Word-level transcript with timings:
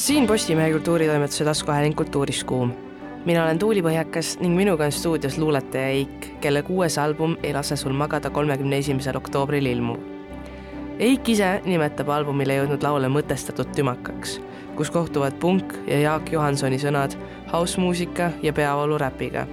siin 0.00 0.26
Postimehe 0.26 0.72
kultuuritoimetuse 0.72 1.44
taskuhääling 1.44 1.94
Kultuuris 1.94 2.44
kuum. 2.44 2.72
mina 3.24 3.44
olen 3.44 3.58
Tuuli 3.58 3.82
Põhjakas 3.82 4.40
ning 4.40 4.56
minuga 4.56 4.84
on 4.84 4.92
stuudios 4.92 5.38
luuletaja 5.38 5.86
Eik, 5.86 6.40
kelle 6.40 6.62
kuues 6.62 6.98
album 6.98 7.36
Ei 7.42 7.52
lase 7.54 7.76
sul 7.76 7.92
magada 7.92 8.30
kolmekümne 8.30 8.78
esimesel 8.78 9.16
oktoobril 9.16 9.66
ilmub. 9.66 10.00
Eik 10.98 11.28
ise 11.28 11.60
nimetab 11.64 12.08
albumile 12.08 12.56
jõudnud 12.56 12.82
laule 12.82 13.08
mõtestatud 13.08 13.74
tümakaks, 13.76 14.38
kus 14.76 14.90
kohtuvad 14.90 15.36
punk 15.40 15.76
ja 15.86 16.00
Jaak 16.00 16.32
Johansoni 16.32 16.78
sõnad, 16.78 17.18
house-muusika 17.52 18.30
ja 18.42 18.52
peavoolu 18.52 18.98
räpiga. 18.98 19.46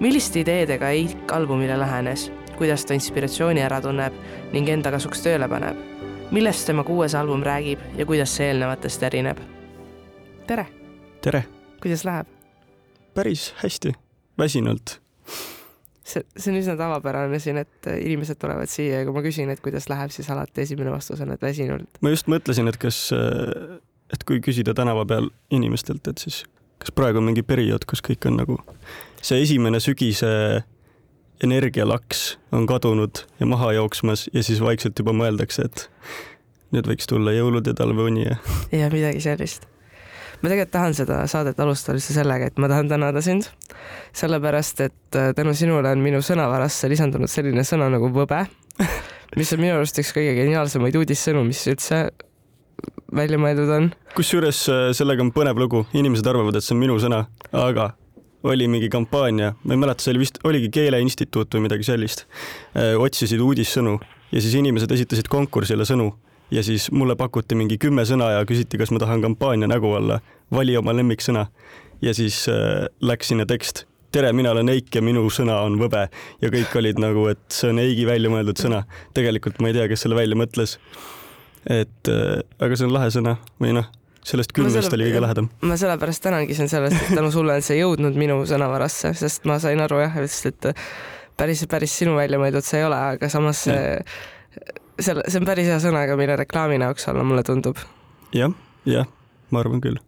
milliste 0.00 0.40
ideedega 0.40 0.90
Eik 0.90 1.32
albumile 1.32 1.78
lähenes, 1.78 2.30
kuidas 2.56 2.84
ta 2.84 2.94
inspiratsiooni 2.94 3.60
ära 3.60 3.80
tunneb 3.80 4.12
ning 4.52 4.68
enda 4.68 4.90
kasuks 4.90 5.22
tööle 5.22 5.48
paneb? 5.48 5.76
millest 6.30 6.66
tema 6.66 6.84
kuues 6.84 7.14
album 7.14 7.42
räägib 7.42 7.78
ja 7.98 8.06
kuidas 8.06 8.36
see 8.36 8.46
eelnevatest 8.46 9.02
erineb? 9.02 9.55
Tere! 10.46 10.66
tere! 11.22 11.44
kuidas 11.82 12.04
läheb? 12.04 12.26
päris 13.14 13.54
hästi, 13.62 13.92
väsinult. 14.38 15.00
see, 16.04 16.22
see 16.36 16.52
on 16.52 16.58
üsna 16.60 16.76
tavapärane 16.78 17.40
siin, 17.42 17.58
et 17.62 17.88
inimesed 17.96 18.38
tulevad 18.38 18.70
siia 18.70 19.00
ja 19.00 19.08
kui 19.08 19.16
ma 19.16 19.24
küsin, 19.24 19.50
et 19.50 19.62
kuidas 19.64 19.88
läheb, 19.90 20.12
siis 20.14 20.30
alati 20.30 20.62
esimene 20.62 20.92
vastus 20.94 21.22
on, 21.24 21.34
et 21.34 21.42
väsinult. 21.42 21.98
ma 22.00 22.14
just 22.14 22.30
mõtlesin, 22.30 22.70
et 22.70 22.78
kas, 22.78 23.08
et 24.14 24.24
kui 24.28 24.38
küsida 24.44 24.76
tänava 24.76 25.06
peal 25.08 25.30
inimestelt, 25.50 26.06
et 26.06 26.22
siis 26.22 26.44
kas 26.78 26.94
praegu 26.94 27.18
on 27.18 27.30
mingi 27.32 27.42
periood, 27.46 27.88
kus 27.88 28.04
kõik 28.06 28.30
on 28.30 28.38
nagu 28.44 28.60
see 29.24 29.42
esimene 29.42 29.82
sügise 29.82 30.30
energialaks 31.42 32.36
on 32.54 32.68
kadunud 32.70 33.26
ja 33.40 33.50
maha 33.50 33.74
jooksmas 33.80 34.28
ja 34.32 34.46
siis 34.46 34.62
vaikselt 34.62 34.98
juba 35.02 35.16
mõeldakse, 35.16 35.66
et 35.66 35.88
nüüd 36.76 36.86
võiks 36.86 37.10
tulla 37.10 37.34
jõulud 37.34 37.66
ja 37.66 37.74
talveuni 37.74 38.28
ja. 38.28 38.38
ja 38.72 38.92
midagi 38.92 39.24
sellist 39.26 39.66
ma 40.42 40.50
tegelikult 40.50 40.72
tahan 40.74 40.96
seda 40.96 41.22
saadet 41.30 41.60
alustada 41.62 41.96
üldse 41.98 42.16
sellega, 42.16 42.50
et 42.50 42.60
ma 42.62 42.70
tahan 42.70 42.90
tänada 42.90 43.22
sind, 43.24 43.48
sellepärast 44.16 44.82
et 44.86 45.18
äh, 45.18 45.32
tänu 45.36 45.54
sinule 45.56 45.92
on 45.92 46.04
minu 46.04 46.22
sõnavarasse 46.24 46.90
lisandunud 46.92 47.30
selline 47.30 47.64
sõna 47.66 47.88
nagu 47.92 48.10
võbe, 48.14 48.44
mis 49.40 49.52
on 49.56 49.62
minu 49.62 49.76
arust 49.78 50.00
üks 50.02 50.14
kõige 50.16 50.36
geniaalsemaid 50.38 50.96
uudissõnu, 51.00 51.44
mis 51.48 51.62
üldse 51.72 52.06
välja 53.16 53.38
mõeldud 53.40 53.72
on. 53.76 53.92
kusjuures 54.16 54.64
äh, 54.72 54.88
sellega 54.96 55.24
on 55.24 55.32
põnev 55.34 55.60
lugu, 55.60 55.86
inimesed 55.96 56.26
arvavad, 56.28 56.58
et 56.58 56.66
see 56.66 56.76
on 56.76 56.82
minu 56.82 56.98
sõna, 57.02 57.24
aga 57.52 57.92
oli 58.46 58.68
mingi 58.70 58.90
kampaania, 58.92 59.54
ma 59.64 59.74
ei 59.74 59.80
mäleta, 59.80 60.04
see 60.04 60.12
oli 60.14 60.22
vist, 60.22 60.38
oligi 60.46 60.68
Keeleinstituut 60.74 61.56
või 61.56 61.66
midagi 61.66 61.88
sellist, 61.88 62.26
äh, 62.76 62.94
otsisid 63.00 63.42
uudissõnu 63.42 63.96
ja 64.32 64.42
siis 64.42 64.54
inimesed 64.58 64.92
esitasid 64.92 65.30
konkursile 65.32 65.86
sõnu 65.88 66.12
ja 66.50 66.62
siis 66.62 66.90
mulle 66.92 67.16
pakuti 67.16 67.54
mingi 67.58 67.78
kümme 67.78 68.04
sõna 68.06 68.30
ja 68.36 68.46
küsiti, 68.46 68.78
kas 68.78 68.92
ma 68.94 69.00
tahan 69.02 69.22
kampaania 69.24 69.68
nägu 69.70 69.90
olla, 69.98 70.20
vali 70.52 70.76
oma 70.76 70.94
lemmiksõna. 70.96 71.46
ja 72.02 72.14
siis 72.14 72.46
äh, 72.48 72.86
läks 73.00 73.28
sinna 73.32 73.46
tekst, 73.46 73.86
tere, 74.12 74.32
mina 74.32 74.50
olen 74.52 74.68
Eik 74.68 74.94
ja 74.94 75.02
minu 75.02 75.26
sõna 75.32 75.60
on 75.64 75.78
võbe 75.80 76.06
ja 76.42 76.50
kõik 76.52 76.74
olid 76.78 77.00
nagu, 77.02 77.26
et 77.32 77.42
see 77.52 77.70
on 77.72 77.80
Eigi 77.82 78.06
välja 78.06 78.30
mõeldud 78.30 78.60
sõna. 78.60 78.84
tegelikult 79.14 79.60
ma 79.60 79.72
ei 79.72 79.78
tea, 79.78 79.88
kes 79.88 80.06
selle 80.06 80.18
välja 80.18 80.38
mõtles. 80.38 80.78
et 81.66 82.12
äh, 82.12 82.42
aga 82.60 82.76
see 82.76 82.86
on 82.86 82.94
lahe 82.94 83.10
sõna 83.10 83.36
või 83.60 83.74
noh, 83.80 83.90
sellest 84.26 84.54
kümnest 84.54 84.92
oli 84.94 85.10
kõige 85.10 85.24
lähedam. 85.24 85.50
ma 85.62 85.76
sellepärast 85.80 86.22
tänangi 86.22 86.54
sind 86.54 86.70
sellest, 86.70 86.96
et 87.02 87.18
tänu 87.18 87.32
sulle 87.34 87.58
on 87.58 87.66
see 87.66 87.80
jõudnud 87.80 88.14
minu 88.18 88.42
sõnavarasse, 88.46 89.14
sest 89.18 89.44
ma 89.50 89.58
sain 89.62 89.80
aru 89.82 90.00
jah, 90.04 90.22
et 90.22 90.72
päris, 91.36 91.66
päris 91.70 91.98
sinu 91.98 92.16
välja 92.16 92.38
mõeldud 92.38 92.64
see 92.64 92.80
ei 92.80 92.88
ole, 92.88 93.02
aga 93.16 93.30
samas 93.32 93.66
see 93.66 93.84
selle, 95.00 95.24
see 95.28 95.40
on 95.40 95.48
päris 95.48 95.68
hea 95.70 95.78
sõnaga, 95.82 96.16
mille 96.18 96.36
reklaamina 96.40 96.90
jaoks 96.90 97.08
olla, 97.12 97.24
mulle 97.26 97.44
tundub 97.46 97.80
ja,. 98.34 98.46
jah, 98.46 98.56
jah, 98.86 99.10
ma 99.50 99.62
arvan 99.62 99.82
küll. 99.84 99.98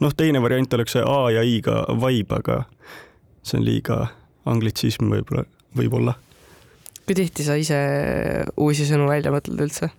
noh, 0.00 0.14
teine 0.16 0.42
variant 0.44 0.78
oleks 0.78 0.96
see 0.96 1.04
A 1.06 1.18
ja 1.34 1.44
I-ga 1.46 1.84
vibe, 2.02 2.40
aga 2.42 2.62
see 3.44 3.58
on 3.60 3.66
liiga 3.66 3.98
anglitsism 4.50 5.10
võib-olla, 5.12 5.46
võib-olla. 5.76 6.16
kui 7.04 7.16
tihti 7.16 7.46
sa 7.46 7.56
ise 7.60 7.78
uusi 8.56 8.88
sõnu 8.88 9.08
välja 9.10 9.32
mõtled 9.34 9.64
üldse? 9.66 9.90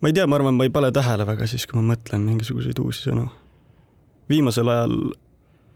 ma 0.00 0.10
ei 0.10 0.16
tea, 0.16 0.26
ma 0.28 0.40
arvan, 0.40 0.56
ma 0.58 0.66
ei 0.66 0.72
pane 0.72 0.92
tähele 0.94 1.26
väga 1.28 1.48
siis, 1.50 1.66
kui 1.68 1.80
ma 1.80 1.94
mõtlen 1.94 2.24
mingisuguseid 2.26 2.80
uusi 2.82 3.08
sõnu. 3.08 3.28
viimasel 4.28 4.68
ajal 4.72 4.98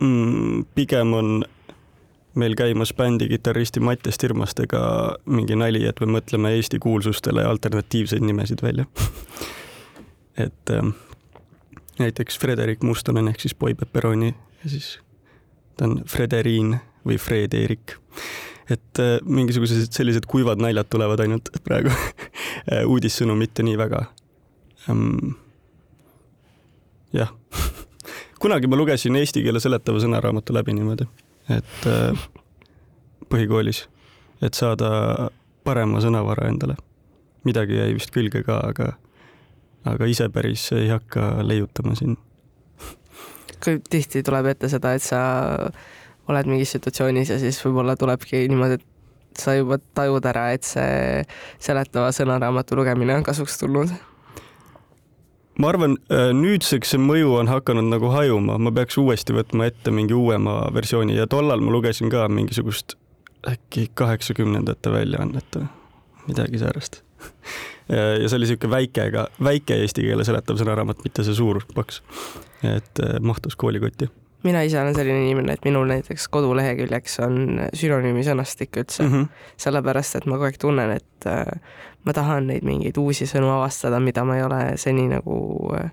mm, 0.00 0.66
pigem 0.74 1.14
on 1.16 1.38
meil 2.34 2.54
käimas 2.58 2.92
bändi 2.94 3.28
kitarristi 3.28 3.80
Mattias 3.80 4.18
Tirmastega 4.18 4.80
mingi 5.26 5.56
nali, 5.56 5.84
et 5.88 6.00
me 6.00 6.18
mõtleme 6.18 6.52
Eesti 6.56 6.78
kuulsustele 6.78 7.44
alternatiivseid 7.44 8.22
nimesid 8.22 8.62
välja 8.62 8.86
et 10.44 10.70
äh, 10.70 10.92
näiteks 11.98 12.38
Frederik 12.38 12.82
Mustonen 12.82 13.28
ehk 13.28 13.40
siis 13.40 13.54
Boy 13.54 13.74
Pepperoni 13.74 14.34
ja 14.64 14.70
siis 14.70 14.98
ta 15.76 15.86
on 15.88 16.02
Frederiin 16.06 16.76
või 17.06 17.18
Fred-Erik. 17.18 17.96
et 18.70 19.00
äh, 19.02 19.18
mingisugused 19.24 19.92
sellised 19.92 20.26
kuivad 20.28 20.60
naljad 20.62 20.90
tulevad 20.90 21.20
ainult 21.24 21.50
praegu 21.66 21.90
äh, 21.90 22.84
uudissõnu 22.86 23.36
mitte 23.36 23.62
nii 23.62 23.78
väga 23.78 24.04
ähm,. 24.90 25.34
jah 27.12 27.32
kunagi 28.42 28.66
ma 28.66 28.76
lugesin 28.76 29.16
eesti 29.16 29.42
keele 29.42 29.60
seletava 29.60 30.02
sõnaraamatu 30.02 30.54
läbi 30.54 30.76
niimoodi 30.76 31.08
et 31.52 31.86
äh, 31.88 32.28
põhikoolis, 33.32 33.84
et 34.44 34.54
saada 34.54 35.30
parema 35.64 36.02
sõnavara 36.04 36.48
endale. 36.48 36.76
midagi 37.44 37.78
jäi 37.78 37.92
vist 37.94 38.10
külge 38.12 38.42
ka, 38.44 38.58
aga, 38.70 38.92
aga 39.88 40.08
ise 40.10 40.28
päris 40.28 40.66
ei 40.76 40.88
hakka 40.88 41.42
leiutama 41.42 41.94
siin. 41.94 42.16
kui 43.64 43.80
tihti 43.90 44.22
tuleb 44.22 44.46
ette 44.52 44.68
seda, 44.68 44.94
et 44.94 45.02
sa 45.02 45.20
oled 46.28 46.46
mingis 46.46 46.76
situatsioonis 46.76 47.32
ja 47.32 47.38
siis 47.40 47.58
võib-olla 47.64 47.96
tulebki 47.96 48.44
niimoodi, 48.48 48.78
et 48.78 49.40
sa 49.40 49.54
juba 49.56 49.78
tajud 49.94 50.24
ära, 50.28 50.50
et 50.52 50.66
see 50.66 51.24
seletava 51.62 52.12
sõnaraamatu 52.12 52.76
lugemine 52.76 53.16
on 53.16 53.26
kasuks 53.26 53.58
tulnud 53.60 53.94
ma 55.58 55.72
arvan, 55.72 55.96
äh, 56.12 56.30
nüüdseks 56.36 56.94
see 56.94 57.02
mõju 57.02 57.34
on 57.40 57.50
hakanud 57.50 57.90
nagu 57.90 58.12
hajuma, 58.14 58.58
ma 58.62 58.72
peaks 58.74 58.98
uuesti 59.00 59.34
võtma 59.36 59.68
ette 59.70 59.92
mingi 59.94 60.16
uuema 60.16 60.60
versiooni 60.74 61.16
ja 61.18 61.26
tollal 61.30 61.62
ma 61.64 61.74
lugesin 61.74 62.12
ka 62.12 62.28
mingisugust 62.32 62.96
äkki 63.48 63.88
kaheksakümnendate 63.94 64.92
väljaannet, 64.92 65.60
midagi 66.28 66.64
säärast. 66.64 67.02
Ja 67.88 68.28
see 68.28 68.36
oli 68.36 68.44
niisugune 68.44 68.68
väikega, 68.68 69.22
väike 69.40 69.78
eesti 69.80 70.02
keele 70.04 70.24
seletav 70.28 70.58
sõnaraamat, 70.60 70.98
mitte 71.06 71.22
see 71.24 71.32
suur 71.32 71.62
paks. 71.72 72.02
et 72.60 73.00
äh, 73.00 73.14
mahtus 73.24 73.56
koolikotti 73.56 74.10
mina 74.46 74.62
ise 74.62 74.80
olen 74.80 74.94
selline 74.94 75.24
inimene, 75.24 75.56
et 75.56 75.64
minul 75.66 75.88
näiteks 75.90 76.28
koduleheküljeks 76.34 77.18
on 77.26 77.38
sünonüümi 77.74 78.22
sõnastik 78.26 78.76
üldse 78.78 79.02
mm, 79.02 79.12
-hmm. 79.12 79.46
sellepärast 79.56 80.18
et 80.18 80.26
ma 80.26 80.36
kogu 80.36 80.48
aeg 80.48 80.58
tunnen, 80.62 80.92
et 80.94 81.26
äh, 81.26 81.46
ma 82.06 82.14
tahan 82.14 82.46
neid 82.52 82.66
mingeid 82.66 82.98
uusi 83.00 83.26
sõnu 83.26 83.50
avastada, 83.56 84.00
mida 84.00 84.24
ma 84.24 84.38
ei 84.38 84.44
ole 84.46 84.60
seni 84.76 85.08
nagu 85.10 85.38
äh, 85.74 85.90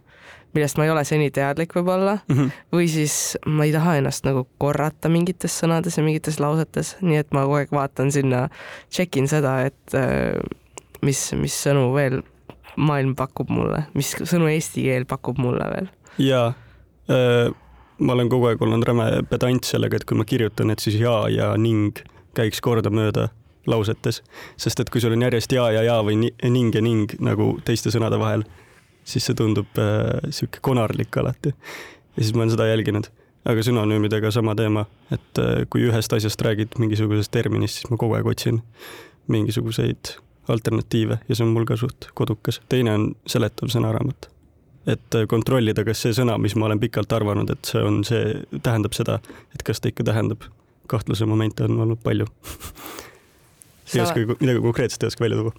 millest 0.56 0.78
ma 0.78 0.86
ei 0.86 0.94
ole 0.94 1.04
seni 1.04 1.32
teadlik 1.32 1.74
võib-olla 1.76 2.20
mm 2.28 2.36
-hmm. 2.36 2.52
või 2.74 2.88
siis 2.92 3.38
ma 3.46 3.66
ei 3.66 3.74
taha 3.74 3.98
ennast 3.98 4.26
nagu 4.26 4.48
korrata 4.58 5.10
mingites 5.10 5.58
sõnades 5.64 5.98
ja 5.98 6.04
mingites 6.04 6.40
lausetes, 6.40 6.96
nii 7.02 7.18
et 7.24 7.34
ma 7.34 7.44
kogu 7.44 7.60
aeg 7.60 7.72
vaatan 7.72 8.12
sinna, 8.12 8.48
check 8.92 9.18
in 9.18 9.28
seda, 9.28 9.66
et 9.66 9.98
äh, 9.98 10.38
mis, 11.02 11.34
mis 11.34 11.58
sõnu 11.68 11.94
veel 11.96 12.22
maailm 12.76 13.16
pakub 13.16 13.50
mulle, 13.50 13.86
mis 13.94 14.16
sõnu 14.22 14.48
eesti 14.52 14.84
keel 14.84 15.06
pakub 15.06 15.38
mulle 15.38 15.70
veel. 15.74 15.88
jaa 16.18 16.54
ma 18.00 18.14
olen 18.14 18.30
kogu 18.30 18.50
aeg 18.50 18.62
olnud 18.62 18.84
räme 18.88 19.08
pedant 19.30 19.64
sellega, 19.68 20.00
et 20.00 20.06
kui 20.06 20.18
ma 20.18 20.26
kirjutan, 20.28 20.72
et 20.72 20.84
siis 20.84 20.98
ja 21.00 21.16
ja 21.32 21.54
ning 21.58 21.98
käiks 22.36 22.62
kordamööda 22.62 23.30
lausetes, 23.68 24.22
sest 24.58 24.80
et 24.80 24.92
kui 24.94 25.02
sul 25.02 25.16
on 25.16 25.26
järjest 25.26 25.52
ja 25.56 25.70
ja 25.74 25.84
ja 25.86 26.00
või 26.06 26.18
ning 26.28 26.76
ja 26.76 26.84
ning 26.86 27.16
nagu 27.24 27.56
teiste 27.66 27.94
sõnade 27.94 28.20
vahel, 28.22 28.46
siis 29.04 29.26
see 29.26 29.38
tundub 29.38 29.80
äh, 29.82 30.30
sihuke 30.30 30.62
konarlik 30.66 31.18
alati. 31.18 31.54
ja 32.18 32.24
siis 32.24 32.34
ma 32.36 32.44
olen 32.44 32.54
seda 32.54 32.68
jälginud, 32.70 33.10
aga 33.46 33.64
sünonüümidega 33.64 34.32
sama 34.32 34.56
teema, 34.56 34.86
et 35.12 35.42
äh, 35.42 35.64
kui 35.70 35.88
ühest 35.88 36.14
asjast 36.14 36.42
räägid 36.42 36.78
mingisugusest 36.80 37.32
terminist, 37.32 37.82
siis 37.82 37.90
ma 37.92 37.98
kogu 37.98 38.20
aeg 38.20 38.28
otsin 38.28 38.62
mingisuguseid 39.28 40.18
alternatiive 40.48 41.20
ja 41.28 41.36
see 41.36 41.46
on 41.46 41.56
mul 41.56 41.66
ka 41.66 41.78
suht 41.80 42.12
kodukas. 42.14 42.62
teine 42.70 42.94
on 42.94 43.12
seletav 43.26 43.72
sõnaraamat 43.74 44.35
et 44.88 45.18
kontrollida, 45.30 45.84
kas 45.88 46.04
see 46.06 46.14
sõna, 46.14 46.38
mis 46.42 46.56
ma 46.56 46.68
olen 46.70 46.80
pikalt 46.82 47.14
arvanud, 47.16 47.50
et 47.50 47.72
see 47.72 47.82
on 47.82 48.04
see, 48.08 48.36
tähendab 48.62 48.94
seda, 48.98 49.20
et 49.56 49.66
kas 49.66 49.82
ta 49.82 49.92
ikka 49.92 50.06
tähendab. 50.12 50.46
kahtluse 50.86 51.26
momente 51.26 51.64
on 51.66 51.80
olnud 51.82 51.98
palju 52.04 52.28
ei 53.96 54.02
oska 54.02 54.20
midagi 54.40 54.60
konkreetset 54.62 55.04
ei 55.04 55.08
oska 55.08 55.24
välja 55.24 55.38
tuua. 55.38 55.54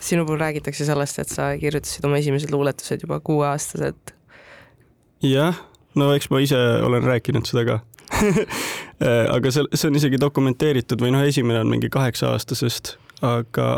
sinu 0.00 0.26
puhul 0.26 0.38
räägitakse 0.38 0.84
sellest, 0.84 1.18
et 1.18 1.28
sa 1.28 1.48
kirjutasid 1.58 2.04
oma 2.04 2.16
esimesed 2.22 2.50
luuletused 2.50 3.02
juba 3.02 3.20
kuueaastaselt. 3.20 4.14
jah, 5.22 5.58
no 5.94 6.12
eks 6.14 6.30
ma 6.30 6.38
ise 6.38 6.60
olen 6.82 7.02
rääkinud 7.02 7.50
seda 7.50 7.64
ka 7.64 7.80
aga 9.36 9.50
see, 9.50 9.66
see 9.74 9.90
on 9.90 9.98
isegi 9.98 10.20
dokumenteeritud 10.20 11.02
või 11.02 11.14
noh, 11.14 11.24
esimene 11.26 11.64
on 11.64 11.70
mingi 11.70 11.90
kaheksa-aastasest, 11.90 12.94
aga 13.26 13.68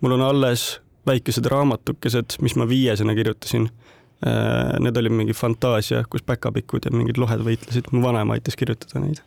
mul 0.00 0.16
on 0.18 0.24
alles 0.26 0.76
väikesed 1.06 1.46
raamatukesed, 1.50 2.38
mis 2.42 2.56
ma 2.58 2.68
viiesena 2.68 3.14
kirjutasin 3.14 3.70
Need 4.80 4.96
olid 4.96 5.12
mingi 5.12 5.34
fantaasia, 5.36 6.00
kus 6.08 6.22
päkapikud 6.24 6.86
ja 6.88 6.92
mingid 6.94 7.18
lohed 7.20 7.42
võitlesid, 7.44 7.90
mu 7.92 8.00
vanaema 8.00 8.38
aitas 8.38 8.56
kirjutada 8.56 9.02
neid. 9.02 9.20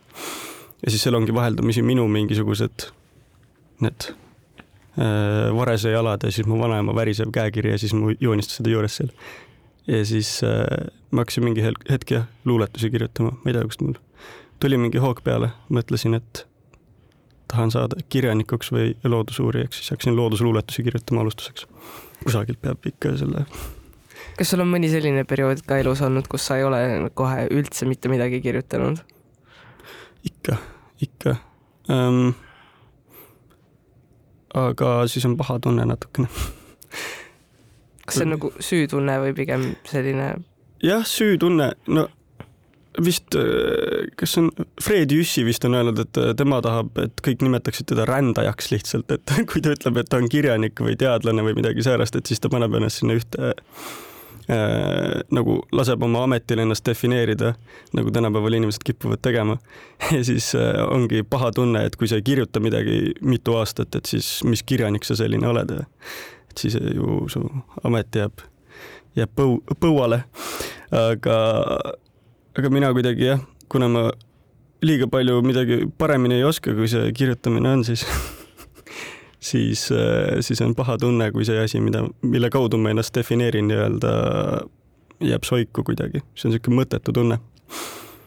ja 0.82 0.90
siis 0.90 1.04
seal 1.04 1.14
ongi 1.14 1.34
vaheldumisi 1.34 1.84
minu 1.86 2.08
mingisugused 2.10 2.88
need 3.84 4.08
äh, 4.10 5.46
varese 5.54 5.92
jalad 5.94 6.26
ja 6.26 6.32
siis 6.34 6.48
mu 6.50 6.58
vanaema 6.58 6.94
värisev 6.96 7.30
käekiri 7.30 7.70
ja 7.70 7.78
siis 7.78 7.94
mu 7.94 8.10
joonistused 8.20 8.66
juures 8.66 8.96
seal. 8.98 9.14
ja 9.86 10.02
siis 10.04 10.40
äh, 10.42 10.90
ma 11.10 11.22
hakkasin 11.22 11.46
mingi 11.46 11.62
hetk 11.62 12.10
jah, 12.10 12.26
luuletusi 12.44 12.90
kirjutama, 12.90 13.36
ma 13.38 13.46
ei 13.52 13.54
tea, 13.54 13.64
kust 13.70 13.86
mul 13.86 13.94
tuli 14.60 14.76
mingi 14.76 14.98
hoog 14.98 15.22
peale, 15.22 15.52
mõtlesin, 15.70 16.18
et 16.18 16.44
tahan 17.50 17.72
saada 17.74 18.00
kirjanikuks 18.08 18.72
või 18.74 18.94
loodusuurijaks, 19.04 19.80
siis 19.80 19.94
hakkasin 19.94 20.16
loodusluuletusi 20.16 20.82
kirjutama 20.86 21.24
alustuseks. 21.24 21.66
kusagilt 22.24 22.60
peab 22.62 22.86
ikka 22.86 23.16
selle. 23.16 23.44
kas 24.38 24.50
sul 24.50 24.62
on 24.64 24.70
mõni 24.72 24.90
selline 24.92 25.24
periood 25.24 25.64
ka 25.66 25.80
elus 25.82 26.02
olnud, 26.06 26.28
kus 26.28 26.46
sa 26.46 26.60
ei 26.60 26.64
ole 26.64 27.10
kohe 27.14 27.48
üldse 27.50 27.88
mitte 27.88 28.12
midagi 28.12 28.40
kirjutanud? 28.40 29.02
ikka, 30.24 30.56
ikka 31.00 31.36
ähm,. 31.90 32.32
aga 34.54 34.94
siis 35.08 35.26
on 35.26 35.36
paha 35.36 35.58
tunne 35.58 35.86
natukene 35.86 36.28
kas 38.10 38.18
see 38.18 38.26
on 38.26 38.34
nagu 38.34 38.50
süütunne 38.58 39.18
või 39.22 39.34
pigem 39.36 39.66
selline? 39.88 40.32
jah, 40.82 41.04
süütunne, 41.06 41.72
no 41.88 42.08
vist, 42.98 43.34
äh, 43.34 44.08
kas 44.18 44.36
on, 44.38 44.50
Fred 44.82 45.12
Jüssi 45.14 45.44
vist 45.46 45.64
on 45.64 45.76
öelnud, 45.78 45.98
et 46.02 46.18
äh, 46.18 46.32
tema 46.38 46.60
tahab, 46.64 46.92
et 46.98 47.22
kõik 47.24 47.44
nimetaksid 47.46 47.90
teda 47.92 48.06
rändajaks 48.08 48.70
lihtsalt, 48.72 49.10
et 49.14 49.34
kui 49.50 49.62
ta 49.64 49.74
ütleb, 49.76 50.00
et 50.00 50.10
ta 50.10 50.20
on 50.20 50.28
kirjanik 50.30 50.80
või 50.82 50.96
teadlane 50.98 51.44
või 51.46 51.56
midagi 51.60 51.86
säärast, 51.86 52.18
et 52.18 52.30
siis 52.30 52.42
ta 52.42 52.50
paneb 52.52 52.74
ennast 52.78 53.02
sinna 53.02 53.16
ühte 53.18 53.52
äh, 54.50 55.20
nagu 55.30 55.60
laseb 55.76 56.02
oma 56.06 56.24
ametil 56.26 56.64
ennast 56.64 56.86
defineerida, 56.88 57.54
nagu 57.96 58.10
tänapäeval 58.14 58.58
inimesed 58.58 58.84
kipuvad 58.86 59.22
tegema. 59.22 59.58
ja 60.16 60.24
siis 60.26 60.52
äh, 60.58 60.82
ongi 60.90 61.22
paha 61.22 61.52
tunne, 61.54 61.86
et 61.86 61.96
kui 62.00 62.10
sa 62.10 62.18
ei 62.18 62.26
kirjuta 62.26 62.62
midagi 62.62 63.14
mitu 63.22 63.54
aastat, 63.60 63.94
et 63.94 64.10
siis 64.10 64.40
mis 64.48 64.66
kirjanik 64.66 65.06
sa 65.06 65.18
selline 65.18 65.46
oled. 65.48 65.78
et 66.50 66.58
siis 66.58 66.74
ju 66.74 67.24
su 67.30 67.46
amet 67.86 68.16
jääb, 68.16 68.42
jääb 69.14 69.34
põu, 69.38 69.60
põuale. 69.78 70.24
aga 70.90 71.36
aga 72.58 72.70
mina 72.70 72.90
kuidagi 72.92 73.24
jah, 73.28 73.40
kuna 73.68 73.88
ma 73.88 74.10
liiga 74.82 75.06
palju 75.10 75.40
midagi 75.44 75.84
paremini 75.98 76.40
ei 76.40 76.44
oska, 76.44 76.74
kui 76.74 76.88
see 76.90 77.12
kirjutamine 77.16 77.68
on, 77.68 77.84
siis 77.84 78.04
siis, 79.50 79.88
äh, 79.92 80.40
siis 80.40 80.60
on 80.64 80.74
paha 80.74 80.98
tunne, 80.98 81.30
kui 81.32 81.44
see 81.48 81.60
asi, 81.62 81.80
mida, 81.84 82.04
mille 82.22 82.50
kaudu 82.50 82.80
ma 82.80 82.94
ennast 82.94 83.14
defineerin 83.16 83.68
nii-öelda, 83.70 84.14
jääb 85.30 85.46
soiku 85.48 85.84
kuidagi, 85.86 86.24
see 86.34 86.48
on 86.48 86.56
niisugune 86.56 86.80
mõttetu 86.80 87.14
tunne. 87.16 87.40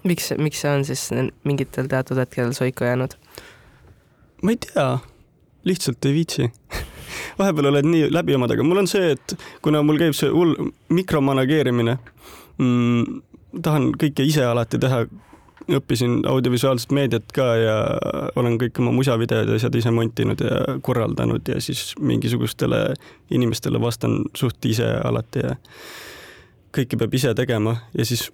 miks, 0.03 0.31
miks 0.37 0.63
see 0.63 0.71
on 0.71 0.85
siis 0.85 1.09
mingitel 1.43 1.89
teatud 1.91 2.19
hetkedel 2.21 2.53
soiku 2.53 2.87
jäänud? 2.87 3.17
ma 4.43 4.55
ei 4.55 4.61
tea, 4.67 4.87
lihtsalt 5.67 6.05
ei 6.05 6.13
viitsi 6.13 6.49
vahepeal 7.39 7.71
oled 7.73 7.87
nii 7.87 8.09
läbi 8.13 8.35
omadega, 8.37 8.63
mul 8.63 8.83
on 8.83 8.89
see, 8.89 9.13
et 9.17 9.37
kuna 9.65 9.83
mul 9.83 10.01
käib 10.01 10.17
see 10.17 10.31
hull 10.31 10.71
mikromanageerimine 10.93 11.97
mm,, 12.57 13.21
tahan 13.61 13.91
kõike 13.99 14.25
ise 14.25 14.45
alati 14.45 14.79
teha. 14.79 15.05
õppisin 15.63 16.25
audiovisuaalset 16.27 16.91
meediat 16.91 17.31
ka 17.31 17.43
ja 17.55 17.75
olen 18.35 18.57
kõik 18.59 18.79
oma 18.83 18.91
musavideod 18.91 19.47
ja 19.47 19.55
asjad 19.55 19.75
ise 19.79 19.91
montinud 19.95 20.41
ja 20.43 20.57
korraldanud 20.83 21.47
ja 21.47 21.61
siis 21.61 21.93
mingisugustele 21.99 22.81
inimestele 23.31 23.79
vastan 23.81 24.25
suht 24.35 24.65
ise 24.65 24.89
alati 25.03 25.39
ja 25.39 25.55
kõike 26.75 26.99
peab 26.99 27.15
ise 27.15 27.31
tegema 27.33 27.77
ja 27.97 28.05
siis 28.05 28.27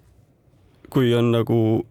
kui 0.90 1.14
on 1.14 1.30
nagu 1.30 1.86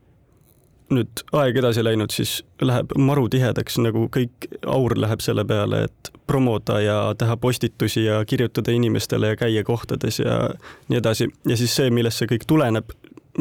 nüüd 0.94 1.24
aeg 1.38 1.58
edasi 1.62 1.84
läinud, 1.86 2.14
siis 2.14 2.40
läheb 2.62 2.94
maru 2.98 3.28
tihedaks, 3.31 3.78
nagu 3.81 4.08
kõik 4.14 4.48
aur 4.68 4.96
läheb 4.98 5.22
selle 5.24 5.46
peale, 5.48 5.84
et 5.88 6.12
promoda 6.30 6.80
ja 6.81 6.98
teha 7.18 7.38
postitusi 7.42 8.06
ja 8.06 8.20
kirjutada 8.26 8.74
inimestele 8.74 9.34
ja 9.34 9.40
käia 9.40 9.64
kohtades 9.66 10.20
ja 10.20 10.42
nii 10.90 11.00
edasi. 11.02 11.30
ja 11.48 11.58
siis 11.58 11.76
see, 11.76 11.90
millest 11.94 12.22
see 12.22 12.31
kõik 12.34 12.48
tuleneb, 12.50 12.94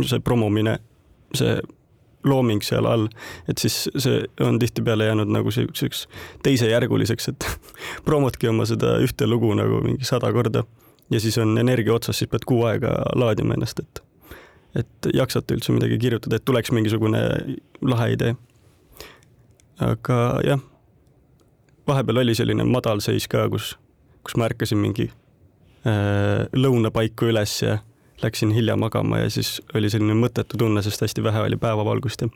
see 0.03 0.21
promomine, 0.21 0.79
see 1.35 1.59
looming 2.25 2.63
seal 2.65 2.87
all, 2.87 3.07
et 3.49 3.59
siis 3.63 3.87
see 3.97 4.23
on 4.45 4.59
tihtipeale 4.59 5.07
jäänud 5.07 5.31
nagu 5.33 5.51
siukseks 5.55 6.07
teisejärguliseks, 6.43 7.29
et 7.29 7.47
promotki 8.07 8.51
oma 8.51 8.67
seda 8.69 8.97
ühte 9.05 9.27
lugu 9.27 9.53
nagu 9.59 9.81
mingi 9.85 10.09
sada 10.09 10.33
korda 10.35 10.65
ja 11.11 11.21
siis 11.21 11.39
on 11.39 11.59
energia 11.59 11.95
otsas, 11.95 12.19
siis 12.19 12.31
pead 12.31 12.45
kuu 12.47 12.65
aega 12.69 12.93
laadima 13.17 13.57
ennast, 13.57 13.81
et 13.81 14.05
et 14.77 15.09
jaksate 15.15 15.57
üldse 15.57 15.73
midagi 15.73 15.97
kirjutada, 15.99 16.37
et 16.37 16.45
tuleks 16.45 16.71
mingisugune 16.77 17.23
lahe 17.83 18.11
idee. 18.13 18.35
aga 19.81 20.19
jah, 20.45 20.61
vahepeal 21.87 22.23
oli 22.25 22.35
selline 22.35 22.67
madalseis 22.67 23.29
ka, 23.31 23.47
kus, 23.49 23.77
kus 24.27 24.37
ma 24.37 24.49
ärkasin 24.51 24.79
mingi 24.79 25.09
äh, 25.09 26.45
lõunapaiku 26.53 27.31
üles 27.33 27.55
ja 27.63 27.79
läksin 28.23 28.51
hilja 28.51 28.77
magama 28.77 29.19
ja 29.19 29.31
siis 29.31 29.63
oli 29.75 29.91
selline 29.91 30.17
mõttetu 30.19 30.59
tunne, 30.59 30.83
sest 30.83 31.03
hästi 31.05 31.23
vähe 31.23 31.41
oli 31.47 31.57
päevavalgust 31.57 32.27
ja 32.27 32.29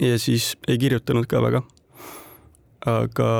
ja 0.10 0.18
siis 0.18 0.56
ei 0.68 0.78
kirjutanud 0.78 1.26
ka 1.26 1.42
väga. 1.42 1.62
aga, 2.86 3.30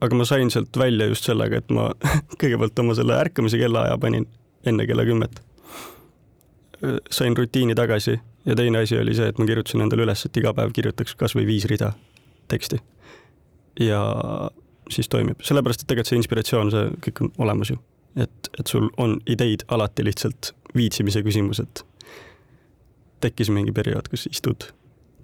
aga 0.00 0.16
ma 0.16 0.24
sain 0.24 0.50
sealt 0.50 0.78
välja 0.78 1.06
just 1.06 1.24
sellega, 1.24 1.58
et 1.58 1.70
ma 1.70 1.90
kõigepealt 2.40 2.78
oma 2.78 2.94
selle 2.94 3.18
ärkamise 3.18 3.58
kellaaja 3.58 3.98
panin 3.98 4.28
enne 4.66 4.86
kella 4.86 5.04
kümmet. 5.04 5.42
sain 7.10 7.36
rutiini 7.36 7.74
tagasi 7.74 8.20
ja 8.46 8.56
teine 8.56 8.78
asi 8.78 8.98
oli 8.98 9.14
see, 9.14 9.28
et 9.28 9.38
ma 9.38 9.46
kirjutasin 9.46 9.80
endale 9.80 10.02
üles, 10.06 10.26
et 10.26 10.36
iga 10.36 10.54
päev 10.54 10.72
kirjutaks 10.74 11.14
kasvõi 11.14 11.46
viis 11.46 11.64
rida 11.64 11.92
teksti. 12.48 12.78
ja 13.80 14.02
siis 14.90 15.08
toimib, 15.08 15.40
sellepärast 15.42 15.82
et 15.82 15.86
tegelikult 15.88 16.10
see 16.10 16.20
inspiratsioon, 16.20 16.70
see 16.70 16.90
kõik 17.06 17.24
on 17.24 17.32
olemas 17.38 17.70
ju 17.70 17.78
et, 18.16 18.50
et 18.58 18.66
sul 18.66 18.90
on 18.96 19.18
ideid 19.26 19.64
alati 19.68 20.04
lihtsalt 20.04 20.52
viitsimise 20.76 21.22
küsimus, 21.22 21.60
et 21.60 21.84
tekkis 23.22 23.50
mingi 23.54 23.72
periood, 23.72 24.08
kus 24.10 24.26
istud 24.30 24.70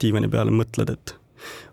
diivani 0.00 0.30
peal, 0.30 0.52
mõtled, 0.54 0.92
et 0.92 1.14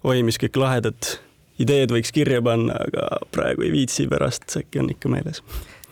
oi, 0.04 0.24
mis 0.26 0.40
kõik 0.42 0.58
lahedad 0.60 1.16
ideed 1.62 1.94
võiks 1.94 2.12
kirja 2.16 2.42
panna, 2.44 2.78
aga 2.88 3.22
praegu 3.36 3.66
ei 3.66 3.72
viitsi, 3.74 4.08
pärast 4.12 4.58
äkki 4.60 4.82
on 4.82 4.92
ikka 4.92 5.12
meeles. 5.12 5.42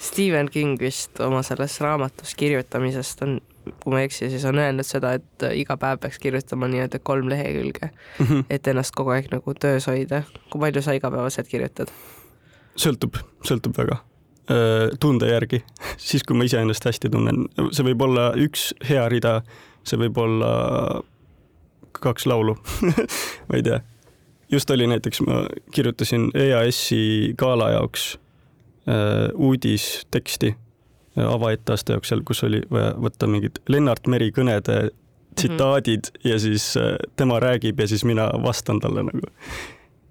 Stephen 0.04 0.50
King 0.52 0.80
vist 0.82 1.20
oma 1.24 1.44
selles 1.46 1.78
raamatus 1.80 2.34
kirjutamisest 2.36 3.22
on, 3.24 3.38
kui 3.80 3.94
ma 3.94 4.02
ei 4.02 4.10
eksi, 4.10 4.28
siis 4.34 4.44
on 4.50 4.60
öelnud 4.60 4.88
seda, 4.88 5.14
et 5.20 5.46
iga 5.56 5.78
päev 5.80 6.02
peaks 6.04 6.20
kirjutama 6.20 6.68
nii-öelda 6.72 7.00
kolm 7.00 7.30
lehekülge 7.32 7.92
mm, 7.92 8.26
-hmm. 8.26 8.44
et 8.50 8.68
ennast 8.68 8.96
kogu 8.96 9.16
aeg 9.16 9.32
nagu 9.32 9.54
töös 9.54 9.88
hoida. 9.88 10.24
kui 10.50 10.60
palju 10.60 10.82
sa 10.82 10.98
igapäevaselt 10.98 11.48
kirjutad? 11.48 11.94
sõltub, 12.76 13.22
sõltub 13.48 13.78
väga 13.78 14.02
tunde 15.00 15.30
järgi, 15.30 15.62
siis 16.10 16.24
kui 16.28 16.36
ma 16.36 16.44
iseennast 16.44 16.86
hästi 16.86 17.10
tunnen, 17.10 17.46
see 17.72 17.86
võib 17.88 18.02
olla 18.04 18.32
üks 18.36 18.72
hea 18.90 19.06
rida, 19.12 19.42
see 19.88 20.00
võib 20.02 20.18
olla 20.20 20.50
kaks 22.04 22.26
laulu 22.28 22.58
ma 23.48 23.56
ei 23.56 23.64
tea. 23.64 23.80
just 24.52 24.72
oli 24.72 24.88
näiteks, 24.88 25.22
ma 25.28 25.46
kirjutasin 25.72 26.30
EAS-i 26.36 27.34
gala 27.38 27.70
jaoks 27.78 28.18
äh, 28.88 29.30
uudisteksti 29.34 30.56
avaetaaste 31.16 31.94
jaoks 31.94 32.10
seal, 32.10 32.24
kus 32.26 32.44
oli 32.44 32.62
vaja 32.72 32.94
võtta 33.00 33.30
mingid 33.30 33.62
Lennart 33.70 34.08
Meri 34.10 34.32
kõnede 34.34 34.90
tsitaadid 35.36 36.10
mm 36.10 36.20
-hmm. 36.20 36.32
ja 36.32 36.40
siis 36.40 36.78
äh, 36.78 36.96
tema 37.16 37.40
räägib 37.40 37.80
ja 37.80 37.88
siis 37.88 38.06
mina 38.06 38.30
vastan 38.44 38.80
talle 38.80 39.04
nagu. 39.04 39.28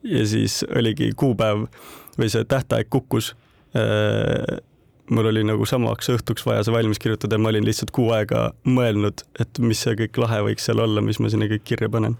ja 0.02 0.26
siis 0.26 0.64
oligi 0.76 1.12
kuupäev 1.16 1.66
või 2.18 2.28
see 2.28 2.44
tähtaeg 2.44 2.86
kukkus 2.90 3.36
mul 5.10 5.28
oli 5.30 5.42
nagu 5.46 5.66
samaks 5.68 6.10
õhtuks 6.12 6.44
vaja 6.46 6.64
see 6.64 6.74
valmis 6.74 7.00
kirjutada 7.02 7.38
ja 7.38 7.42
ma 7.42 7.50
olin 7.52 7.66
lihtsalt 7.66 7.92
kuu 7.94 8.10
aega 8.16 8.50
mõelnud, 8.68 9.24
et 9.40 9.60
mis 9.64 9.80
see 9.84 9.96
kõik 10.04 10.20
lahe 10.22 10.40
võiks 10.48 10.68
seal 10.68 10.82
olla, 10.82 11.04
mis 11.04 11.20
ma 11.22 11.30
sinna 11.32 11.48
kõik 11.50 11.64
kirja 11.68 11.90
panen. 11.92 12.16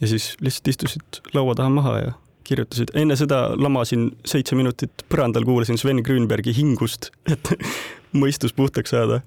ja 0.00 0.08
siis 0.10 0.32
lihtsalt 0.40 0.72
istusid 0.74 1.20
laua 1.34 1.54
taha 1.58 1.72
maha 1.74 1.96
ja 1.98 2.12
kirjutasid. 2.50 2.94
enne 2.94 3.16
seda 3.16 3.42
lamasin 3.56 4.10
seitse 4.26 4.56
minutit 4.58 5.04
põrandal, 5.12 5.46
kuulasin 5.46 5.78
Sven 5.78 6.02
Grünbergi 6.06 6.54
hingust, 6.56 7.10
et 7.30 7.52
mõistus 8.22 8.54
puhtaks 8.56 8.90
saada. 8.94 9.20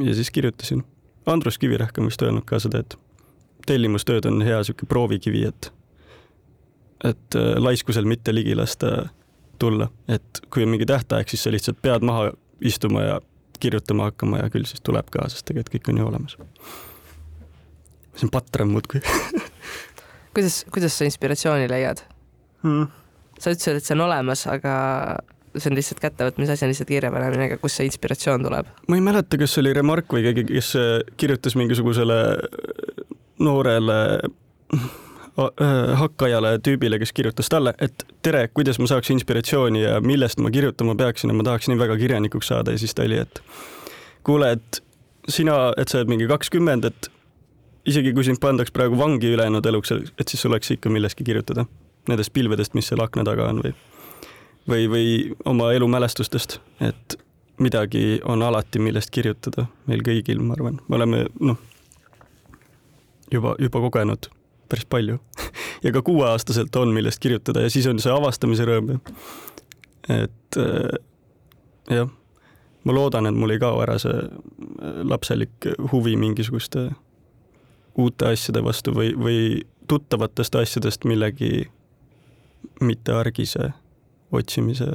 ja 0.00 0.14
siis 0.14 0.30
kirjutasin. 0.30 0.84
Andrus 1.26 1.58
Kivirähk 1.58 1.98
on 1.98 2.10
vist 2.10 2.22
öelnud 2.22 2.44
ka 2.44 2.58
seda, 2.60 2.82
et 2.84 2.98
tellimustööd 3.66 4.26
on 4.28 4.42
hea 4.44 4.60
sihuke 4.64 4.86
proovikivi, 4.86 5.46
et, 5.48 5.70
et 7.04 7.38
äh, 7.40 7.54
laiskusel 7.62 8.04
mitte 8.04 8.34
ligi 8.34 8.56
lasta 8.58 9.08
tulla, 9.58 9.88
et 10.08 10.42
kui 10.52 10.64
on 10.64 10.72
mingi 10.72 10.86
tähtaeg, 10.88 11.28
siis 11.30 11.44
sa 11.44 11.52
lihtsalt 11.52 11.80
pead 11.82 12.04
maha 12.06 12.32
istuma 12.64 13.02
ja 13.02 13.20
kirjutama 13.60 14.10
hakkama 14.10 14.42
ja 14.42 14.50
küll 14.52 14.66
siis 14.68 14.82
tuleb 14.84 15.08
ka, 15.12 15.28
sest 15.32 15.46
tegelikult 15.48 15.76
kõik 15.76 15.92
on 15.92 16.00
ju 16.00 16.08
olemas. 16.08 16.36
see 18.14 18.26
on 18.28 18.32
patram 18.34 18.70
muudkui 18.74 19.00
kuidas, 20.34 20.64
kuidas 20.74 20.98
sa 20.98 21.06
inspiratsiooni 21.08 21.68
leiad 21.70 22.02
hmm.? 22.62 22.90
sa 23.38 23.54
ütlesid, 23.54 23.80
et 23.80 23.86
see 23.86 23.96
on 23.96 24.04
olemas, 24.06 24.44
aga 24.50 24.74
see 25.54 25.70
on 25.70 25.78
lihtsalt 25.78 26.02
kättevõtmise 26.02 26.54
asi, 26.54 26.66
on 26.66 26.72
lihtsalt 26.72 26.90
kirjapanemine, 26.90 27.48
aga 27.50 27.58
kust 27.62 27.80
see 27.80 27.88
inspiratsioon 27.90 28.46
tuleb? 28.46 28.70
ma 28.88 28.98
ei 28.98 29.04
mäleta, 29.04 29.40
kas 29.40 29.54
see 29.54 29.64
oli 29.64 29.74
Remark 29.76 30.10
või 30.14 30.26
keegi, 30.28 30.46
kes 30.50 30.74
kirjutas 31.20 31.58
mingisugusele 31.58 32.20
noorele 33.42 33.98
hakkajale 35.98 36.58
tüübile, 36.62 36.98
kes 37.02 37.12
kirjutas 37.12 37.48
talle, 37.50 37.74
et 37.82 38.04
tere, 38.22 38.46
kuidas 38.54 38.78
ma 38.78 38.86
saaks 38.86 39.10
inspiratsiooni 39.10 39.82
ja 39.82 40.00
millest 40.00 40.38
ma 40.38 40.50
kirjutama 40.54 40.94
peaksin 40.94 41.32
ja 41.32 41.34
ma 41.34 41.46
tahaks 41.46 41.68
nii 41.68 41.78
väga 41.78 41.96
kirjanikuks 41.98 42.52
saada 42.52 42.74
ja 42.74 42.78
siis 42.78 42.94
ta 42.94 43.02
oli, 43.02 43.18
et 43.18 43.40
kuule, 44.24 44.52
et 44.54 44.82
sina, 45.28 45.72
et 45.76 45.90
sa 45.90 45.98
oled 45.98 46.12
mingi 46.12 46.28
kakskümmend, 46.30 46.86
et 46.86 47.10
isegi 47.90 48.12
kui 48.14 48.24
sind 48.24 48.38
pandaks 48.40 48.72
praegu 48.72 48.98
vangi 48.98 49.32
ülejäänud 49.34 49.66
eluks, 49.66 49.92
et 49.92 50.28
siis 50.30 50.46
oleks 50.46 50.70
ikka 50.76 50.92
millestki 50.92 51.26
kirjutada. 51.26 51.66
Nendest 52.08 52.32
pilvedest, 52.36 52.74
mis 52.76 52.86
seal 52.88 53.00
akna 53.00 53.24
taga 53.24 53.48
on 53.48 53.62
või, 53.64 53.74
või, 54.68 54.88
või 54.92 55.10
oma 55.48 55.72
elumälestustest, 55.72 56.58
et 56.84 57.18
midagi 57.58 58.20
on 58.28 58.42
alati, 58.42 58.78
millest 58.78 59.10
kirjutada 59.10 59.66
meil 59.88 60.04
kõigil, 60.04 60.42
ma 60.44 60.54
arvan, 60.54 60.78
me 60.88 60.98
oleme 61.00 61.26
noh, 61.40 61.58
juba, 63.32 63.56
juba 63.58 63.84
kogenud 63.88 64.30
päris 64.74 64.90
palju 64.90 65.18
ja 65.84 65.92
ka 65.94 66.02
kuueaastaselt 66.02 66.76
on, 66.76 66.92
millest 66.94 67.22
kirjutada 67.22 67.64
ja 67.64 67.70
siis 67.70 67.86
on 67.86 68.02
see 68.02 68.12
avastamise 68.12 68.66
rõõm. 68.68 68.98
et 70.08 70.58
äh, 70.58 70.98
jah, 71.90 72.10
ma 72.84 72.96
loodan, 72.96 73.26
et 73.30 73.38
mul 73.38 73.54
ei 73.54 73.62
kao 73.62 73.80
ära 73.84 73.98
see 74.02 74.14
äh, 74.14 75.00
lapselik 75.06 75.70
huvi 75.92 76.16
mingisuguste 76.20 76.90
uute 77.98 78.32
asjade 78.34 78.64
vastu 78.64 78.94
või, 78.94 79.12
või 79.14 79.38
tuttavatest 79.88 80.56
asjadest 80.58 81.04
millegi 81.06 81.68
mitteargise 82.80 83.70
otsimise 84.34 84.88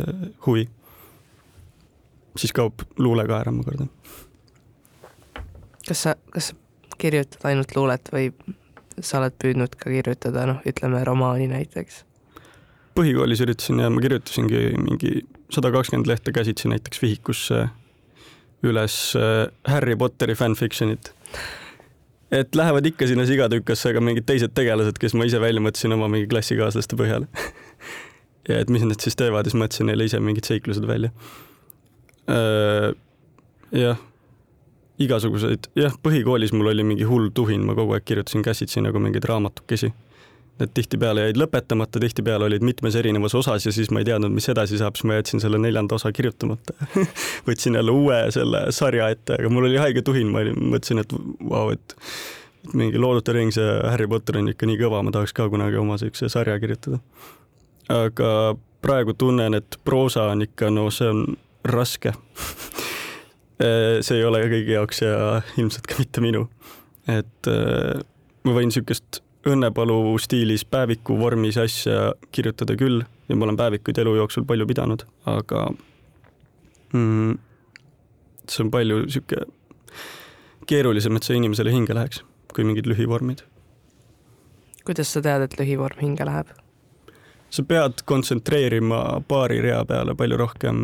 huvi. 0.46 0.68
siis 2.38 2.54
kaob 2.54 2.84
luule 2.98 3.28
ka 3.28 3.40
ära, 3.40 3.52
ma 3.52 3.64
kardan. 3.64 3.90
kas 5.88 6.02
sa, 6.04 6.16
kas 6.34 6.52
sa 6.52 6.98
kirjutad 7.00 7.46
ainult 7.48 7.76
luulet 7.76 8.12
või 8.12 8.32
sa 9.06 9.20
oled 9.22 9.36
püüdnud 9.42 9.76
ka 9.80 9.92
kirjutada, 9.92 10.46
noh, 10.50 10.62
ütleme 10.68 11.02
romaani 11.08 11.50
näiteks? 11.52 12.04
põhikoolis 13.00 13.40
üritasin 13.46 13.80
ja 13.80 13.88
ma 13.94 14.02
kirjutasingi 14.04 14.64
mingi 14.82 15.12
sada 15.54 15.70
kakskümmend 15.72 16.10
lehte 16.10 16.34
käsitsi 16.36 16.68
näiteks 16.72 17.00
vihikusse 17.00 17.68
üles 18.68 18.96
äh, 19.16 19.46
Harry 19.72 19.96
Potteri 19.96 20.36
fanfiction'it. 20.36 21.14
et 22.32 22.56
lähevad 22.56 22.86
ikka 22.86 23.08
sinna 23.08 23.26
sigatükasse, 23.26 23.94
aga 23.94 24.04
mingid 24.04 24.28
teised 24.28 24.52
tegelased, 24.58 25.00
kes 25.00 25.16
ma 25.16 25.30
ise 25.30 25.40
välja 25.42 25.64
mõtlesin 25.64 25.96
oma 25.96 26.10
mingi 26.12 26.28
klassikaaslaste 26.30 27.00
põhjal 27.00 27.30
ja 28.50 28.60
et 28.60 28.74
mis 28.74 28.84
nad 28.84 29.00
siis 29.00 29.16
teevad, 29.16 29.48
siis 29.48 29.58
mõtlesin 29.58 29.88
neile 29.90 30.10
ise 30.10 30.20
mingid 30.20 30.50
seiklused 30.50 30.86
välja. 30.90 31.14
Äh, 32.28 32.92
jah 33.72 34.09
igasuguseid, 35.00 35.72
jah, 35.80 35.96
põhikoolis 36.04 36.54
mul 36.56 36.74
oli 36.74 36.84
mingi 36.84 37.08
hull 37.08 37.32
tuhin, 37.36 37.64
ma 37.66 37.76
kogu 37.78 37.96
aeg 37.96 38.06
kirjutasin 38.08 38.44
käsitsi 38.46 38.84
nagu 38.84 39.00
mingeid 39.00 39.28
raamatukesi. 39.30 39.92
Need 40.60 40.74
tihtipeale 40.76 41.24
jäid 41.24 41.38
lõpetamata, 41.40 42.02
tihtipeale 42.04 42.50
olid 42.50 42.64
mitmes 42.68 42.98
erinevas 43.00 43.32
osas 43.40 43.64
ja 43.64 43.72
siis 43.72 43.94
ma 43.96 44.02
ei 44.02 44.10
teadnud, 44.10 44.34
mis 44.36 44.50
edasi 44.52 44.80
saab, 44.82 44.98
siis 45.00 45.08
ma 45.08 45.16
jätsin 45.16 45.40
selle 45.40 45.56
neljanda 45.62 45.96
osa 45.96 46.12
kirjutamata 46.12 46.76
võtsin 47.48 47.80
jälle 47.80 47.96
uue 47.96 48.18
selle 48.36 48.66
sarja 48.76 49.08
ette, 49.16 49.38
aga 49.40 49.52
mul 49.54 49.70
oli 49.70 49.80
haige 49.80 50.04
tuhin, 50.04 50.28
ma 50.34 50.44
olin, 50.44 50.60
mõtlesin, 50.74 51.00
et 51.06 51.16
vau, 51.48 51.70
et 51.72 51.96
et 52.68 52.74
mingi 52.76 53.00
the 53.00 53.34
Rings 53.34 53.58
ja 53.58 53.90
Harry 53.90 54.08
Potter 54.08 54.38
on 54.38 54.50
ikka 54.52 54.68
nii 54.68 54.78
kõva, 54.82 55.04
ma 55.04 55.12
tahaks 55.12 55.34
ka 55.34 55.48
kunagi 55.50 55.78
oma 55.80 55.98
siukse 55.98 56.30
sarja 56.30 56.60
kirjutada. 56.60 57.00
aga 57.88 58.56
praegu 58.82 59.14
tunnen, 59.14 59.54
et 59.54 59.80
proosa 59.84 60.24
on 60.24 60.42
ikka, 60.42 60.70
no 60.70 60.90
see 60.92 61.08
on 61.08 61.38
raske 61.64 62.14
see 63.60 64.20
ei 64.20 64.24
ole 64.24 64.40
kõigi 64.48 64.76
jaoks 64.78 65.02
ja 65.04 65.42
ilmselt 65.60 65.88
ka 65.90 65.98
mitte 66.00 66.24
minu. 66.24 66.48
et 67.10 67.50
äh, 67.52 68.00
ma 68.48 68.56
võin 68.56 68.70
niisugust 68.72 69.22
õnnepalu 69.50 70.18
stiilis 70.22 70.66
päeviku 70.68 71.18
vormis 71.20 71.58
asja 71.58 72.14
kirjutada 72.36 72.76
küll 72.80 73.04
ja 73.30 73.36
ma 73.36 73.48
olen 73.48 73.58
päevikuid 73.60 74.00
elu 74.02 74.16
jooksul 74.20 74.46
palju 74.48 74.68
pidanud, 74.68 75.06
aga 75.30 75.70
mm, 76.94 77.38
see 78.48 78.64
on 78.66 78.72
palju 78.74 79.04
niisugune 79.06 79.58
keerulisem, 80.70 81.16
et 81.18 81.26
see 81.26 81.38
inimesele 81.40 81.72
hinge 81.74 81.96
läheks, 81.98 82.22
kui 82.54 82.66
mingid 82.68 82.86
lühivormid. 82.90 83.42
kuidas 84.86 85.14
sa 85.14 85.22
tead, 85.26 85.46
et 85.46 85.60
lühivorm 85.60 86.04
hinge 86.04 86.28
läheb? 86.28 86.52
sa 87.50 87.64
pead 87.66 88.04
kontsentreerima 88.06 89.22
paari 89.28 89.62
rea 89.66 89.82
peale 89.86 90.16
palju 90.16 90.38
rohkem 90.38 90.84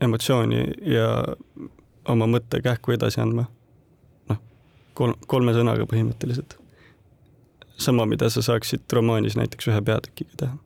emotsiooni 0.00 0.64
ja 0.94 1.10
oma 2.08 2.26
mõtte 2.26 2.60
kähku 2.64 2.92
edasi 2.94 3.20
andma. 3.20 3.44
noh, 4.28 4.40
kolm, 4.94 5.14
kolme 5.26 5.54
sõnaga 5.56 5.86
põhimõtteliselt. 5.90 6.58
sama, 7.78 8.06
mida 8.06 8.30
sa 8.30 8.42
saaksid 8.42 8.92
romaanis 8.92 9.36
näiteks 9.36 9.68
ühe 9.68 9.80
peatükiga 9.84 10.36
teha. 10.36 10.56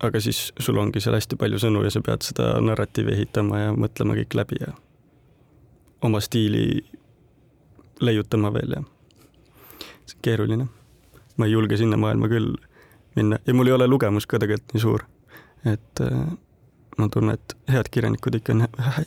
aga 0.00 0.20
siis 0.20 0.52
sul 0.58 0.78
ongi 0.78 1.00
seal 1.00 1.14
hästi 1.14 1.36
palju 1.36 1.58
sõnu 1.58 1.84
ja 1.84 1.90
sa 1.90 2.00
pead 2.00 2.22
seda 2.26 2.54
narratiivi 2.60 3.12
ehitama 3.12 3.58
ja 3.58 3.72
mõtlema 3.72 4.18
kõik 4.18 4.34
läbi 4.34 4.60
ja 4.60 4.72
oma 6.02 6.20
stiili 6.20 6.84
leiutama 8.00 8.52
veel 8.52 8.76
ja 8.76 8.82
see 10.06 10.16
on 10.16 10.22
keeruline. 10.22 10.66
ma 11.36 11.46
ei 11.46 11.52
julge 11.52 11.76
sinna 11.76 11.96
maailma 11.96 12.28
küll 12.28 12.56
minna 13.16 13.38
ja 13.46 13.54
mul 13.54 13.66
ei 13.66 13.72
ole 13.72 13.86
lugemus 13.86 14.26
ka 14.26 14.38
tegelikult 14.38 14.74
nii 14.74 14.82
suur, 14.82 15.04
et 15.64 16.00
äh, 16.00 16.32
ma 16.98 17.08
tunnen, 17.08 17.34
et 17.34 17.56
head 17.72 17.88
kirjanikud 17.90 18.34
ikka 18.34 18.52
on 18.52 18.66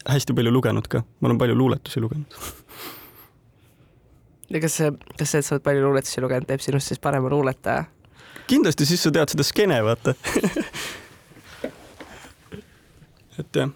hästi 0.09 0.33
palju 0.33 0.51
lugenud 0.53 0.87
ka, 0.89 1.03
ma 1.19 1.29
olen 1.29 1.37
palju 1.37 1.55
luuletusi 1.57 2.01
lugenud. 2.01 2.37
ja 4.49 4.61
kas 4.61 4.77
see, 4.79 4.91
kas 5.19 5.31
see, 5.31 5.39
et 5.39 5.45
sa 5.45 5.55
oled 5.55 5.65
palju 5.65 5.85
luuletusi 5.85 6.21
lugenud, 6.23 6.47
teeb 6.49 6.63
sinust 6.63 6.93
siis 6.93 7.01
parema 7.01 7.29
luuletaja? 7.29 7.85
kindlasti, 8.47 8.85
siis 8.85 9.03
sa 9.03 9.11
tead 9.13 9.33
seda 9.33 9.43
skeene, 9.45 9.81
vaata 9.85 10.15
et 13.39 13.59
jah. 13.61 13.69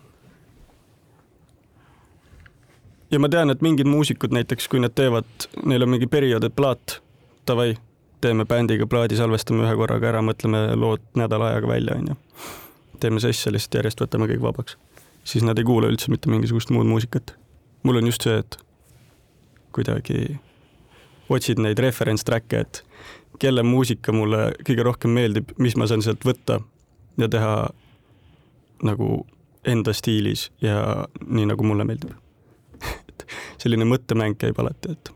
ja 3.11 3.19
ma 3.19 3.29
tean, 3.29 3.49
et 3.53 3.61
mingid 3.65 3.89
muusikud 3.89 4.33
näiteks, 4.33 4.67
kui 4.71 4.81
nad 4.81 4.95
teevad, 4.95 5.29
neil 5.65 5.85
on 5.85 5.93
mingi 5.93 6.07
periood, 6.07 6.43
et 6.45 6.55
plaat, 6.55 6.99
davai, 7.47 7.75
teeme 8.21 8.45
bändiga 8.45 8.87
plaadi, 8.89 9.17
salvestame 9.19 9.63
ühe 9.67 9.75
korraga 9.79 10.11
ära, 10.13 10.25
mõtleme 10.25 10.65
lood 10.75 11.05
nädala 11.17 11.53
ajaga 11.53 11.71
välja, 11.75 11.99
onju 12.01 12.17
teeme 12.99 13.21
sesse 13.23 13.51
lihtsalt 13.51 13.79
järjest, 13.79 14.01
võtame 14.03 14.29
kõik 14.31 14.43
vabaks. 14.43 14.77
siis 15.23 15.43
nad 15.43 15.57
ei 15.59 15.67
kuula 15.67 15.89
üldse 15.91 16.11
mitte 16.11 16.29
mingisugust 16.29 16.69
muud 16.69 16.87
muusikat. 16.87 17.35
mul 17.83 17.97
on 17.97 18.05
just 18.05 18.23
see, 18.23 18.37
et 18.37 18.57
kuidagi 19.71 20.39
otsid 21.29 21.59
neid 21.59 21.79
reference 21.79 22.25
track'e, 22.25 22.59
et 22.59 22.83
kelle 23.39 23.63
muusika 23.63 24.11
mulle 24.11 24.51
kõige 24.67 24.83
rohkem 24.83 25.13
meeldib, 25.13 25.51
mis 25.57 25.75
ma 25.77 25.87
saan 25.87 26.01
sealt 26.01 26.25
võtta 26.25 26.59
ja 27.17 27.29
teha 27.29 27.69
nagu 28.83 29.27
enda 29.67 29.93
stiilis 29.93 30.49
ja 30.61 31.05
nii, 31.25 31.45
nagu 31.51 31.63
mulle 31.63 31.85
meeldib 31.85 32.15
et 33.09 33.25
selline 33.61 33.87
mõttemäng 33.87 34.39
käib 34.39 34.59
alati, 34.59 34.95
et 34.95 35.13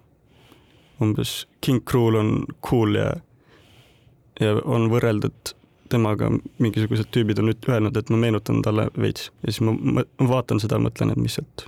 umbes 1.04 1.44
King 1.64 1.84
Cruel 1.90 2.20
on 2.20 2.32
cool 2.66 3.00
ja, 3.00 3.10
ja 4.40 4.56
on 4.64 4.90
võrreldud 4.92 5.56
temaga 5.94 6.32
mingisugused 6.62 7.12
tüübid 7.14 7.40
on 7.42 7.52
nüüd 7.52 7.70
öelnud, 7.70 7.98
et 7.98 8.10
ma 8.14 8.20
meenutan 8.20 8.62
talle 8.66 8.88
veits. 9.00 9.30
Ja 9.44 9.54
siis 9.54 9.62
ma, 9.66 9.76
ma 9.78 10.04
vaatan 10.30 10.62
seda, 10.64 10.80
mõtlen, 10.82 11.14
et 11.14 11.22
mis 11.22 11.38
sealt, 11.38 11.68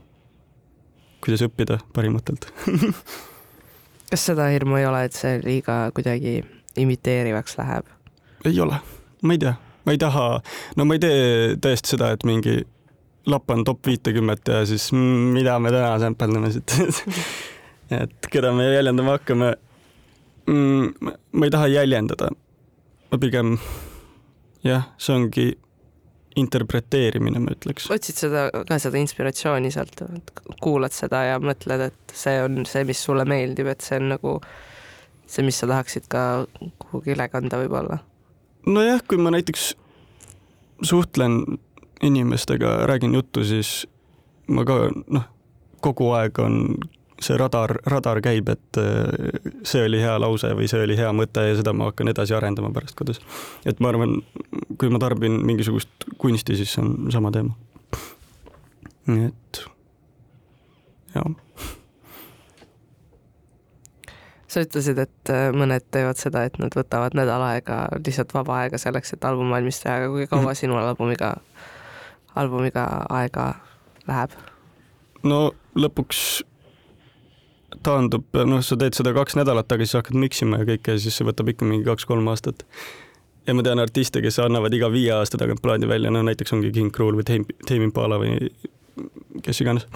kuidas 1.25 1.45
õppida 1.45 1.79
parimatelt. 1.95 2.49
Kas 4.11 4.27
seda 4.29 4.49
hirmu 4.53 4.77
ei 4.79 4.85
ole, 4.87 5.05
et 5.07 5.17
see 5.17 5.39
liiga 5.43 5.85
kuidagi 5.95 6.39
imiteerivaks 6.79 7.57
läheb? 7.59 7.91
ei 8.45 8.59
ole, 8.61 8.77
ma 9.25 9.33
ei 9.33 9.39
tea, 9.41 9.55
ma 9.87 9.93
ei 9.95 9.97
taha, 9.97 10.25
no 10.77 10.85
ma 10.85 10.93
ei 10.93 11.01
tee 11.01 11.21
täiesti 11.61 11.95
seda, 11.95 12.11
et 12.13 12.25
mingi 12.27 12.59
lappan 13.25 13.63
top 13.65 13.87
viitekümmet 13.89 14.47
ja 14.47 14.59
siis 14.69 14.91
mida 14.93 15.57
me 15.59 15.71
täna 15.73 15.97
sämpeldame 15.99 16.51
siit? 16.53 16.75
Et 17.95 18.29
keda 18.33 18.49
me 18.53 18.65
jäljendama 18.73 19.17
hakkame? 19.17 19.55
Mm,. 20.49 21.09
ma 21.31 21.45
ei 21.45 21.51
taha 21.53 21.67
jäljendada, 21.73 22.29
ma 23.11 23.17
pigem 23.21 23.55
jah, 24.65 24.89
see 24.97 25.15
ongi 25.15 25.47
interpreteerimine, 26.35 27.39
ma 27.39 27.53
ütleks. 27.55 27.87
otsid 27.93 28.19
seda 28.19 28.47
ka 28.67 28.79
seda 28.81 28.99
inspiratsiooni 28.99 29.71
sealt, 29.71 30.01
kuulad 30.63 30.95
seda 30.95 31.23
ja 31.29 31.37
mõtled, 31.39 31.87
et 31.89 32.15
see 32.15 32.41
on 32.43 32.65
see, 32.67 32.83
mis 32.87 33.03
sulle 33.07 33.23
meeldib, 33.29 33.69
et 33.71 33.85
see 33.85 34.01
on 34.01 34.11
nagu 34.15 34.35
see, 35.25 35.45
mis 35.47 35.61
sa 35.61 35.69
tahaksid 35.71 36.09
ka 36.11 36.25
kuhugi 36.81 37.15
üle 37.15 37.29
kanda 37.31 37.61
võib-olla? 37.63 38.01
nojah, 38.67 39.01
kui 39.07 39.21
ma 39.21 39.31
näiteks 39.35 39.73
suhtlen 40.83 41.59
inimestega, 42.03 42.81
räägin 42.89 43.15
juttu, 43.15 43.45
siis 43.47 43.85
ma 44.51 44.65
ka 44.67 44.89
noh, 44.91 45.29
kogu 45.85 46.11
aeg 46.17 46.39
on 46.43 46.59
see 47.25 47.37
radar, 47.39 47.75
radar 47.89 48.21
käib, 48.25 48.49
et 48.53 48.79
äh, 48.81 49.39
see 49.67 49.85
oli 49.87 50.01
hea 50.03 50.15
lause 50.21 50.51
või 50.57 50.69
see 50.71 50.83
oli 50.85 50.97
hea 50.99 51.11
mõte 51.15 51.45
ja 51.49 51.55
seda 51.59 51.73
ma 51.73 51.89
hakkan 51.91 52.11
edasi 52.11 52.35
arendama 52.37 52.73
pärast 52.75 52.97
kodus. 52.99 53.21
et 53.65 53.81
ma 53.83 53.91
arvan, 53.93 54.19
kui 54.79 54.91
ma 54.93 55.01
tarbin 55.01 55.39
mingisugust 55.45 56.09
kunsti, 56.21 56.59
siis 56.59 56.75
see 56.75 56.83
on 56.85 57.11
sama 57.13 57.33
teema. 57.35 57.55
nii 59.09 59.31
et 59.31 59.65
jah 61.15 61.33
sa 64.55 64.63
ütlesid, 64.63 64.99
et 65.03 65.31
äh, 65.33 65.49
mõned 65.55 65.83
teevad 65.91 66.19
seda, 66.19 66.45
et 66.47 66.55
nad 66.61 66.75
võtavad 66.75 67.15
nädal 67.17 67.43
aega 67.43 67.85
lihtsalt 67.99 68.31
vaba 68.35 68.61
aega 68.63 68.79
selleks, 68.79 69.15
et 69.15 69.27
album 69.27 69.51
valmis 69.51 69.81
teha, 69.83 69.97
aga 69.99 70.11
kui 70.13 70.27
kaua 70.31 70.51
mm. 70.53 70.59
sinul 70.61 70.79
albumiga, 70.79 71.33
albumiga 72.39 72.85
aega 73.17 73.49
läheb? 74.07 74.35
no 75.27 75.39
lõpuks 75.75 76.21
taandub, 77.83 78.27
noh, 78.47 78.61
sa 78.65 78.77
teed 78.79 78.97
seda 78.97 79.13
kaks 79.15 79.37
nädalat, 79.39 79.71
aga 79.71 79.87
siis 79.87 79.97
hakkad 79.99 80.19
miksima 80.19 80.61
ja 80.61 80.69
kõike 80.69 80.95
ja 80.95 81.01
siis 81.01 81.17
see 81.17 81.27
võtab 81.27 81.51
ikka 81.51 81.67
mingi 81.67 81.87
kaks-kolm 81.87 82.27
aastat. 82.31 82.63
ja 83.47 83.53
ma 83.53 83.65
tean 83.65 83.81
artiste, 83.81 84.21
kes 84.21 84.39
annavad 84.43 84.73
iga 84.73 84.89
viie 84.91 85.11
aasta 85.15 85.37
tagant 85.41 85.61
plaadi 85.61 85.89
välja, 85.89 86.11
no 86.11 86.23
näiteks 86.25 86.53
ongi 86.55 86.71
King 86.75 86.93
Krul 86.93 87.19
või 87.19 87.27
Tame 87.27 87.83
Impala 87.89 88.21
või 88.21 88.49
kes 89.43 89.61
iganes 89.61 89.87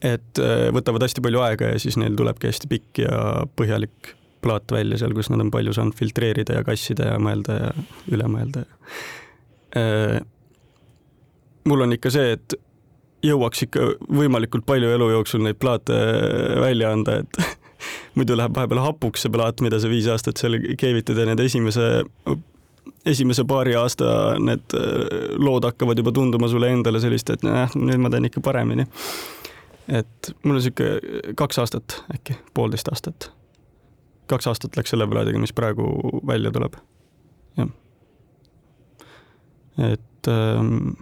et 0.00 0.40
äh, 0.40 0.68
võtavad 0.74 1.04
hästi 1.04 1.22
palju 1.24 1.42
aega 1.44 1.74
ja 1.74 1.80
siis 1.82 1.98
neil 2.00 2.16
tulebki 2.16 2.48
hästi 2.48 2.70
pikk 2.70 3.02
ja 3.04 3.44
põhjalik 3.56 4.14
plaat 4.40 4.72
välja 4.72 4.96
seal, 5.00 5.12
kus 5.16 5.28
nad 5.32 5.42
on 5.44 5.52
palju 5.52 5.74
saanud 5.76 5.96
filtreerida 5.96 6.56
ja 6.56 6.64
kassida 6.64 7.12
ja 7.12 7.20
mõelda 7.20 7.56
ja 7.58 7.70
üle 8.14 8.28
mõelda. 8.32 8.64
Äh, 9.76 10.18
mul 11.68 11.84
on 11.84 11.96
ikka 11.96 12.12
see, 12.14 12.36
et 12.38 12.56
jõuaks 13.26 13.66
ikka 13.66 13.88
võimalikult 14.08 14.66
palju 14.68 14.92
elu 14.96 15.10
jooksul 15.14 15.42
neid 15.44 15.58
plaate 15.60 15.96
välja 16.60 16.92
anda, 16.94 17.20
et 17.24 17.58
muidu 18.18 18.36
läheb 18.38 18.54
vahepeal 18.56 18.82
hapuks 18.84 19.26
see 19.26 19.32
plaat, 19.34 19.60
mida 19.64 19.80
sa 19.80 19.90
viis 19.92 20.08
aastat 20.10 20.40
seal 20.40 20.58
keevitad 20.80 21.20
ja 21.20 21.28
need 21.28 21.42
esimese, 21.44 21.90
esimese 23.08 23.44
paari 23.48 23.76
aasta 23.78 24.38
need 24.40 24.78
äh, 24.78 25.36
lood 25.38 25.68
hakkavad 25.68 26.00
juba 26.00 26.14
tunduma 26.16 26.48
sulle 26.52 26.72
endale 26.72 27.02
sellist, 27.02 27.30
et 27.34 27.44
noh, 27.46 27.76
nüüd 27.76 28.00
ma 28.00 28.12
teen 28.12 28.30
ikka 28.30 28.44
paremini 28.44 28.88
et 29.90 30.32
mul 30.44 30.58
on 30.58 30.62
sihuke 30.62 31.34
kaks 31.38 31.58
aastat 31.62 31.98
äkki, 32.14 32.36
poolteist 32.54 32.88
aastat. 32.92 33.30
kaks 34.30 34.46
aastat 34.46 34.76
läks 34.78 34.92
selle 34.94 35.08
plaadiga, 35.10 35.40
mis 35.42 35.52
praegu 35.52 35.86
välja 36.26 36.52
tuleb. 36.54 36.76
jah. 37.58 37.70
et 39.90 40.28
ähm, 40.28 40.92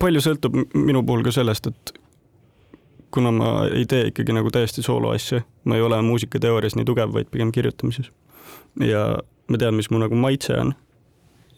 palju 0.00 0.22
sõltub 0.24 0.54
minu 0.74 1.02
puhul 1.06 1.24
ka 1.26 1.32
sellest, 1.34 1.66
et 1.66 1.92
kuna 3.14 3.32
ma 3.32 3.52
ei 3.66 3.86
tee 3.88 4.10
ikkagi 4.10 4.34
nagu 4.36 4.50
täiesti 4.52 4.82
sooloasju, 4.84 5.40
ma 5.64 5.76
ei 5.76 5.82
ole 5.82 6.00
muusikateoorias 6.02 6.76
nii 6.76 6.86
tugev, 6.88 7.12
vaid 7.14 7.30
pigem 7.32 7.52
kirjutamises. 7.52 8.10
ja 8.80 9.18
ma 9.48 9.58
tean, 9.58 9.74
mis 9.74 9.90
mu 9.90 9.98
nagu 9.98 10.14
maitse 10.14 10.58
on. 10.60 10.74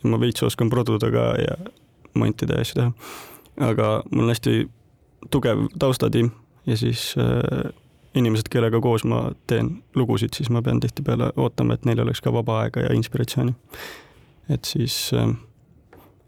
ma 0.03 0.21
veits 0.21 0.43
oskan 0.43 0.71
produda 0.71 1.11
ka 1.11 1.25
ja 1.37 1.57
montida 2.15 2.55
ja 2.55 2.61
asju 2.61 2.75
teha. 2.75 2.93
aga 3.71 4.03
mul 4.11 4.25
on 4.25 4.33
hästi 4.33 4.71
tugev 5.31 5.67
taustatiim 5.79 6.31
ja 6.67 6.77
siis 6.77 7.15
äh, 7.19 7.73
inimesed, 8.15 8.49
kellega 8.51 8.81
koos 8.81 9.05
ma 9.05 9.31
teen 9.47 9.83
lugusid, 9.95 10.35
siis 10.37 10.51
ma 10.51 10.63
pean 10.63 10.81
tihtipeale 10.81 11.33
ootama, 11.37 11.75
et 11.75 11.85
neil 11.85 12.01
oleks 12.01 12.21
ka 12.21 12.33
vaba 12.33 12.61
aega 12.65 12.81
ja 12.81 12.95
inspiratsiooni. 12.95 13.55
et 14.49 14.65
siis 14.65 15.11
äh, 15.15 15.35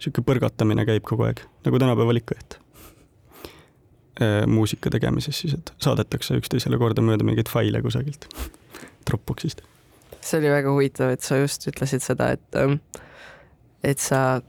sihuke 0.02 0.24
põrgatamine 0.26 0.84
käib 0.88 1.04
kogu 1.06 1.26
aeg, 1.28 1.42
nagu 1.66 1.80
tänapäeval 1.82 2.20
ikka, 2.20 2.38
et 2.38 2.58
äh, 4.20 4.38
muusika 4.50 4.90
tegemises 4.92 5.42
siis, 5.44 5.56
et 5.58 5.74
saadetakse 5.82 6.38
üksteisele 6.40 6.80
kordamööda 6.80 7.26
mingeid 7.26 7.50
faile 7.52 7.82
kusagilt 7.84 8.28
Dropboxist. 9.08 9.62
see 10.20 10.38
oli 10.38 10.50
väga 10.52 10.70
huvitav, 10.70 11.14
et 11.14 11.22
sa 11.26 11.40
just 11.40 11.66
ütlesid 11.70 12.04
seda, 12.04 12.32
et, 12.36 12.58
ähm, 12.58 12.78
et 13.82 13.98
sa 13.98 14.40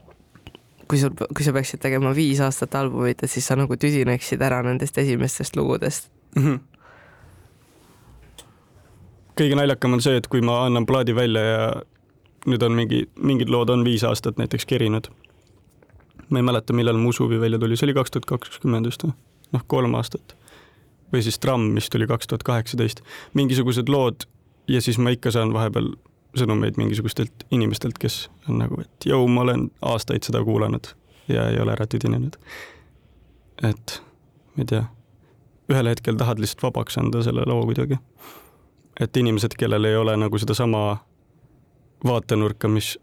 kui 0.88 1.00
sul, 1.00 1.14
kui 1.34 1.46
sa 1.46 1.54
peaksid 1.56 1.82
tegema 1.82 2.12
viis 2.14 2.42
aastat 2.44 2.74
albumit, 2.78 3.22
et 3.22 3.30
siis 3.30 3.46
sa 3.46 3.56
nagu 3.58 3.76
tüdineksid 3.76 4.42
ära 4.44 4.60
nendest 4.66 4.98
esimestest 4.98 5.56
lugudest 5.56 6.10
mm. 6.36 6.42
-hmm. 6.44 6.58
kõige 9.40 9.58
naljakam 9.58 9.98
on 9.98 10.04
see, 10.04 10.16
et 10.16 10.28
kui 10.28 10.40
ma 10.40 10.64
annan 10.66 10.86
plaadi 10.86 11.14
välja 11.14 11.42
ja 11.42 11.66
nüüd 12.46 12.62
on 12.62 12.72
mingi, 12.76 13.04
mingid 13.16 13.48
lood 13.48 13.72
on 13.72 13.84
viis 13.84 14.04
aastat 14.04 14.38
näiteks 14.40 14.66
kerinud. 14.68 15.08
Ma 16.30 16.40
ei 16.40 16.46
mäleta, 16.46 16.72
millal 16.72 16.98
mu 17.00 17.12
Usuvi 17.12 17.40
välja 17.40 17.58
tuli, 17.58 17.76
see 17.76 17.86
oli 17.88 17.94
kaks 17.94 18.14
tuhat 18.14 18.26
kakskümmend 18.30 18.88
vist 18.88 19.04
või? 19.04 19.14
noh, 19.52 19.62
kolm 19.66 19.94
aastat. 19.94 20.36
või 21.12 21.22
siis 21.22 21.38
Tramm, 21.38 21.74
mis 21.76 21.90
tuli 21.90 22.06
kaks 22.10 22.26
tuhat 22.26 22.42
kaheksateist. 22.42 23.00
mingisugused 23.34 23.88
lood 23.88 24.26
ja 24.68 24.80
siis 24.82 24.98
ma 24.98 25.14
ikka 25.14 25.30
saan 25.30 25.52
vahepeal 25.52 25.94
sõnumeid 26.38 26.78
mingisugustelt 26.80 27.46
inimestelt, 27.50 27.98
kes 27.98 28.28
on 28.48 28.58
nagu, 28.58 28.80
et 28.80 29.06
jõu, 29.06 29.28
ma 29.30 29.44
olen 29.46 29.68
aastaid 29.82 30.26
seda 30.26 30.42
kuulanud 30.44 30.90
ja 31.28 31.48
ei 31.50 31.60
ole 31.60 31.72
ära 31.72 31.86
tüdinenud. 31.86 32.36
et 33.62 34.02
ma 34.56 34.64
ei 34.64 34.70
tea, 34.70 34.84
ühel 35.70 35.88
hetkel 35.88 36.18
tahad 36.20 36.40
lihtsalt 36.42 36.66
vabaks 36.68 36.98
anda 36.98 37.22
selle 37.22 37.46
loo 37.46 37.64
kuidagi. 37.64 37.98
et 39.00 39.16
inimesed, 39.16 39.56
kellel 39.58 39.84
ei 39.84 39.96
ole 39.96 40.16
nagu 40.16 40.38
sedasama 40.38 40.98
vaatenurka, 42.04 42.68
mis 42.68 42.98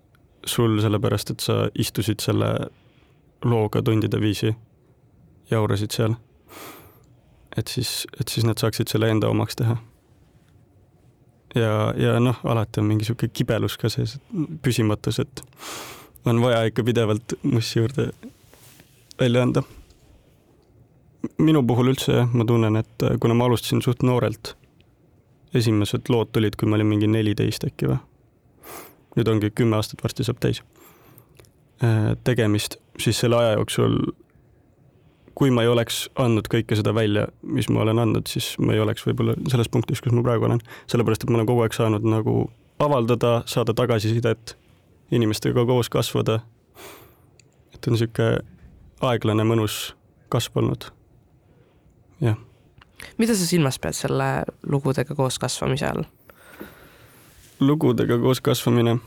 sul, 0.45 0.79
sellepärast 0.81 1.31
et 1.31 1.39
sa 1.39 1.55
istusid 1.75 2.19
selle 2.19 2.51
looga 3.43 3.81
tundide 3.81 4.19
viisi, 4.21 4.55
jaurasid 5.51 5.91
seal. 5.91 6.15
et 7.57 7.67
siis, 7.67 8.07
et 8.19 8.27
siis 8.27 8.45
nad 8.45 8.57
saaksid 8.57 8.87
selle 8.87 9.09
enda 9.11 9.27
omaks 9.29 9.55
teha 9.55 9.75
ja, 11.55 11.93
ja 11.97 12.19
noh, 12.19 12.39
alati 12.43 12.79
on 12.79 12.87
mingi 12.87 13.05
sihuke 13.07 13.29
kibelus 13.33 13.77
ka 13.79 13.89
sees, 13.91 14.17
püsimatus, 14.63 15.19
et 15.23 15.43
on 16.25 16.41
vaja 16.41 16.63
ikka 16.69 16.85
pidevalt 16.87 17.35
mussi 17.43 17.79
juurde 17.79 18.11
välja 19.19 19.43
anda. 19.43 19.63
minu 21.37 21.63
puhul 21.67 21.91
üldse 21.91 22.13
jah, 22.13 22.29
ma 22.33 22.45
tunnen, 22.45 22.75
et 22.75 23.05
kuna 23.21 23.33
ma 23.37 23.45
alustasin 23.45 23.81
suht 23.81 24.03
noorelt, 24.03 24.55
esimesed 25.53 26.09
lood 26.09 26.31
tulid, 26.33 26.55
kui 26.57 26.69
ma 26.69 26.77
olin 26.77 26.89
mingi 26.89 27.07
neliteist 27.07 27.65
äkki 27.67 27.91
või. 27.91 27.99
nüüd 29.17 29.27
ongi 29.27 29.51
kümme 29.51 29.75
aastat 29.75 30.03
varsti 30.03 30.23
saab 30.23 30.39
täis 30.39 30.63
äh, 31.83 32.15
tegemist, 32.23 32.77
siis 33.01 33.19
selle 33.19 33.37
aja 33.37 33.55
jooksul 33.59 33.97
kui 35.35 35.51
ma 35.53 35.63
ei 35.63 35.69
oleks 35.71 36.03
andnud 36.19 36.47
kõike 36.51 36.75
seda 36.77 36.93
välja, 36.93 37.27
mis 37.41 37.69
ma 37.71 37.81
olen 37.85 38.01
andnud, 38.03 38.27
siis 38.29 38.53
ma 38.61 38.75
ei 38.75 38.81
oleks 38.83 39.05
võib-olla 39.07 39.33
selles 39.49 39.69
punktis, 39.71 40.01
kus 40.03 40.13
ma 40.13 40.23
praegu 40.25 40.45
olen. 40.45 40.59
sellepärast, 40.91 41.23
et 41.23 41.31
ma 41.31 41.39
olen 41.39 41.49
kogu 41.49 41.63
aeg 41.63 41.73
saanud 41.73 42.05
nagu 42.05 42.35
avaldada, 42.83 43.41
saada 43.49 43.73
tagasisidet, 43.73 44.55
inimestega 45.11 45.65
koos 45.65 45.89
kasvada. 45.89 46.39
et 47.73 47.87
on 47.87 47.95
niisugune 47.95 48.41
aeglane, 49.01 49.43
mõnus 49.47 49.95
kasv 50.29 50.57
olnud. 50.61 50.91
jah. 52.21 52.37
mida 53.17 53.35
sa 53.35 53.45
silmas 53.45 53.79
pead 53.79 53.97
selle 53.97 54.29
lugudega 54.67 55.15
koos 55.15 55.39
kasvamise 55.39 55.87
all? 55.87 56.05
lugudega 57.59 58.17
koos 58.19 58.41
kasvamine 58.41 58.99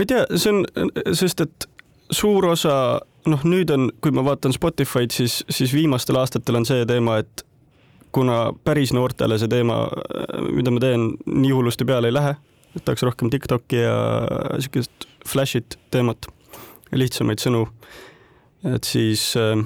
ma 0.00 0.06
ei 0.06 0.08
tea, 0.08 0.24
see 0.40 0.54
on, 0.54 0.90
sest 1.12 1.42
et 1.44 1.66
suur 2.16 2.46
osa 2.48 2.74
noh, 3.28 3.42
nüüd 3.44 3.68
on, 3.74 3.90
kui 4.00 4.14
ma 4.16 4.24
vaatan 4.24 4.54
Spotify'd, 4.56 5.12
siis, 5.12 5.42
siis 5.52 5.74
viimastel 5.76 6.16
aastatel 6.16 6.56
on 6.56 6.64
see 6.64 6.86
teema, 6.88 7.18
et 7.20 7.44
kuna 8.16 8.54
päris 8.64 8.94
noortele 8.96 9.36
see 9.38 9.50
teema, 9.52 9.82
mida 10.48 10.72
ma 10.72 10.80
teen, 10.82 11.10
nii 11.28 11.52
hullusti 11.52 11.84
peale 11.84 12.08
ei 12.08 12.16
lähe, 12.16 12.32
et 12.72 12.84
tahaks 12.86 13.04
rohkem 13.06 13.30
Tiktoki 13.30 13.82
ja 13.82 13.98
siukest 14.62 15.06
flash'it 15.28 15.76
teemat, 15.92 16.30
lihtsamaid 16.96 17.44
sõnu, 17.44 17.66
et 18.72 18.88
siis 18.88 19.28
äh, 19.36 19.60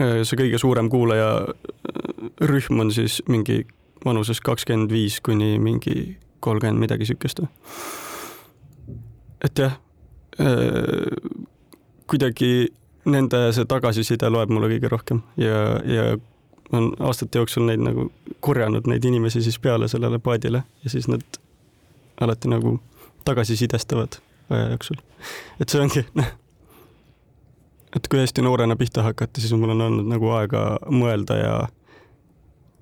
see 0.00 0.40
kõige 0.40 0.58
suurem 0.62 0.88
kuulajarühm 0.90 2.80
on 2.80 2.96
siis 2.96 3.20
mingi 3.28 3.62
vanuses 4.04 4.40
kakskümmend 4.40 4.90
viis 4.92 5.20
kuni 5.20 5.58
mingi 5.60 6.16
kolmkümmend 6.40 6.80
midagi 6.80 7.04
siukest. 7.12 7.44
Et 9.44 9.58
jah 9.58 9.76
äh, 10.40 11.38
kuidagi 12.10 12.68
nende 13.04 13.46
see 13.56 13.64
tagasiside 13.68 14.28
loeb 14.30 14.50
mulle 14.52 14.68
kõige 14.74 14.90
rohkem 14.92 15.22
ja, 15.40 15.80
ja 15.84 16.10
on 16.72 16.92
aastate 16.98 17.40
jooksul 17.40 17.66
neid 17.66 17.82
nagu 17.82 18.10
korjanud 18.44 18.86
neid 18.90 19.04
inimesi 19.04 19.42
siis 19.42 19.58
peale 19.58 19.88
sellele 19.88 20.18
paadile 20.18 20.62
ja 20.84 20.90
siis 20.90 21.08
nad 21.08 21.40
alati 22.20 22.50
nagu 22.52 22.76
tagasisidestavad 23.24 24.20
aja 24.50 24.70
jooksul. 24.70 24.96
et 25.60 25.68
see 25.68 25.80
ongi, 25.80 26.04
noh, 26.14 26.30
et 27.96 28.08
kui 28.08 28.20
hästi 28.20 28.42
noorena 28.42 28.76
pihta 28.76 29.04
hakata, 29.06 29.40
siis 29.40 29.52
mul 29.56 29.74
on 29.74 29.86
olnud 29.88 30.10
nagu 30.10 30.32
aega 30.36 30.64
mõelda 30.90 31.38
ja 31.38 31.54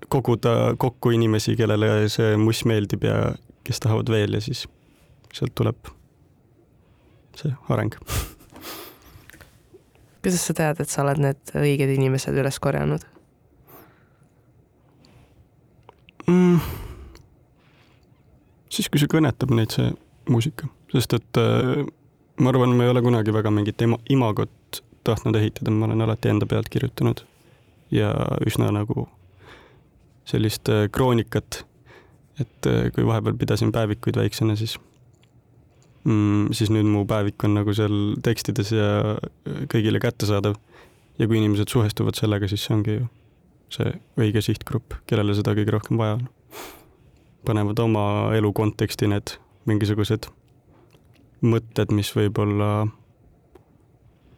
koguda 0.09 0.75
kokku 0.79 1.13
inimesi, 1.17 1.57
kellele 1.57 2.09
see 2.13 2.37
muss 2.41 2.65
meeldib 2.65 3.05
ja 3.05 3.19
kes 3.65 3.81
tahavad 3.85 4.11
veel 4.13 4.39
ja 4.39 4.41
siis 4.41 4.67
sealt 5.35 5.55
tuleb 5.55 5.93
see 7.39 7.55
areng. 7.73 7.95
Kuidas 10.23 10.43
sa 10.45 10.57
tead, 10.59 10.83
et 10.83 10.91
sa 10.91 11.05
oled 11.05 11.23
need 11.23 11.55
õiged 11.55 11.95
inimesed 11.95 12.37
üles 12.37 12.59
korjanud? 12.63 13.07
Mm.? 16.29 16.61
siis, 18.69 18.89
kui 18.91 19.01
see 19.01 19.11
kõnetab 19.11 19.53
neid, 19.57 19.73
see 19.75 19.93
muusika, 20.31 20.69
sest 20.93 21.17
et 21.17 21.41
äh, 21.41 21.87
ma 22.39 22.53
arvan, 22.53 22.77
ma 22.77 22.87
ei 22.87 22.93
ole 22.93 23.03
kunagi 23.05 23.35
väga 23.35 23.53
mingit 23.55 23.81
ima, 23.83 23.99
imagot 24.13 24.83
tahtnud 25.09 25.39
ehitada, 25.41 25.73
ma 25.73 25.89
olen 25.89 26.05
alati 26.05 26.31
enda 26.33 26.47
pealt 26.47 26.69
kirjutanud. 26.73 27.25
Ja 27.91 28.13
üsna 28.45 28.69
nagu 28.75 29.07
sellist 30.29 30.69
äh, 30.69 30.87
kroonikat, 30.93 31.63
et 32.39 32.69
äh, 32.69 32.91
kui 32.95 33.07
vahepeal 33.09 33.39
pidasin 33.41 33.73
päevikuid 33.73 34.21
väiksena, 34.21 34.57
siis 34.61 34.77
mm, 36.09 36.57
siis 36.57 36.73
nüüd 36.75 36.89
mu 36.89 37.05
päevik 37.09 37.45
on 37.47 37.59
nagu 37.61 37.75
seal 37.77 38.17
tekstides 38.25 38.73
ja 38.75 38.89
äh, 39.15 39.63
kõigile 39.73 40.01
kättesaadav. 40.03 40.57
ja 41.19 41.27
kui 41.27 41.39
inimesed 41.41 41.71
suhestuvad 41.71 42.19
sellega, 42.19 42.49
siis 42.49 42.65
see 42.65 42.75
ongi 42.77 42.99
ju 42.99 43.07
see 43.75 43.93
õige 44.21 44.41
sihtgrupp, 44.45 44.97
kellele 45.09 45.35
seda 45.37 45.53
kõige 45.57 45.75
rohkem 45.77 46.01
vaja 46.01 46.17
on. 46.19 46.29
panevad 47.47 47.81
oma 47.85 48.05
elu 48.37 48.53
konteksti 48.53 49.09
need 49.11 49.37
mingisugused 49.69 50.31
mõtted, 51.45 51.93
mis 51.95 52.11
võib-olla 52.17 52.71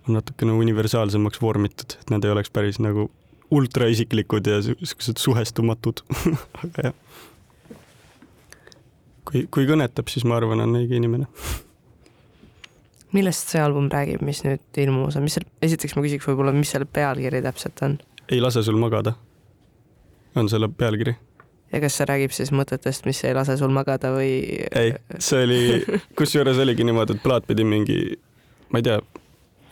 on 0.08 0.16
natukene 0.16 0.52
universaalsemaks 0.58 1.40
vormitud, 1.40 1.96
et 2.00 2.12
nad 2.12 2.24
ei 2.24 2.32
oleks 2.34 2.52
päris 2.52 2.80
nagu 2.82 3.08
ultraisiklikud 3.50 4.46
ja 4.46 4.60
siuksed 4.62 5.18
suhestumatud 5.18 6.02
aga 6.64 6.90
jah. 6.90 6.94
Kui, 9.28 9.46
kui 9.52 9.66
kõnetab, 9.68 10.10
siis 10.12 10.26
ma 10.28 10.38
arvan, 10.40 10.62
on 10.64 10.78
õige 10.80 10.98
inimene. 10.98 11.26
millest 13.16 13.50
see 13.50 13.62
album 13.62 13.88
räägib, 13.90 14.22
mis 14.22 14.44
nüüd 14.46 14.82
ilmus 14.82 15.18
on, 15.18 15.26
mis 15.26 15.38
seal, 15.38 15.48
esiteks 15.66 15.96
ma 15.96 16.04
küsiks 16.06 16.28
võib-olla, 16.28 16.54
mis 16.54 16.70
selle 16.70 16.86
pealkiri 16.86 17.42
täpselt 17.42 17.82
on? 17.86 17.98
ei 18.30 18.40
lase 18.40 18.62
sul 18.62 18.78
magada, 18.78 19.16
on 20.38 20.48
selle 20.52 20.70
pealkiri 20.70 21.16
ja 21.72 21.80
kas 21.82 21.98
see 21.98 22.06
räägib 22.10 22.34
siis 22.34 22.52
mõtetest, 22.54 23.06
mis 23.06 23.22
ei 23.24 23.34
lase 23.36 23.56
sul 23.60 23.72
magada 23.74 24.12
või? 24.14 24.32
ei, 24.70 24.94
see 25.18 25.44
oli, 25.46 25.62
kusjuures 26.18 26.58
oligi 26.62 26.86
niimoodi, 26.86 27.16
et 27.16 27.24
plaat 27.24 27.46
pidi 27.50 27.66
mingi, 27.66 27.98
ma 28.70 28.82
ei 28.82 28.86
tea, 28.86 28.98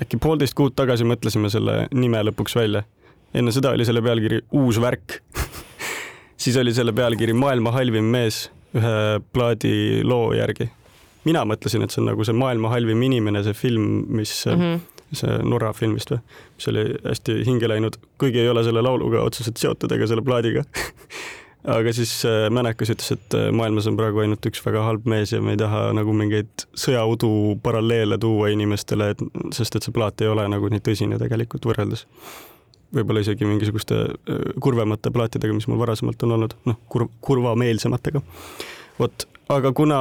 äkki 0.02 0.20
poolteist 0.22 0.56
kuud 0.58 0.76
tagasi 0.78 1.06
mõtlesime 1.08 1.50
selle 1.52 1.86
nime 1.94 2.22
lõpuks 2.30 2.58
välja. 2.58 2.84
enne 3.34 3.52
seda 3.52 3.74
oli 3.76 3.84
selle 3.84 4.02
pealkiri 4.02 4.40
Uus 4.56 4.78
värk 4.80 5.18
siis 6.42 6.56
oli 6.56 6.72
selle 6.74 6.92
pealkiri 6.92 7.34
Maailma 7.36 7.72
halvim 7.74 8.04
mees 8.04 8.48
ühe 8.76 9.20
plaadi 9.32 10.02
loo 10.04 10.32
järgi. 10.36 10.70
mina 11.24 11.42
mõtlesin, 11.44 11.82
et 11.84 11.92
see 11.92 12.00
on 12.02 12.08
nagu 12.12 12.24
see 12.24 12.36
maailma 12.36 12.70
halvim 12.72 13.02
inimene, 13.04 13.42
see 13.44 13.56
film, 13.56 14.04
mis 14.08 14.32
mm, 14.46 14.60
-hmm. 14.60 15.02
see 15.20 15.40
Norra 15.44 15.72
film 15.72 15.94
vist 15.98 16.12
või, 16.12 16.20
mis 16.56 16.68
oli 16.68 16.84
hästi 17.04 17.42
hinge 17.46 17.68
läinud, 17.68 17.98
kuigi 18.18 18.40
ei 18.40 18.48
ole 18.48 18.64
selle 18.64 18.82
lauluga 18.82 19.22
otseselt 19.22 19.56
seotud 19.56 19.92
ega 19.92 20.06
selle 20.06 20.22
plaadiga 20.22 20.64
aga 21.76 21.92
siis 21.92 22.24
äh, 22.24 22.50
Mänekas 22.50 22.90
ütles, 22.94 23.12
et 23.12 23.34
äh, 23.34 23.50
maailmas 23.52 23.86
on 23.90 23.96
praegu 23.96 24.22
ainult 24.22 24.46
üks 24.46 24.62
väga 24.64 24.82
halb 24.86 25.08
mees 25.10 25.32
ja 25.32 25.40
me 25.42 25.56
ei 25.56 25.60
taha 25.60 25.88
nagu 25.96 26.12
mingeid 26.16 26.68
sõjaudu 26.76 27.58
paralleele 27.62 28.18
tuua 28.18 28.52
inimestele, 28.54 29.10
et 29.14 29.24
sest 29.56 29.76
et 29.76 29.82
see 29.88 29.92
plaat 29.92 30.20
ei 30.22 30.30
ole 30.32 30.46
nagu 30.48 30.70
nii 30.72 30.84
tõsine 30.84 31.18
tegelikult 31.20 31.68
võrreldes 31.68 32.06
võib-olla 32.94 33.20
isegi 33.24 33.48
mingisuguste 33.48 33.98
kurvemate 34.64 35.12
plaatidega, 35.14 35.56
mis 35.56 35.68
mul 35.68 35.80
varasemalt 35.82 36.22
on 36.24 36.36
olnud, 36.38 36.56
noh, 36.68 36.78
kurv, 36.88 37.10
kurvameelsematega. 37.24 38.22
vot, 38.98 39.26
aga 39.54 39.72
kuna 39.72 39.98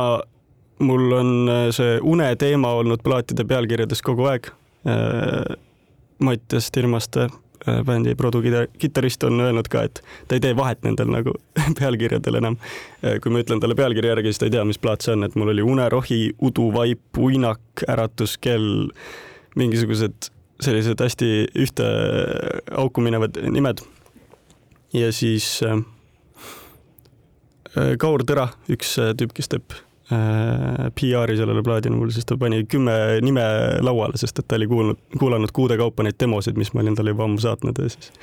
mul 0.79 1.11
on 1.17 1.51
see 1.75 1.97
une 2.05 2.29
teema 2.39 2.75
olnud 2.77 3.03
plaatide 3.03 3.43
pealkirjades 3.49 4.01
kogu 4.05 4.29
aeg 4.29 4.51
Stirmaste 6.63 7.27
Äh, 7.67 7.83
bändi 7.83 8.15
produkitarrist 8.15 9.23
on 9.23 9.41
öelnud 9.41 9.67
ka, 9.67 9.81
et 9.87 9.99
ta 10.27 10.37
ei 10.37 10.41
tee 10.43 10.53
vahet 10.55 10.83
nendel 10.85 11.09
nagu 11.11 11.33
pealkirjadel 11.79 12.39
enam. 12.39 12.55
Kui 13.23 13.33
ma 13.33 13.41
ütlen 13.41 13.61
talle 13.63 13.75
pealkirja 13.75 14.13
järgi, 14.13 14.31
siis 14.31 14.41
ta 14.41 14.47
ei 14.47 14.53
tea, 14.53 14.65
mis 14.67 14.79
plaat 14.79 15.03
see 15.03 15.15
on, 15.17 15.25
et 15.27 15.35
mul 15.39 15.51
oli 15.51 15.65
unerohi, 15.65 16.19
uduvaip, 16.37 17.19
uinak, 17.19 17.83
äratuskell, 17.89 18.91
mingisugused 19.57 20.29
sellised 20.63 21.01
hästi 21.03 21.31
ühte 21.55 21.89
auku 22.71 23.01
minevad 23.01 23.37
nimed. 23.51 23.83
ja 24.93 25.11
siis 25.11 25.61
äh, 25.63 25.83
äh 27.77 27.97
Kaur 27.99 28.23
Tõra, 28.23 28.49
üks 28.69 28.95
tüüp, 29.17 29.35
kes 29.37 29.53
teeb 29.53 29.77
Äh, 30.11 30.91
PR-i 30.95 31.35
sellele 31.35 31.59
plaadile 31.63 31.97
mul, 31.97 32.13
siis 32.15 32.23
ta 32.23 32.37
pani 32.39 32.61
kümme 32.71 32.93
nime 33.19 33.43
lauale, 33.83 34.15
sest 34.15 34.39
et 34.39 34.45
ta 34.47 34.55
oli 34.55 34.63
kuulnud, 34.71 34.99
kuulanud 35.19 35.51
kuude 35.51 35.75
kaupa 35.75 36.05
neid 36.07 36.15
demosid, 36.23 36.55
mis 36.55 36.71
ma 36.71 36.79
olin 36.79 36.95
talle 36.95 37.11
juba 37.11 37.25
ammu 37.25 37.41
saatnud 37.43 37.81
ja 37.83 37.89
siis 37.91 38.13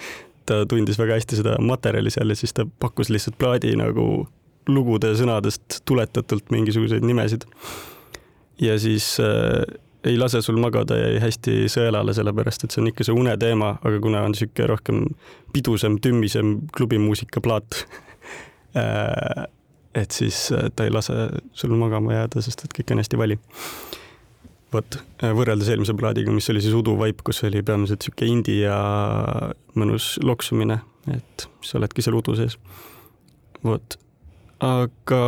ta 0.48 0.62
tundis 0.64 0.96
väga 0.96 1.18
hästi 1.18 1.42
seda 1.42 1.58
materjali 1.60 2.08
seal 2.14 2.32
ja 2.32 2.38
siis 2.40 2.56
ta 2.56 2.64
pakkus 2.64 3.12
lihtsalt 3.12 3.36
plaadi 3.36 3.74
nagu 3.76 4.06
lugude 4.72 5.10
sõnadest 5.20 5.82
tuletatult 5.84 6.48
mingisuguseid 6.56 7.04
nimesid. 7.04 7.44
ja 8.64 8.78
siis 8.80 9.10
äh, 9.20 9.60
ei 10.04 10.18
lase 10.20 10.42
sul 10.44 10.58
magada 10.60 10.98
jäi 10.98 11.18
hästi 11.22 11.64
sõelale, 11.72 12.14
sellepärast 12.16 12.66
et 12.66 12.74
see 12.74 12.82
on 12.82 12.90
ikka 12.90 13.06
see 13.06 13.16
une 13.16 13.34
teema, 13.40 13.76
aga 13.82 14.00
kuna 14.04 14.24
on 14.26 14.34
niisugune 14.34 14.68
rohkem 14.68 15.02
pidusam, 15.54 15.98
tümmisem 16.02 16.56
klubimuusika 16.76 17.40
plaat 17.44 17.84
äh, 18.80 19.44
et 19.94 20.10
siis 20.10 20.52
äh, 20.52 20.70
ta 20.76 20.84
ei 20.84 20.92
lase 20.92 21.28
sul 21.52 21.76
magama 21.78 22.14
jääda, 22.14 22.42
sest 22.42 22.66
et 22.66 22.74
kõik 22.76 22.92
on 22.92 23.02
hästi 23.02 23.18
vali. 23.18 23.38
vot, 24.74 24.96
äh, 25.22 25.30
võrreldes 25.36 25.70
eelmise 25.70 25.94
plaadiga, 25.94 26.32
mis 26.34 26.50
oli 26.50 26.62
siis 26.64 26.74
Udu 26.74 26.96
Vaip, 26.98 27.22
kus 27.24 27.44
oli 27.46 27.62
peamiselt 27.62 28.02
sihuke 28.02 28.26
indie 28.26 28.64
ja 28.64 28.78
mõnus 29.78 30.16
loksumine, 30.22 30.80
et 31.14 31.46
sa 31.62 31.78
oledki 31.78 32.02
seal 32.02 32.18
udu 32.18 32.34
sees. 32.38 32.58
vot, 33.64 33.98
aga 34.60 35.22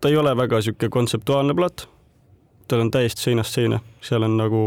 ta 0.00 0.10
ei 0.10 0.16
ole 0.16 0.34
väga 0.36 0.62
sihuke 0.64 0.88
kontseptuaalne 0.88 1.54
plaat. 1.54 1.88
Tal 2.68 2.84
on 2.84 2.90
täiesti 2.92 3.28
seinast 3.28 3.56
seina, 3.56 3.80
seal 4.04 4.24
on 4.26 4.36
nagu, 4.38 4.62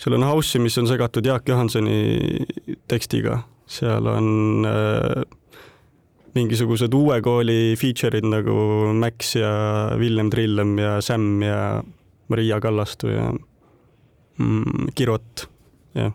seal 0.00 0.16
on 0.18 0.26
house'i, 0.28 0.60
mis 0.62 0.76
on 0.78 0.88
segatud 0.90 1.26
Jaak 1.26 1.48
Johansoni 1.48 2.44
tekstiga, 2.90 3.40
seal 3.66 4.06
on 4.10 4.68
äh, 4.68 5.22
mingisugused 6.34 6.94
uue 6.94 7.20
kooli 7.24 7.74
feature'id 7.80 8.26
nagu 8.28 8.56
Max 8.98 9.36
ja 9.38 9.52
Villem 9.98 10.30
Trillem 10.30 10.76
ja 10.78 10.98
Sam 11.02 11.42
ja 11.42 11.58
Maria 12.28 12.60
Kallastu 12.60 13.12
ja 13.12 13.30
mm, 14.38 14.90
Kirot, 14.94 15.46
jah. 15.94 16.12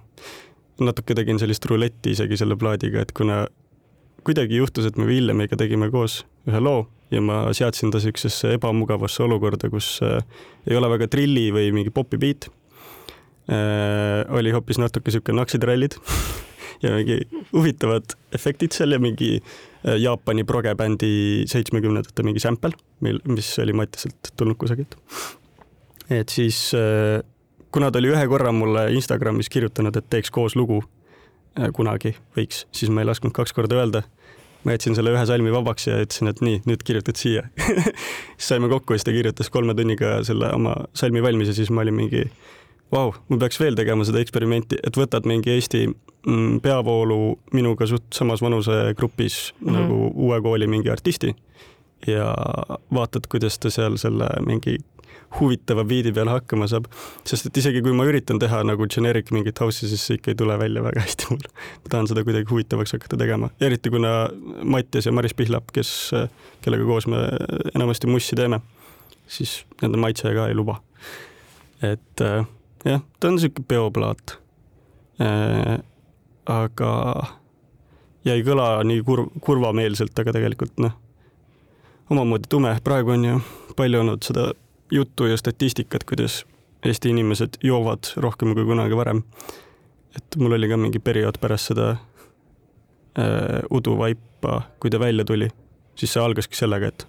natuke 0.79 1.15
tegin 1.15 1.39
sellist 1.39 1.65
ruletti 1.65 2.13
isegi 2.15 2.37
selle 2.39 2.55
plaadiga, 2.59 3.01
et 3.01 3.11
kuna 3.15 3.45
kuidagi 4.23 4.59
juhtus, 4.59 4.85
et 4.85 4.97
me 4.99 5.07
Villemiga 5.07 5.57
tegime 5.57 5.89
koos 5.91 6.21
ühe 6.47 6.61
loo 6.61 6.85
ja 7.11 7.21
ma 7.21 7.41
seadsin 7.53 7.91
ta 7.91 8.01
siuksesse 8.03 8.55
ebamugavasse 8.57 9.23
olukorda, 9.25 9.69
kus 9.69 9.97
äh, 10.05 10.19
ei 10.69 10.77
ole 10.77 10.91
väga 10.95 11.09
trilli 11.11 11.49
või 11.55 11.71
mingi 11.75 11.93
popi 11.93 12.19
beat 12.21 12.49
äh,. 13.49 14.25
oli 14.29 14.53
hoopis 14.55 14.81
natuke 14.81 15.11
siuke 15.11 15.33
naksitrallid 15.33 15.97
ja 16.83 16.93
mingi 16.95 17.21
huvitavad 17.53 18.15
efektid 18.35 18.77
seal 18.77 18.93
ja 18.95 19.01
mingi 19.01 19.39
Äh, 19.87 19.95
Jaapani 19.95 20.43
progebändi 20.43 21.43
seitsmekümnendate 21.47 22.23
mingi 22.23 22.41
sample, 22.43 22.75
mil, 22.99 23.21
mis 23.31 23.53
oli 23.63 23.73
Mattiselt 23.73 24.33
tulnud 24.37 24.57
kusagilt. 24.59 24.97
et 26.09 26.29
siis 26.29 26.71
kuna 27.71 27.91
ta 27.91 27.99
oli 27.99 28.09
ühe 28.09 28.27
korra 28.27 28.51
mulle 28.51 28.89
Instagramis 28.91 29.49
kirjutanud, 29.49 29.95
et 29.95 30.09
teeks 30.09 30.31
koos 30.33 30.55
lugu 30.57 30.81
kunagi 31.73 32.15
võiks, 32.35 32.65
siis 32.73 32.89
ma 32.89 33.03
ei 33.03 33.07
lasknud 33.07 33.31
kaks 33.35 33.53
korda 33.53 33.77
öelda. 33.77 34.01
Ma 34.63 34.75
jätsin 34.75 34.95
selle 34.97 35.13
ühe 35.15 35.25
salmi 35.25 35.51
vabaks 35.53 35.87
ja 35.87 35.99
ütlesin, 36.03 36.31
et 36.31 36.41
nii, 36.45 36.61
nüüd 36.69 36.83
kirjutad 36.85 37.19
siia 37.19 37.45
siis 38.37 38.51
saime 38.51 38.69
kokku 38.71 38.93
ja 38.93 38.99
siis 38.99 39.09
ta 39.09 39.15
kirjutas 39.15 39.49
kolme 39.53 39.75
tunniga 39.77 40.19
selle 40.27 40.51
oma 40.55 40.75
salmi 40.93 41.23
valmis 41.23 41.51
ja 41.51 41.57
siis 41.57 41.71
ma 41.71 41.85
olin 41.85 41.95
mingi 41.95 42.25
vau, 42.91 43.13
ma 43.29 43.39
peaks 43.41 43.59
veel 43.61 43.77
tegema 43.79 44.05
seda 44.07 44.21
eksperimenti, 44.23 44.79
et 44.83 44.97
võtad 44.97 45.27
mingi 45.29 45.53
Eesti 45.55 45.85
mm, 45.87 46.59
peavoolu 46.65 47.19
minuga 47.55 47.87
suht 47.89 48.09
samas 48.15 48.41
vanusegrupis 48.41 49.39
mm 49.53 49.67
-hmm. 49.67 49.77
nagu 49.79 50.11
uue 50.15 50.41
kooli 50.41 50.67
mingi 50.67 50.89
artisti 50.89 51.35
ja 52.07 52.33
vaatad, 52.93 53.27
kuidas 53.31 53.59
ta 53.59 53.69
seal 53.69 53.97
selle 53.97 54.29
mingi 54.45 54.77
huvitava 55.37 55.83
biidi 55.87 56.11
peal 56.15 56.29
hakkama 56.31 56.67
saab, 56.69 56.87
sest 57.27 57.49
et 57.49 57.57
isegi 57.61 57.83
kui 57.85 57.93
ma 57.95 58.05
üritan 58.09 58.39
teha 58.41 58.61
nagu 58.65 58.87
generic 58.89 59.29
mingit 59.35 59.61
house'i, 59.61 59.89
siis 59.91 60.05
see 60.07 60.19
ikka 60.19 60.33
ei 60.33 60.37
tule 60.39 60.57
välja 60.59 60.83
väga 60.85 61.03
hästi 61.05 61.29
mul. 61.29 61.47
ma 61.83 61.93
tahan 61.93 62.09
seda 62.09 62.23
kuidagi 62.27 62.49
huvitavaks 62.49 62.95
hakata 62.97 63.19
tegema, 63.21 63.51
eriti 63.61 63.93
kuna 63.93 64.13
Mattias 64.63 65.09
ja 65.09 65.13
Maris 65.15 65.35
Pihlap, 65.37 65.69
kes, 65.75 65.91
kellega 66.65 66.87
koos 66.89 67.07
me 67.11 67.21
enamasti 67.75 68.09
mussi 68.09 68.37
teeme, 68.39 68.61
siis 69.29 69.59
nende 69.83 70.01
maitse 70.01 70.33
ka 70.35 70.47
ei 70.49 70.57
luba. 70.57 70.79
et 71.81 72.25
äh, 72.25 72.47
jah, 72.85 73.03
ta 73.19 73.31
on 73.31 73.39
sihuke 73.39 73.63
peoplaat 73.67 74.39
äh,. 75.21 75.77
aga 76.49 76.93
ja 78.25 78.33
ei 78.33 78.43
kõla 78.43 78.79
nii 78.87 79.03
kurv, 79.05 79.29
kurvameelselt, 79.45 80.17
aga 80.19 80.33
tegelikult 80.35 80.81
noh, 80.81 80.95
omamoodi 82.09 82.49
tume, 82.49 82.73
praegu 82.83 83.13
on 83.13 83.25
ju 83.27 83.37
palju 83.77 84.01
olnud 84.01 84.25
seda 84.25 84.49
juttu 84.91 85.25
ja 85.25 85.37
statistikat, 85.37 86.03
kuidas 86.03 86.45
Eesti 86.85 87.09
inimesed 87.11 87.59
joovad 87.63 88.07
rohkem 88.23 88.53
kui 88.55 88.65
kunagi 88.65 88.95
varem. 88.95 89.23
et 90.15 90.35
mul 90.37 90.55
oli 90.55 90.69
ka 90.69 90.77
mingi 90.77 90.99
periood 90.99 91.37
pärast 91.41 91.69
seda 91.71 91.89
äh, 91.91 93.59
uduvaipa, 93.71 94.61
kui 94.79 94.89
ta 94.89 94.99
välja 94.99 95.25
tuli, 95.25 95.49
siis 95.95 96.13
see 96.13 96.23
algaski 96.23 96.55
sellega, 96.55 96.87
et 96.87 97.07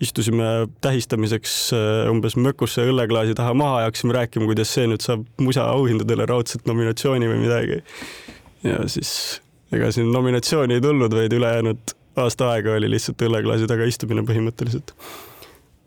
istusime 0.00 0.68
tähistamiseks 0.84 1.54
äh, 1.72 2.10
umbes 2.10 2.36
mökusse 2.36 2.84
õlleklaasi 2.84 3.34
taha 3.38 3.54
maha 3.54 3.80
ja 3.80 3.90
hakkasime 3.90 4.16
rääkima, 4.18 4.48
kuidas 4.50 4.74
see 4.74 4.86
nüüd 4.90 5.04
saab 5.04 5.24
musa 5.40 5.64
auhindadele 5.72 6.26
raudselt 6.28 6.66
nominatsiooni 6.68 7.30
või 7.30 7.40
midagi. 7.46 7.82
ja 8.66 8.82
siis 8.90 9.40
ega 9.72 9.92
siin 9.94 10.12
nominatsiooni 10.12 10.76
ei 10.76 10.84
tulnud, 10.84 11.14
vaid 11.14 11.32
ülejäänud 11.32 11.96
aasta 12.20 12.50
aega 12.52 12.76
oli 12.76 12.90
lihtsalt 12.90 13.22
õlleklaasi 13.26 13.68
taga 13.70 13.86
istumine 13.88 14.24
põhimõtteliselt. 14.28 14.92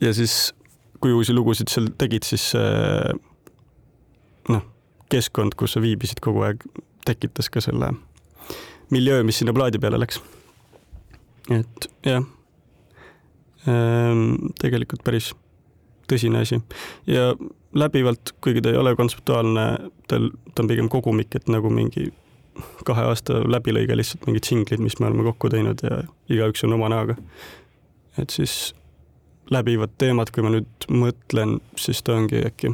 ja 0.02 0.14
siis, 0.14 0.54
kui 1.00 1.14
uusi 1.16 1.34
lugusid 1.34 1.72
seal 1.72 1.92
tegid, 1.98 2.26
siis 2.28 2.52
noh, 4.50 4.66
keskkond, 5.12 5.56
kus 5.60 5.76
sa 5.76 5.84
viibisid 5.84 6.20
kogu 6.24 6.44
aeg, 6.48 6.66
tekitas 7.08 7.50
ka 7.50 7.64
selle 7.64 7.94
miljöö, 8.94 9.24
mis 9.24 9.40
sinna 9.40 9.56
plaadi 9.56 9.80
peale 9.80 10.02
läks. 10.02 10.20
et 11.54 11.90
jah 12.06 12.26
Ehm, 13.68 14.54
tegelikult 14.62 15.04
päris 15.04 15.34
tõsine 16.10 16.46
asi 16.46 16.62
ja 17.10 17.34
läbivalt, 17.76 18.32
kuigi 18.42 18.64
ta 18.64 18.72
ei 18.72 18.80
ole 18.80 18.94
kontseptuaalne, 18.96 19.66
tal, 20.08 20.30
ta 20.56 20.64
on 20.64 20.70
pigem 20.72 20.88
kogumik, 20.90 21.36
et 21.36 21.52
nagu 21.52 21.70
mingi 21.74 22.08
kahe 22.88 23.04
aasta 23.12 23.42
läbilõige 23.52 23.98
lihtsalt 24.00 24.26
mingid 24.30 24.48
singlid, 24.48 24.82
mis 24.84 24.96
me 25.00 25.10
oleme 25.10 25.28
kokku 25.28 25.52
teinud 25.52 25.84
ja 25.84 26.02
igaüks 26.32 26.64
on 26.68 26.78
oma 26.80 26.90
näoga. 26.92 27.18
et 28.18 28.32
siis 28.32 28.74
läbivad 29.50 29.96
teemad, 29.98 30.32
kui 30.34 30.46
ma 30.46 30.54
nüüd 30.54 30.88
mõtlen, 30.94 31.58
siis 31.78 32.04
ta 32.06 32.16
ongi 32.20 32.44
äkki 32.46 32.74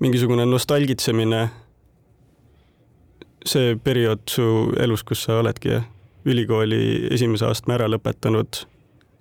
mingisugune 0.00 0.46
nostalgitsemine. 0.46 1.48
see 3.46 3.76
periood 3.84 4.20
su 4.28 4.42
elus, 4.76 5.02
kus 5.02 5.22
sa 5.24 5.38
oledki 5.40 5.78
ülikooli 6.28 7.08
esimese 7.14 7.46
astme 7.48 7.72
ära 7.78 7.86
lõpetanud 7.88 8.58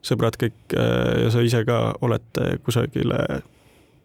sõbrad 0.04 0.36
kõik 0.40 0.76
äh, 0.76 1.24
ja 1.24 1.32
sa 1.32 1.44
ise 1.44 1.62
ka 1.68 1.94
olete 2.04 2.58
kusagile 2.66 3.42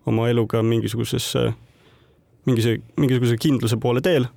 oma 0.06 0.28
eluga 0.30 0.62
mingisugusesse, 0.62 1.48
mingise, 2.46 2.76
mingisuguse 3.00 3.38
kindluse 3.42 3.78
poole 3.80 4.02
teel. 4.04 4.28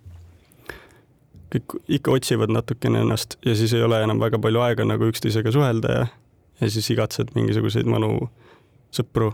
kõik 1.53 1.77
ikka 1.99 2.11
otsivad 2.11 2.51
natukene 2.51 3.05
ennast 3.05 3.37
ja 3.45 3.53
siis 3.55 3.73
ei 3.73 3.83
ole 3.83 4.01
enam 4.03 4.19
väga 4.19 4.39
palju 4.39 4.59
aega 4.65 4.83
nagu 4.83 5.07
üksteisega 5.07 5.51
suhelda 5.51 5.93
ja, 5.93 6.07
ja 6.61 6.69
siis 6.73 6.89
igatsed 6.93 7.33
mingisuguseid 7.35 7.89
vanu 7.89 8.29
sõpru. 8.93 9.33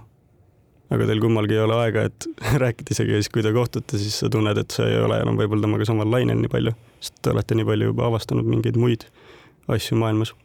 aga 0.94 1.08
teil 1.10 1.22
kummalgi 1.24 1.56
ei 1.56 1.64
ole 1.64 1.78
aega, 1.86 2.06
et 2.10 2.28
rääkida 2.64 2.94
isegi 2.96 3.16
ja 3.16 3.22
siis, 3.22 3.32
kui 3.34 3.44
te 3.46 3.54
kohtute, 3.56 3.98
siis 3.98 4.20
sa 4.22 4.30
tunned, 4.30 4.58
et 4.58 4.72
sa 4.72 4.88
ei 4.90 5.00
ole 5.02 5.20
enam 5.24 5.40
võib-olla 5.40 5.66
temaga 5.68 5.90
samal 5.90 6.12
lainel 6.12 6.42
nii 6.42 6.52
palju, 6.54 6.76
sest 7.02 7.22
te 7.22 7.34
olete 7.34 7.58
nii 7.58 7.68
palju 7.72 7.92
juba 7.94 8.08
avastanud 8.12 8.48
mingeid 8.48 8.78
muid 8.80 9.08
asju 9.72 9.98
maailmas 9.98 10.36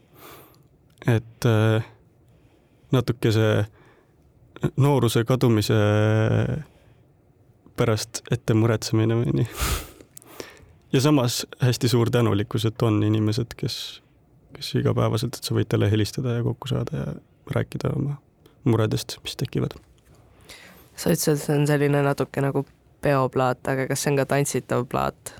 et 1.07 1.47
äh, 1.47 1.85
natuke 2.93 3.33
see 3.35 3.63
nooruse 4.81 5.23
kadumise 5.29 5.77
pärast 7.79 8.25
ette 8.35 8.57
muretsemine 8.59 9.21
või 9.21 9.37
nii. 9.41 9.47
ja 10.95 11.03
samas 11.05 11.45
hästi 11.63 11.91
suur 11.93 12.11
tänulikkus, 12.11 12.67
et 12.67 12.83
on 12.83 13.03
inimesed, 13.07 13.55
kes, 13.59 14.01
kes 14.57 14.73
igapäevaselt, 14.81 15.37
et 15.39 15.45
sa 15.45 15.57
võid 15.57 15.69
talle 15.71 15.91
helistada 15.91 16.39
ja 16.39 16.47
kokku 16.47 16.71
saada 16.71 17.03
ja 17.03 17.13
rääkida 17.55 17.93
oma 17.97 18.17
muredest, 18.69 19.19
mis 19.25 19.37
tekivad. 19.39 19.77
sa 20.97 21.13
ütlesid, 21.13 21.37
et 21.37 21.45
see 21.45 21.59
on 21.59 21.67
selline 21.69 22.03
natuke 22.03 22.43
nagu 22.43 22.65
peoplaat, 23.05 23.61
aga 23.71 23.87
kas 23.91 24.03
see 24.03 24.13
on 24.13 24.19
ka 24.19 24.27
tantsitav 24.33 24.89
plaat? 24.91 25.35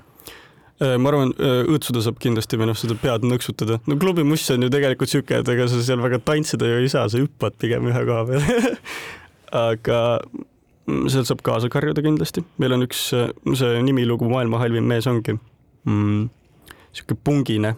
Äh, 0.79 0.95
ma 0.95 1.11
arvan, 1.11 1.33
äh, 1.35 1.65
õõtsuda 1.67 1.99
saab 2.05 2.21
kindlasti 2.23 2.55
või 2.59 2.69
noh, 2.69 2.77
seda 2.79 2.95
pead 2.95 3.25
nõksutada. 3.27 3.81
no 3.83 3.97
klubimuss 3.99 4.47
on 4.53 4.63
ju 4.63 4.69
tegelikult 4.71 5.11
sihuke, 5.11 5.41
et 5.41 5.49
ega 5.51 5.67
sa 5.67 5.81
seal 5.83 5.99
väga 5.99 6.21
tantsida 6.23 6.69
ju 6.69 6.77
ei 6.79 6.91
saa, 6.91 7.09
sa 7.11 7.19
hüppad 7.19 7.57
pigem 7.59 7.89
ühe 7.91 8.03
koha 8.07 8.23
peal 8.29 8.45
aga 9.67 9.99
mm, 10.87 11.09
seal 11.11 11.25
saab 11.27 11.43
kaasa 11.43 11.69
karjuda 11.73 12.03
kindlasti. 12.05 12.45
meil 12.63 12.77
on 12.77 12.87
üks, 12.87 13.09
äh, 13.17 13.27
see 13.59 13.83
nimilugu 13.83 14.29
Maailma 14.31 14.61
halvim 14.63 14.87
mees 14.87 15.07
ongi 15.11 15.35
mm, 15.35 16.29
sihuke 16.95 17.19
pungine. 17.27 17.75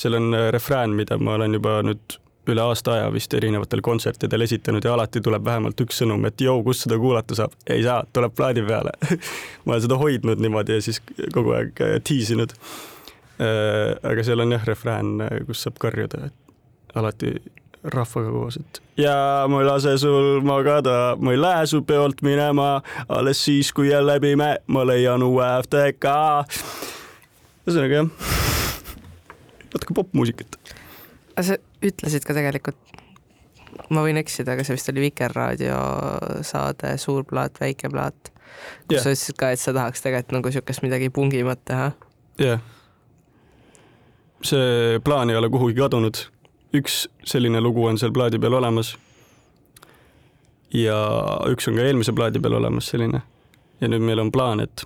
Seal 0.00 0.16
on 0.16 0.32
refrään, 0.50 0.96
mida 0.96 1.18
ma 1.20 1.36
olen 1.36 1.54
juba 1.58 1.80
nüüd 1.84 2.18
üle 2.48 2.62
aasta 2.64 2.94
aja 2.96 3.08
vist 3.12 3.34
erinevatel 3.36 3.82
kontsertidel 3.84 4.46
esitanud 4.46 4.84
ja 4.84 4.94
alati 4.94 5.20
tuleb 5.24 5.44
vähemalt 5.44 5.80
üks 5.84 6.00
sõnum, 6.02 6.24
et 6.28 6.40
jõu, 6.40 6.62
kus 6.66 6.84
seda 6.86 6.98
kuulata 7.00 7.36
saab. 7.38 7.54
ei 7.70 7.82
saa, 7.84 8.02
tuleb 8.12 8.34
plaadi 8.36 8.64
peale 8.66 8.94
ma 9.64 9.74
olen 9.74 9.84
seda 9.86 9.98
hoidnud 10.00 10.42
niimoodi 10.42 10.78
ja 10.78 10.84
siis 10.84 11.02
kogu 11.34 11.54
aeg 11.58 11.80
äh, 11.84 11.98
tiisinud. 12.04 12.54
Äh, 13.40 13.96
aga 14.10 14.24
seal 14.26 14.42
on 14.44 14.56
jah 14.56 14.66
refrään, 14.68 15.16
äh, 15.26 15.40
kus 15.48 15.64
saab 15.66 15.80
karjuda, 15.80 16.30
et 16.30 16.96
alati 16.98 17.36
rahvaga 17.84 18.32
koos, 18.32 18.58
et 18.60 18.82
ja 19.00 19.46
ma 19.48 19.62
ei 19.62 19.68
lase 19.68 19.96
sul 20.00 20.40
magada, 20.44 21.16
ma 21.20 21.32
ei 21.32 21.40
lähe 21.40 21.66
su 21.70 21.82
peolt 21.86 22.20
minema, 22.26 22.72
alles 23.08 23.44
siis, 23.44 23.72
kui 23.72 23.88
jälle 23.92 24.18
pime, 24.20 24.56
ma 24.66 24.84
leian 24.88 25.24
uue 25.24 25.48
FTK. 25.62 26.16
ühesõnaga 27.64 28.02
jah, 28.02 28.69
natuke 29.74 29.96
popmuusikat 29.96 30.58
aga 31.40 31.46
sa 31.46 31.56
ütlesid 31.84 32.26
ka 32.26 32.36
tegelikult, 32.36 32.78
ma 33.94 34.02
võin 34.04 34.20
eksida, 34.20 34.54
aga 34.54 34.64
see 34.66 34.76
vist 34.76 34.90
oli 34.92 35.06
Vikerraadio 35.06 35.78
saade 36.46 36.96
Suur 37.00 37.24
plaat, 37.28 37.60
väike 37.62 37.90
plaat, 37.92 38.32
kus 38.88 38.98
yeah. 38.98 39.04
sa 39.04 39.14
ütlesid 39.14 39.38
ka, 39.40 39.52
et 39.54 39.62
sa 39.62 39.74
tahaks 39.76 40.04
tegelikult 40.04 40.36
nagu 40.36 40.52
niisugust 40.52 40.84
midagi 40.84 41.10
pungimat 41.14 41.62
teha. 41.64 41.90
jah 42.40 42.58
yeah.. 42.58 42.60
see 44.44 45.00
plaan 45.04 45.30
ei 45.30 45.40
ole 45.40 45.50
kuhugi 45.52 45.78
kadunud. 45.78 46.26
üks 46.76 47.06
selline 47.26 47.60
lugu 47.60 47.86
on 47.86 47.98
seal 47.98 48.12
plaadi 48.12 48.38
peal 48.38 48.58
olemas. 48.60 48.94
ja 50.74 51.00
üks 51.50 51.68
on 51.68 51.80
ka 51.80 51.88
eelmise 51.88 52.12
plaadi 52.12 52.40
peal 52.40 52.60
olemas 52.60 52.92
selline. 52.92 53.22
ja 53.80 53.88
nüüd 53.88 54.04
meil 54.04 54.26
on 54.26 54.32
plaan, 54.32 54.60
et 54.60 54.84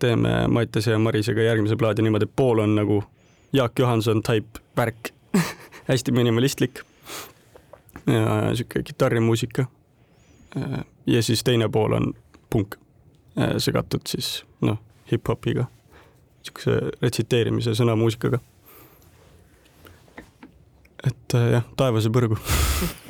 teeme 0.00 0.46
Mattiase 0.48 0.94
ja 0.94 0.98
Marisega 0.98 1.44
järgmise 1.44 1.76
plaadi 1.76 2.02
niimoodi, 2.02 2.24
et 2.24 2.36
pool 2.36 2.62
on 2.64 2.78
nagu 2.78 3.02
Jaak 3.52 3.78
Johanson 3.78 4.22
type 4.22 4.60
värk 4.76 5.10
hästi 5.88 6.12
minimalistlik 6.12 6.82
ja 8.06 8.56
sihuke 8.56 8.82
kitarrimuusika. 8.82 9.66
ja 11.06 11.22
siis 11.22 11.44
teine 11.44 11.68
pool 11.68 11.92
on 11.92 12.14
punk, 12.50 12.74
segatud 13.58 14.00
siis 14.08 14.44
noh, 14.60 14.78
hip-hopiga, 15.12 15.64
sihukese 16.42 16.90
retsiteerimise 17.02 17.74
sõnamuusikaga. 17.74 18.40
et 21.06 21.36
jah, 21.52 21.66
taevase 21.76 22.10
põrgu 22.10 22.38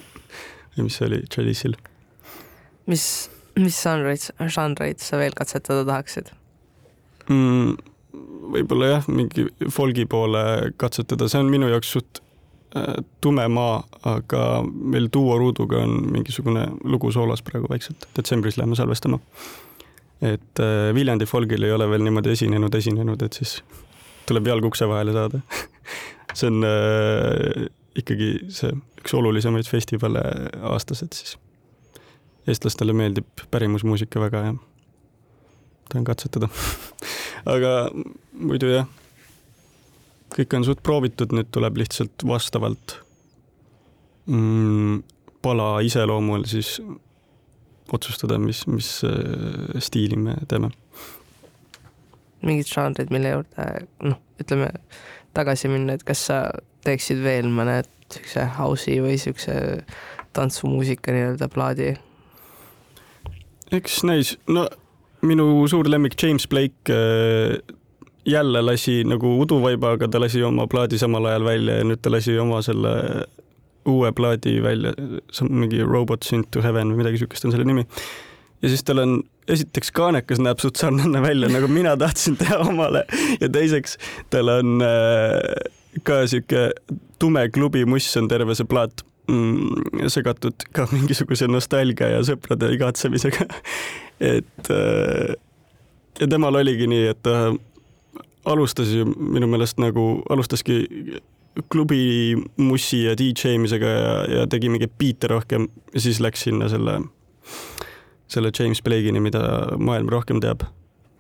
mis 0.85 0.97
see 0.97 1.07
oli, 1.07 1.23
Chalice'il. 1.35 1.77
mis, 2.87 3.05
mis 3.59 3.83
žanreid, 3.83 4.31
žanreid 4.49 5.01
sa 5.05 5.21
veel 5.21 5.37
katsetada 5.37 5.85
tahaksid 5.89 6.33
mm,? 7.29 7.90
Võib-olla 8.55 8.95
jah, 8.95 9.09
mingi 9.13 9.47
folgi 9.73 10.07
poole 10.11 10.43
katsetada, 10.81 11.29
see 11.31 11.41
on 11.43 11.51
minu 11.53 11.71
jaoks 11.71 11.93
suht 11.97 12.21
äh, 12.77 13.01
tume 13.23 13.47
maa, 13.53 13.81
aga 14.09 14.45
meil 14.67 15.11
Duo 15.13 15.39
Ruuduga 15.39 15.83
on 15.85 15.97
mingisugune 16.15 16.67
lugu 16.85 17.13
soolas 17.15 17.45
praegu 17.47 17.71
vaikselt, 17.71 18.09
detsembris 18.17 18.59
läheme 18.61 18.79
salvestama. 18.79 19.21
et 20.21 20.63
äh, 20.63 20.95
Viljandi 20.95 21.27
folgil 21.27 21.65
ei 21.65 21.73
ole 21.73 21.89
veel 21.91 22.05
niimoodi 22.07 22.35
esinenud, 22.37 22.75
esinenud, 22.75 23.23
et 23.23 23.39
siis 23.41 23.61
tuleb 24.29 24.47
jalg 24.47 24.67
ukse 24.69 24.89
vahele 24.89 25.15
saada. 25.17 25.41
See 26.39 26.47
on 26.47 26.65
äh, 26.67 27.69
ikkagi 27.99 28.33
see 28.55 28.75
üks 29.01 29.15
olulisemaid 29.17 29.67
festivale 29.67 30.23
aastas, 30.73 31.03
et 31.03 31.17
siis. 31.17 31.39
Eestlastele 32.49 32.95
meeldib 32.97 33.43
pärimusmuusika 33.53 34.21
väga 34.23 34.41
ja 34.47 34.53
tahan 35.91 36.07
katsetada 36.09 36.49
aga 37.49 37.75
muidu 38.33 38.73
jah, 38.73 38.89
kõik 40.35 40.57
on 40.57 40.67
suht 40.67 40.83
proovitud, 40.87 41.33
nüüd 41.35 41.51
tuleb 41.55 41.81
lihtsalt 41.81 42.25
vastavalt 42.27 42.99
mm, 44.31 45.01
pala 45.43 45.71
iseloomul 45.87 46.45
siis 46.51 46.79
otsustada, 47.93 48.39
mis, 48.39 48.67
mis 48.71 48.91
äh, 49.05 49.81
stiili 49.83 50.17
me 50.17 50.37
teeme. 50.49 50.71
mingid 52.43 52.69
žanrid, 52.71 53.11
mille 53.13 53.35
juurde 53.35 53.65
noh, 54.07 54.21
ütleme 54.41 54.71
tagasi 55.37 55.69
minna, 55.69 55.99
et 55.99 56.05
kas 56.07 56.23
sa 56.31 56.39
teeksid 56.87 57.21
veel 57.25 57.51
mõne 57.53 57.83
siukse 58.11 58.47
house'i 58.57 59.01
või 59.05 59.19
siukse 59.21 59.55
tantsumuusika 60.37 61.13
nii-öelda 61.15 61.51
plaadi? 61.53 61.91
eks 63.71 64.01
näis, 64.07 64.35
no 64.49 64.67
minu 65.27 65.67
suur 65.69 65.89
lemmik 65.91 66.17
James 66.23 66.47
Blake 66.49 66.95
äh, 66.95 67.59
jälle 68.27 68.63
lasi 68.63 69.05
nagu 69.05 69.41
uduvaibaga, 69.41 70.09
ta 70.09 70.21
lasi 70.21 70.43
oma 70.43 70.67
plaadi 70.67 70.99
samal 70.99 71.27
ajal 71.31 71.45
välja 71.45 71.81
ja 71.81 71.89
nüüd 71.89 72.03
ta 72.03 72.13
lasi 72.13 72.39
oma 72.39 72.61
selle 72.63 72.95
uue 73.89 74.13
plaadi 74.13 74.59
välja, 74.63 74.93
mingi 75.49 75.83
Robots 75.85 76.33
into 76.37 76.63
Heaven 76.63 76.93
või 76.93 77.03
midagi 77.03 77.23
siukest 77.23 77.47
on 77.49 77.55
selle 77.55 77.65
nimi. 77.65 77.87
ja 78.63 78.69
siis 78.69 78.85
tal 78.85 79.01
on, 79.03 79.21
esiteks 79.49 79.93
kaanekas 79.97 80.41
näeb 80.43 80.61
suht 80.61 80.77
sarnane 80.77 81.23
välja, 81.25 81.49
nagu 81.49 81.69
mina 81.69 81.97
tahtsin 81.97 82.37
teha 82.41 82.61
omale 82.69 83.07
ja 83.41 83.49
teiseks 83.49 83.97
tal 84.31 84.53
on 84.59 84.85
äh, 84.85 85.39
ka 86.07 86.27
sihuke 86.31 86.71
tume 87.19 87.49
klubimuss 87.49 88.17
on 88.21 88.29
terve 88.29 88.55
see 88.55 88.69
plaat 88.69 89.03
mm, 89.31 90.07
segatud 90.13 90.69
ka 90.77 90.87
mingisuguse 90.93 91.49
nostalgia 91.49 92.13
ja 92.15 92.23
sõprade 92.27 92.71
igatsemisega 92.77 93.49
et 94.21 94.71
äh, 94.71 95.35
ja 96.21 96.29
temal 96.29 96.61
oligi 96.61 96.89
nii, 96.91 97.07
et 97.11 97.21
ta 97.25 97.53
alustas 98.51 98.93
ju 98.93 99.07
minu 99.09 99.49
meelest 99.51 99.81
nagu, 99.81 100.23
alustaski 100.31 100.83
klubi 101.73 102.37
mussi 102.57 103.05
ja 103.05 103.17
DJ 103.19 103.57
imisega 103.59 103.87
ja, 103.87 104.13
ja 104.39 104.49
tegi 104.51 104.71
mingeid 104.73 104.93
biite 104.99 105.31
rohkem 105.33 105.67
ja 105.95 106.03
siis 106.05 106.21
läks 106.23 106.47
sinna 106.47 106.69
selle 106.73 107.01
selle 108.31 108.53
James 108.55 108.79
Blake'ini, 108.87 109.19
mida 109.21 109.41
maailm 109.79 110.09
rohkem 110.13 110.39
teab. 110.41 110.63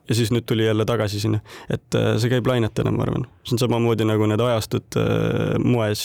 ja 0.08 0.14
siis 0.14 0.30
nüüd 0.34 0.42
tuli 0.46 0.64
jälle 0.64 0.82
tagasi 0.86 1.20
sinna, 1.22 1.38
et 1.70 1.94
äh, 1.94 2.16
see 2.18 2.30
käib 2.32 2.48
lainetena, 2.50 2.90
ma 2.90 3.04
arvan, 3.04 3.28
see 3.46 3.54
on 3.54 3.60
samamoodi 3.62 4.06
nagu 4.08 4.26
need 4.26 4.42
ajastud 4.42 4.96
äh, 4.98 5.58
moes 5.62 6.02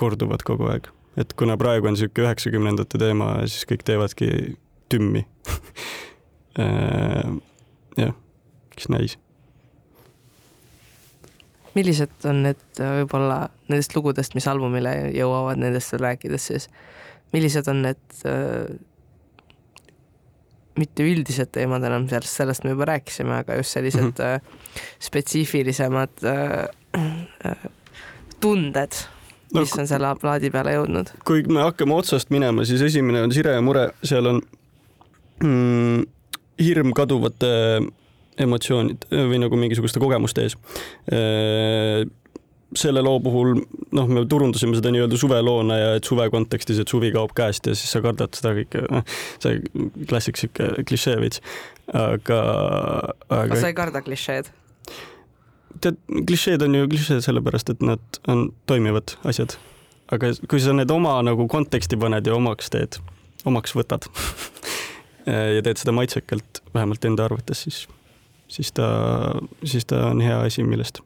korduvad 0.00 0.44
kogu 0.46 0.70
aeg, 0.72 0.88
et 1.20 1.34
kuna 1.36 1.58
praegu 1.60 1.90
on 1.90 1.96
niisugune 1.96 2.24
üheksakümnendate 2.30 3.00
teema, 3.00 3.34
siis 3.44 3.68
kõik 3.68 3.84
teevadki 3.88 4.30
tümmi 4.92 5.26
jah, 6.56 8.14
kes 8.76 8.88
näis 8.92 9.18
millised 11.76 12.24
on 12.24 12.42
need 12.46 12.80
võib-olla 12.80 13.50
nendest 13.68 13.92
lugudest, 13.96 14.32
mis 14.36 14.46
albumile 14.48 14.94
jõuavad, 15.12 15.60
nendest 15.60 15.92
rääkides 16.00 16.46
siis, 16.48 16.68
millised 17.34 17.68
on 17.68 17.82
need 17.84 18.22
mitte 20.76 21.06
üldised 21.06 21.50
teemad 21.54 21.84
enam, 21.88 22.06
sellest, 22.10 22.36
sellest 22.40 22.64
me 22.64 22.74
juba 22.74 22.88
rääkisime, 22.92 23.40
aga 23.42 23.56
just 23.60 23.76
sellised 23.76 24.02
mm 24.02 24.12
-hmm. 24.16 24.40
spetsiifilisemad 25.08 26.24
äh, 26.24 27.68
tunded, 28.40 28.92
mis 29.54 29.74
no, 29.74 29.80
on 29.80 29.88
selle 29.88 30.14
plaadi 30.20 30.50
peale 30.50 30.76
jõudnud. 30.76 31.12
kui 31.24 31.42
me 31.42 31.62
hakkame 31.62 31.94
otsast 31.94 32.30
minema, 32.30 32.64
siis 32.64 32.82
esimene 32.82 33.22
on 33.22 33.32
Sire 33.32 33.52
ja 33.52 33.62
mure, 33.62 33.90
seal 34.04 34.26
on 34.26 34.42
mm, 35.42 36.04
hirm 36.60 36.92
kaduvate 36.96 37.50
emotsioonid 38.40 39.08
või 39.10 39.40
nagu 39.40 39.58
mingisuguste 39.60 40.00
kogemuste 40.02 40.46
ees 40.46 40.56
selle 42.74 43.02
loo 43.04 43.18
puhul 43.22 43.54
noh, 43.94 44.08
me 44.10 44.24
turundasime 44.28 44.76
seda 44.76 44.90
nii-öelda 44.94 45.18
suveloona 45.20 45.78
ja 45.78 45.90
et 45.98 46.08
suve 46.08 46.26
kontekstis, 46.32 46.80
et 46.82 46.90
suvi 46.90 47.12
kaob 47.14 47.34
käest 47.36 47.68
ja 47.70 47.76
siis 47.78 47.92
sa 47.94 48.02
kardad 48.04 48.34
seda 48.36 48.52
kõike, 48.56 48.82
noh, 48.90 49.04
see 49.42 49.60
klassik 50.10 50.40
sihuke 50.40 50.86
klišee 50.88 51.16
veits, 51.22 51.42
aga, 51.92 52.40
aga. 53.28 53.46
kas 53.52 53.62
sa 53.62 53.70
ei 53.70 53.78
karda 53.78 54.02
klišeed? 54.06 54.50
tead, 55.84 56.00
klišeed 56.26 56.66
on 56.66 56.74
ju 56.80 56.90
klišeed 56.90 57.22
sellepärast, 57.28 57.70
et 57.76 57.86
nad 57.86 58.20
on 58.32 58.48
toimivad 58.66 59.14
asjad. 59.28 59.56
aga 60.10 60.34
kui 60.50 60.62
sa 60.62 60.74
need 60.76 60.90
oma 60.90 61.18
nagu 61.26 61.46
konteksti 61.52 61.98
paned 62.00 62.26
ja 62.26 62.34
omaks 62.34 62.72
teed, 62.74 62.98
omaks 63.46 63.78
võtad 63.78 64.10
ja 65.26 65.62
teed 65.66 65.80
seda 65.80 65.92
maitsekalt, 65.96 66.62
vähemalt 66.74 67.04
enda 67.04 67.24
arvates, 67.26 67.64
siis, 67.66 67.82
siis 68.48 68.70
ta, 68.72 68.86
siis 69.64 69.88
ta 69.90 70.06
on 70.12 70.20
hea 70.22 70.38
asi, 70.46 70.62
millest 70.62 71.02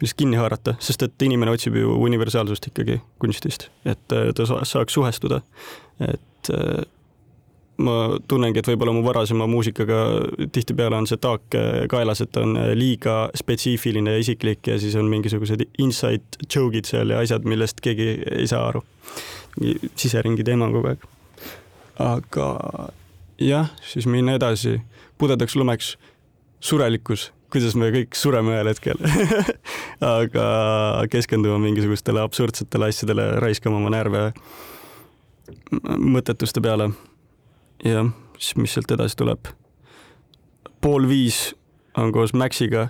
millest 0.00 0.18
kinni 0.18 0.38
haarata, 0.38 0.74
sest 0.82 1.04
et 1.06 1.22
inimene 1.24 1.54
otsib 1.54 1.76
ju 1.78 1.94
universaalsust 2.04 2.68
ikkagi 2.70 2.98
kunstist, 3.22 3.68
et 3.86 4.12
äh, 4.12 4.32
ta 4.36 4.46
saaks 4.46 4.92
suhestuda. 4.96 5.40
et 6.00 6.50
äh, 6.50 6.82
ma 7.76 7.94
tunnengi, 8.28 8.60
et 8.60 8.68
võib-olla 8.70 8.92
mu 8.94 9.02
varasema 9.02 9.46
muusikaga 9.50 10.00
tihtipeale 10.54 10.98
on 10.98 11.08
see 11.10 11.18
taak 11.18 11.56
äh, 11.58 11.86
kaelas, 11.90 12.20
et 12.20 12.36
on 12.36 12.58
liiga 12.74 13.30
spetsiifiline 13.38 14.16
ja 14.16 14.22
isiklik 14.22 14.66
ja 14.66 14.78
siis 14.78 14.94
on 14.98 15.08
mingisugused 15.10 15.64
inside 15.78 16.42
joke'id 16.44 16.90
seal 16.90 17.14
ja 17.14 17.22
asjad, 17.22 17.46
millest 17.48 17.80
keegi 17.84 18.18
ei 18.34 18.46
saa 18.50 18.68
aru. 18.68 18.84
siseringi 19.96 20.44
teema 20.44 20.66
kogu 20.74 20.90
aeg. 20.90 21.08
aga 22.02 22.48
jah, 23.40 23.70
siis 23.82 24.06
minna 24.10 24.36
edasi, 24.38 24.80
pudedaks 25.18 25.56
lumeks, 25.56 25.94
surelikkus 26.60 27.30
kuidas 27.54 27.76
me 27.78 27.86
kõik 27.94 28.16
sureme 28.18 28.50
ühel 28.50 28.66
hetkel 28.66 28.98
aga 30.18 30.46
keskenduma 31.12 31.60
mingisugustele 31.62 32.22
absurdsetele 32.24 32.88
asjadele, 32.90 33.28
raiskama 33.44 33.78
oma 33.78 33.92
närve 33.94 34.24
mõttetuste 35.84 36.62
peale. 36.64 36.90
jah, 37.84 38.10
siis 38.38 38.58
mis 38.58 38.74
sealt 38.74 38.90
edasi 38.96 39.20
tuleb? 39.22 39.52
pool 40.82 41.06
viis 41.08 41.54
on 41.96 42.10
koos 42.12 42.34
Maxiga, 42.34 42.88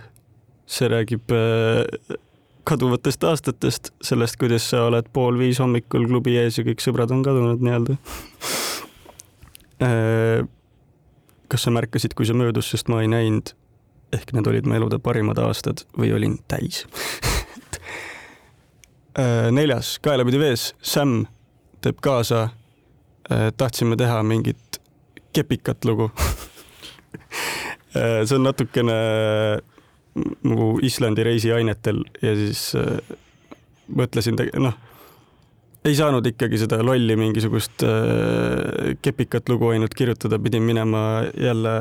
see 0.67 0.89
räägib 0.89 1.31
äh, 1.37 2.17
kaduvatest 2.65 3.25
aastatest, 3.29 3.93
sellest, 4.03 4.41
kuidas 4.41 4.71
sa 4.73 4.87
oled 4.89 5.13
pool 5.13 5.37
viis 5.39 5.61
hommikul 5.61 6.09
klubi 6.09 6.39
ees 6.41 6.59
ja 6.59 6.65
kõik 6.65 6.81
sõbrad 6.81 7.13
on 7.13 7.21
kadunud 7.27 7.61
nii-öelda 7.61 8.01
kas 9.79 11.67
sa 11.67 11.73
märkasid, 11.75 12.15
kui 12.15 12.29
see 12.29 12.37
möödus, 12.37 12.69
sest 12.71 12.91
ma 12.93 13.01
ei 13.03 13.09
näinud 13.11 13.55
ehk 14.15 14.35
need 14.35 14.49
olid 14.51 14.69
mu 14.69 14.77
elude 14.77 14.99
parimad 15.03 15.39
aastad 15.43 15.85
või 15.99 16.13
olin 16.15 16.37
täis 16.51 16.85
äh, 19.19 19.51
neljas, 19.55 19.97
Kaelapidi 20.05 20.41
vees, 20.41 20.73
Sam 20.83 21.25
teeb 21.85 22.01
kaasa. 22.05 22.49
Äh, 23.31 23.49
tahtsime 23.57 23.99
teha 24.01 24.23
mingit 24.27 24.81
kepikat 25.35 25.85
lugu 25.89 26.11
äh, 27.97 28.23
see 28.25 28.37
on 28.37 28.47
natukene 28.47 28.99
mu 30.47 30.75
Islandi 30.85 31.25
reisi 31.27 31.53
ainetel 31.53 32.05
ja 32.23 32.35
siis 32.39 32.69
mõtlesin, 33.91 34.39
noh, 34.63 34.77
ei 35.85 35.97
saanud 35.97 36.27
ikkagi 36.27 36.59
seda 36.59 36.79
lolli 36.83 37.17
mingisugust 37.17 37.83
kepikat 39.05 39.49
lugu 39.53 39.69
ainult 39.75 39.95
kirjutada, 39.95 40.39
pidin 40.41 40.65
minema 40.65 41.23
jälle 41.37 41.75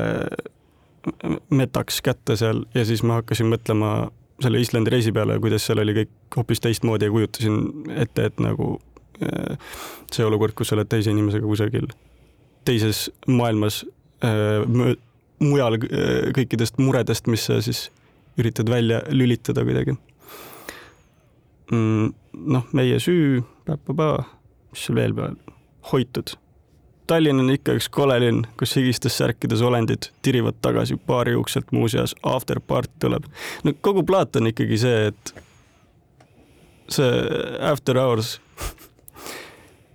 metaks 1.50 2.02
kätte 2.04 2.36
seal 2.36 2.64
ja 2.74 2.84
siis 2.84 3.02
ma 3.02 3.20
hakkasin 3.20 3.48
mõtlema 3.48 3.94
selle 4.42 4.60
Islandi 4.60 4.90
reisi 4.90 5.12
peale, 5.14 5.38
kuidas 5.42 5.66
seal 5.66 5.82
oli 5.82 5.94
kõik 6.00 6.38
hoopis 6.38 6.62
teistmoodi 6.64 7.08
ja 7.08 7.12
kujutasin 7.14 7.60
ette, 8.02 8.28
et 8.30 8.40
nagu 8.42 8.74
äh, 9.22 9.58
see 10.12 10.26
olukord, 10.26 10.56
kus 10.58 10.70
sa 10.70 10.78
oled 10.78 10.90
teise 10.90 11.12
inimesega 11.14 11.46
kusagil 11.46 11.88
teises 12.64 13.06
maailmas, 13.28 13.82
äh, 14.24 14.64
mujal 15.44 15.78
äh, 15.78 16.32
kõikidest 16.36 16.80
muredest, 16.82 17.30
mis 17.30 17.46
sa 17.50 17.60
siis 17.64 17.86
üritad 18.40 18.70
välja 18.70 19.02
lülitada 19.14 19.62
kuidagi. 19.66 19.94
Mm, 21.70 22.10
noh, 22.50 22.64
meie 22.74 22.98
süü, 23.00 23.44
mis 23.68 24.86
seal 24.86 24.96
veel 24.98 25.14
peal, 25.14 25.36
hoitud 25.92 26.36
Tallinn 27.06 27.40
on 27.40 27.50
ikka 27.52 27.74
üks 27.76 27.90
kole 27.92 28.16
linn, 28.22 28.46
kus 28.56 28.72
higistes 28.78 29.18
särkides 29.20 29.60
olendid 29.64 30.08
tirivad 30.24 30.56
tagasi 30.64 30.96
baari 30.96 31.34
ukselt 31.36 31.72
muuseas, 31.72 32.14
after 32.22 32.60
party 32.60 32.92
tuleb. 33.00 33.26
no 33.64 33.74
kogu 33.80 34.04
plaat 34.08 34.36
on 34.40 34.48
ikkagi 34.48 34.78
see, 34.80 35.10
et 35.10 35.34
see 36.88 37.10
after 37.60 38.00
hours, 38.00 38.38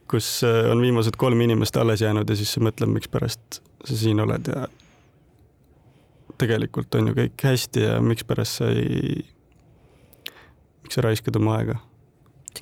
kus 0.10 0.44
äh, 0.46 0.70
on 0.72 0.82
viimased 0.82 1.18
kolm 1.18 1.42
inimest 1.42 1.78
alles 1.78 2.06
jäänud 2.06 2.30
ja 2.30 2.38
siis 2.38 2.54
sa 2.54 2.62
mõtled, 2.62 2.94
mikspärast 2.94 3.62
sa 3.86 3.98
siin 3.98 4.22
oled 4.22 4.54
ja 4.54 4.68
tegelikult 6.38 6.94
on 6.96 7.10
ju 7.10 7.18
kõik 7.18 7.50
hästi 7.50 7.88
ja 7.88 8.00
mikspärast 8.06 8.62
sa 8.62 8.70
ei, 8.70 9.26
miks 10.86 10.98
sa 10.98 11.10
raiskad 11.10 11.42
oma 11.42 11.58
aega? 11.58 11.82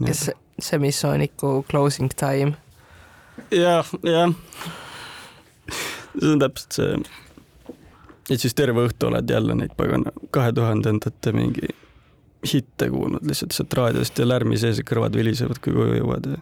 Kas 0.06 0.30
Semisonicu 0.60 1.65
Closing 1.69 2.10
Time 2.17 2.56
jah, 3.52 3.86
jah. 4.04 4.34
see 6.19 6.32
on 6.32 6.39
täpselt 6.39 6.71
see. 6.71 7.00
et 8.30 8.41
siis 8.41 8.56
terve 8.58 8.88
õhtu 8.88 9.10
oled 9.12 9.30
jälle 9.30 9.56
neid 9.56 9.76
pagana 9.78 10.13
kahe 10.32 10.54
tuhandendate 10.54 11.34
mingi 11.36 11.73
hitte 12.47 12.89
kuulnud 12.93 13.26
lihtsalt 13.28 13.55
sealt 13.55 13.74
raadiost 13.74 14.20
ja 14.20 14.28
lärmi 14.28 14.57
sees 14.57 14.80
ja 14.82 14.86
kõrvad 14.88 15.16
vilisevad, 15.18 15.59
kui 15.64 15.74
koju 15.76 15.97
jõuad 15.99 16.32
ja 16.36 16.39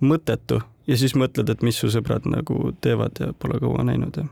mõttetu 0.00 0.60
ja 0.88 0.96
siis 0.96 1.14
mõtled, 1.18 1.50
et 1.52 1.64
mis 1.66 1.78
su 1.78 1.90
sõbrad 1.92 2.26
nagu 2.30 2.72
teevad 2.84 3.20
ja 3.20 3.32
pole 3.38 3.58
kaua 3.62 3.84
näinud 3.88 4.20
ja. 4.20 4.26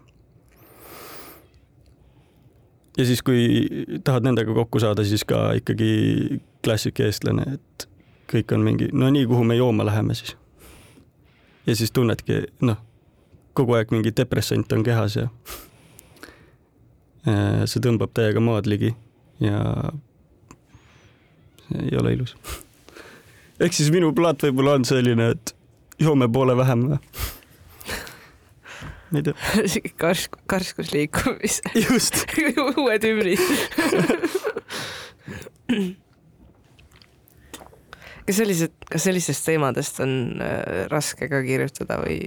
ja 2.99 3.09
siis, 3.09 3.23
kui 3.27 3.99
tahad 4.05 4.27
nendega 4.29 4.55
kokku 4.57 4.81
saada, 4.83 5.05
siis 5.05 5.25
ka 5.29 5.51
ikkagi 5.61 6.41
klassik 6.65 7.01
eestlane, 7.05 7.59
et 7.59 7.89
kõik 8.31 8.53
on 8.57 8.65
mingi, 8.67 8.91
no 8.93 9.11
nii, 9.13 9.27
kuhu 9.27 9.45
me 9.45 9.57
jooma 9.59 9.87
läheme 9.87 10.15
siis 10.19 10.37
ja 11.67 11.77
siis 11.77 11.93
tunnedki, 11.93 12.43
noh, 12.67 12.79
kogu 13.57 13.77
aeg 13.79 13.91
mingi 13.95 14.13
depressant 14.17 14.73
on 14.73 14.85
kehas 14.87 15.17
ja 15.19 15.29
see 17.67 17.83
tõmbab 17.83 18.13
täiega 18.15 18.43
maad 18.43 18.69
ligi 18.71 18.93
ja 19.43 19.59
see 21.67 21.89
ei 21.89 21.97
ole 21.99 22.13
ilus. 22.15 22.37
ehk 23.61 23.75
siis 23.75 23.91
minu 23.95 24.13
plaat 24.15 24.43
võib-olla 24.47 24.77
on 24.79 24.87
selline, 24.87 25.33
et 25.35 25.57
joome 25.99 26.29
poole 26.33 26.57
vähem 26.57 26.87
või? 26.93 27.01
ma 29.11 29.21
ei 29.21 29.27
tea. 29.27 29.35
sihuke 29.73 29.95
karsk, 29.99 30.39
karskusliikumis, 30.51 31.61
just. 31.75 32.25
uued 32.83 33.07
hümnid. 33.07 33.41
kas 38.27 38.41
sellised, 38.41 38.75
kas 38.91 39.07
sellistest 39.07 39.47
teemadest 39.47 40.01
on 40.05 40.17
äh, 40.43 40.87
raske 40.91 41.29
ka 41.31 41.43
kirjutada 41.47 42.01
või 42.03 42.19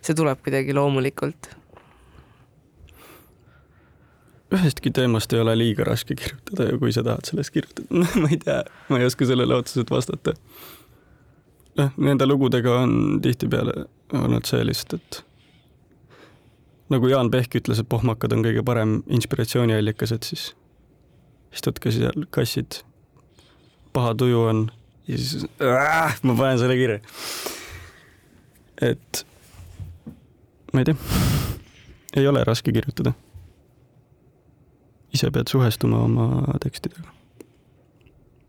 see 0.00 0.16
tuleb 0.16 0.42
kuidagi 0.44 0.76
loomulikult? 0.76 1.54
ühestki 4.50 4.90
teemast 4.90 5.32
ei 5.32 5.40
ole 5.40 5.54
liiga 5.58 5.84
raske 5.86 6.16
kirjutada 6.18 6.72
ja 6.72 6.78
kui 6.78 6.92
sa 6.92 7.04
tahad 7.06 7.28
sellest 7.28 7.54
kirjutada, 7.54 7.86
ma 8.20 8.30
ei 8.30 8.38
tea, 8.42 8.60
ma 8.90 8.98
ei 8.98 9.06
oska 9.06 9.28
sellele 9.28 9.54
otseselt 9.54 9.90
vastata. 9.94 10.34
noh, 11.78 11.92
nende 11.96 12.26
lugudega 12.26 12.80
on 12.82 13.20
tihtipeale 13.22 13.84
olnud 14.18 14.48
see 14.50 14.64
lihtsalt, 14.66 14.98
et 14.98 15.20
nagu 16.90 17.08
Jaan 17.08 17.30
Pehk 17.30 17.54
ütles, 17.62 17.78
et 17.78 17.88
pohmakad 17.88 18.34
on 18.34 18.42
kõige 18.42 18.64
parem 18.66 18.98
inspiratsiooniallikas, 19.06 20.12
et 20.18 20.26
siis 20.26 20.50
istudki 21.54 21.94
seal 21.94 22.26
kassid, 22.34 22.82
paha 23.94 24.16
tuju 24.18 24.42
on 24.50 24.66
ja 25.10 25.18
siis 25.18 25.46
äh, 25.62 26.20
ma 26.22 26.36
panen 26.38 26.60
selle 26.62 26.76
kirja. 26.78 27.00
et 28.90 29.24
ma 30.72 30.84
ei 30.84 30.90
tea, 30.92 30.96
ei 32.22 32.28
ole 32.30 32.44
raske 32.46 32.72
kirjutada 32.72 33.12
ise 35.14 35.30
pead 35.34 35.50
suhestuma 35.50 36.04
oma 36.04 36.58
tekstidega. 36.62 37.08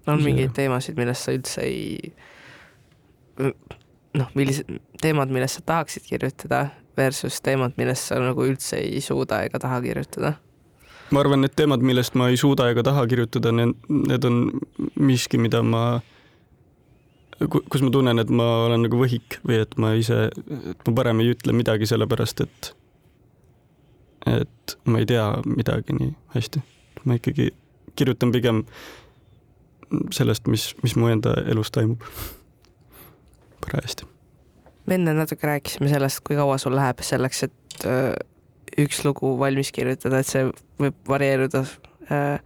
on 0.07 0.17
See- 0.17 0.25
mingeid 0.25 0.53
teemasid, 0.53 0.97
millest 0.97 1.25
sa 1.25 1.33
üldse 1.35 1.65
ei, 1.65 2.13
noh, 4.17 4.29
millised 4.35 4.69
teemad, 5.01 5.29
millest 5.33 5.59
sa 5.59 5.65
tahaksid 5.65 6.05
kirjutada 6.09 6.67
versus 6.97 7.41
teemad, 7.41 7.75
millest 7.77 8.09
sa 8.09 8.19
nagu 8.21 8.45
üldse 8.45 8.81
ei 8.81 9.01
suuda 9.01 9.43
ega 9.47 9.59
taha 9.59 9.81
kirjutada? 9.81 10.33
ma 11.11 11.19
arvan, 11.19 11.41
need 11.43 11.55
teemad, 11.55 11.83
millest 11.83 12.15
ma 12.15 12.29
ei 12.31 12.37
suuda 12.39 12.69
ega 12.71 12.83
taha 12.87 13.05
kirjutada, 13.07 13.51
need, 13.51 13.75
need 13.89 14.25
on 14.25 14.37
miski, 14.95 15.37
mida 15.37 15.59
ma, 15.63 16.01
kus 17.49 17.81
ma 17.81 17.89
tunnen, 17.93 18.19
et 18.21 18.29
ma 18.29 18.47
olen 18.67 18.83
nagu 18.85 18.99
võhik 18.99 19.39
või 19.47 19.61
et 19.63 19.77
ma 19.81 19.93
ise, 19.97 20.29
et 20.71 20.87
ma 20.87 20.93
parem 20.97 21.21
ei 21.23 21.31
ütle 21.33 21.55
midagi, 21.57 21.87
sellepärast 21.89 22.43
et 22.45 22.71
et 24.29 24.75
ma 24.85 24.99
ei 25.01 25.07
tea 25.09 25.25
midagi 25.49 25.95
nii 25.97 26.11
hästi. 26.35 26.61
ma 27.05 27.15
ikkagi 27.17 27.49
kirjutan 27.97 28.31
pigem 28.31 28.63
sellest, 30.13 30.45
mis, 30.47 30.67
mis 30.83 30.93
mu 30.95 31.09
enda 31.09 31.33
elus 31.49 31.71
toimub 31.73 32.03
parajasti. 33.65 34.05
me 34.85 34.95
enne 34.99 35.13
natuke 35.17 35.47
rääkisime 35.47 35.89
sellest, 35.89 36.21
kui 36.27 36.35
kaua 36.37 36.57
sul 36.61 36.75
läheb 36.77 37.01
selleks, 37.05 37.43
et 37.49 37.85
öö, 37.85 38.13
üks 38.85 39.03
lugu 39.05 39.33
valmis 39.39 39.71
kirjutada, 39.75 40.21
et 40.21 40.29
see 40.29 40.45
võib 40.79 41.01
varieeruda 41.09 41.65
äh,, 42.11 42.39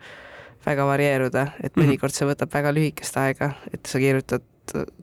väga 0.66 0.86
varieeruda, 0.88 1.48
et 1.64 1.76
Mhm. 1.76 1.84
mõnikord 1.86 2.16
see 2.16 2.28
võtab 2.28 2.54
väga 2.54 2.72
lühikest 2.74 3.18
aega, 3.22 3.54
et 3.74 3.86
sa 3.86 4.00
kirjutad, 4.00 4.42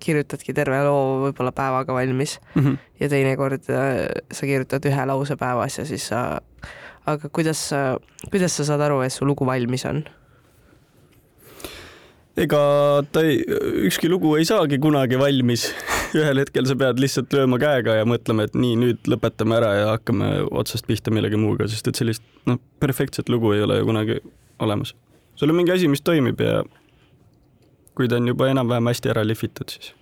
kirjutadki 0.02 0.54
terve 0.56 0.80
loo 0.86 1.26
võib-olla 1.26 1.52
päevaga 1.56 1.94
valmis 1.96 2.38
ja 3.00 3.10
teinekord 3.12 3.68
äh, 3.70 4.06
sa 4.30 4.48
kirjutad 4.48 4.88
ühe 4.88 5.06
lause 5.06 5.36
päevas 5.36 5.78
ja 5.78 5.86
siis 5.88 6.08
sa, 6.12 6.40
aga 7.06 7.28
kuidas 7.28 7.68
sa, 7.70 7.98
kuidas 8.30 8.56
sa 8.56 8.64
saad 8.64 8.80
aru, 8.88 9.02
et 9.06 9.12
su 9.12 9.28
lugu 9.28 9.46
valmis 9.46 9.86
on? 9.90 10.04
ega 12.36 12.60
ta 13.12 13.22
ei, 13.26 13.40
ükski 13.88 14.08
lugu 14.08 14.36
ei 14.38 14.46
saagi 14.48 14.78
kunagi 14.80 15.18
valmis. 15.20 15.68
ühel 16.18 16.42
hetkel 16.42 16.66
sa 16.68 16.76
pead 16.76 17.00
lihtsalt 17.00 17.32
lööma 17.32 17.56
käega 17.60 17.94
ja 17.96 18.04
mõtlema, 18.08 18.44
et 18.44 18.56
nii, 18.56 18.74
nüüd 18.76 19.08
lõpetame 19.08 19.56
ära 19.56 19.70
ja 19.78 19.86
hakkame 19.94 20.28
otsast 20.50 20.84
pihta 20.88 21.12
millegi 21.14 21.40
muuga, 21.40 21.68
sest 21.72 21.88
et 21.88 21.96
sellist 21.96 22.24
noh, 22.48 22.58
perfektset 22.84 23.32
lugu 23.32 23.54
ei 23.56 23.64
ole 23.64 23.78
ju 23.78 23.88
kunagi 23.88 24.18
olemas. 24.60 24.94
sul 25.36 25.48
on 25.48 25.56
mingi 25.56 25.72
asi, 25.72 25.88
mis 25.88 26.04
toimib 26.04 26.40
ja 26.40 26.60
kui 27.96 28.08
ta 28.08 28.18
on 28.20 28.28
juba 28.28 28.48
enam-vähem 28.50 28.90
hästi 28.92 29.12
ära 29.12 29.24
lihvitud, 29.26 29.72
siis 29.72 29.94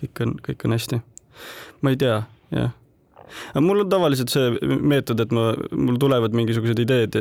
kõik 0.00 0.22
on, 0.24 0.36
kõik 0.46 0.68
on 0.68 0.76
hästi. 0.76 1.00
ma 1.80 1.94
ei 1.94 1.98
tea, 2.00 2.22
jah 2.54 2.76
aga 3.50 3.62
mul 3.64 3.82
on 3.84 3.90
tavaliselt 3.90 4.32
see 4.32 4.74
meetod, 4.92 5.20
et 5.22 5.32
ma, 5.34 5.50
mul 5.76 5.98
tulevad 6.02 6.34
mingisugused 6.36 6.80
ideed 6.82 7.18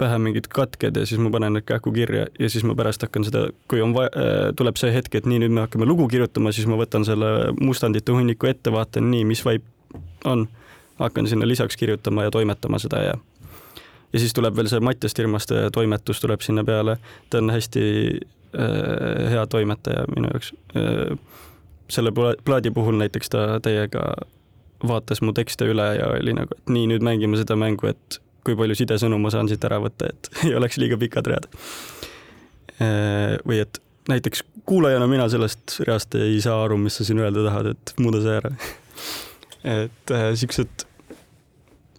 pähe, 0.00 0.18
mingid 0.22 0.50
katked 0.52 1.00
ja 1.00 1.06
siis 1.08 1.20
ma 1.22 1.32
panen 1.34 1.56
need 1.56 1.66
kähku 1.68 1.92
kirja 1.94 2.26
ja 2.38 2.50
siis 2.52 2.64
ma 2.68 2.76
pärast 2.78 3.04
hakkan 3.06 3.26
seda, 3.26 3.46
kui 3.70 3.82
on 3.84 3.94
vaja, 3.96 4.10
tuleb 4.58 4.80
see 4.80 4.92
hetk, 4.94 5.16
et 5.16 5.28
nii, 5.30 5.42
nüüd 5.44 5.56
me 5.56 5.64
hakkame 5.64 5.88
lugu 5.88 6.08
kirjutama, 6.12 6.52
siis 6.56 6.68
ma 6.70 6.78
võtan 6.80 7.06
selle 7.08 7.50
mustandite 7.60 8.14
hunniku 8.16 8.50
ette, 8.50 8.72
vaatan 8.74 9.10
nii, 9.12 9.26
mis 9.32 9.44
vibe 9.46 9.66
on, 10.28 10.46
hakkan 11.00 11.28
sinna 11.30 11.48
lisaks 11.48 11.78
kirjutama 11.80 12.28
ja 12.28 12.34
toimetama 12.34 12.82
seda 12.82 13.04
ja 13.10 13.18
ja 14.10 14.18
siis 14.18 14.34
tuleb 14.34 14.56
veel 14.58 14.66
see 14.66 14.82
Mattias 14.82 15.14
Tirmaste 15.14 15.68
toimetus 15.72 16.20
tuleb 16.20 16.42
sinna 16.42 16.64
peale, 16.66 16.96
ta 17.30 17.38
on 17.38 17.52
hästi 17.54 17.82
äh, 18.10 18.39
hea 18.54 19.46
toimetaja 19.46 20.06
minu 20.10 20.32
jaoks 20.32 20.52
äh,. 20.76 21.14
selle 21.90 22.10
pla- 22.14 22.36
plaadi 22.44 22.70
puhul 22.74 22.98
näiteks 22.98 23.30
ta 23.30 23.44
täiega 23.62 24.02
vaatas 24.86 25.20
mu 25.22 25.32
tekste 25.36 25.68
üle 25.70 25.86
ja 25.98 26.08
oli 26.16 26.34
nagu, 26.36 26.56
et 26.56 26.72
nii, 26.72 26.88
nüüd 26.94 27.04
mängime 27.04 27.38
seda 27.40 27.56
mängu, 27.58 27.90
et 27.90 28.20
kui 28.46 28.56
palju 28.56 28.78
sidesõnu 28.78 29.18
ma 29.20 29.32
saan 29.32 29.50
siit 29.50 29.64
ära 29.68 29.80
võtta, 29.82 30.10
et 30.10 30.30
ei 30.48 30.54
oleks 30.58 30.80
liiga 30.80 30.98
pikad 31.00 31.30
read. 31.30 31.48
või 33.46 33.60
et 33.60 33.80
näiteks 34.08 34.44
kuulajana 34.66 35.06
mina 35.06 35.28
sellest 35.28 35.80
reast 35.86 36.14
ei 36.14 36.40
saa 36.40 36.62
aru, 36.64 36.78
mis 36.80 36.96
sa 36.96 37.04
siin 37.04 37.20
öelda 37.20 37.44
tahad, 37.44 37.74
et 37.74 37.94
muuda 38.00 38.22
see 38.24 38.36
ära. 38.38 38.52
et 39.80 40.14
äh, 40.16 40.30
siuksed 40.40 40.84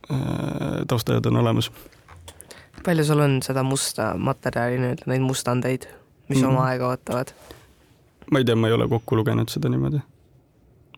äh, 0.09 0.81
taustajad 0.87 1.29
on 1.29 1.41
olemas. 1.43 1.71
palju 2.85 3.05
sul 3.05 3.19
on 3.21 3.41
seda 3.45 3.63
musta 3.63 4.13
materjali 4.17 4.79
nüüd, 4.81 5.03
neid 5.05 5.21
mustandeid, 5.21 5.85
mis 6.29 6.37
mm 6.37 6.43
Mhm. 6.43 6.51
-hmm. 6.51 6.57
oma 6.57 6.67
aega 6.69 6.87
ootavad? 6.87 7.33
ma 8.31 8.39
ei 8.39 8.45
tea, 8.45 8.55
ma 8.55 8.67
ei 8.67 8.73
ole 8.73 8.87
kokku 8.87 9.15
lugenud 9.15 9.49
seda 9.49 9.69
niimoodi. 9.69 9.99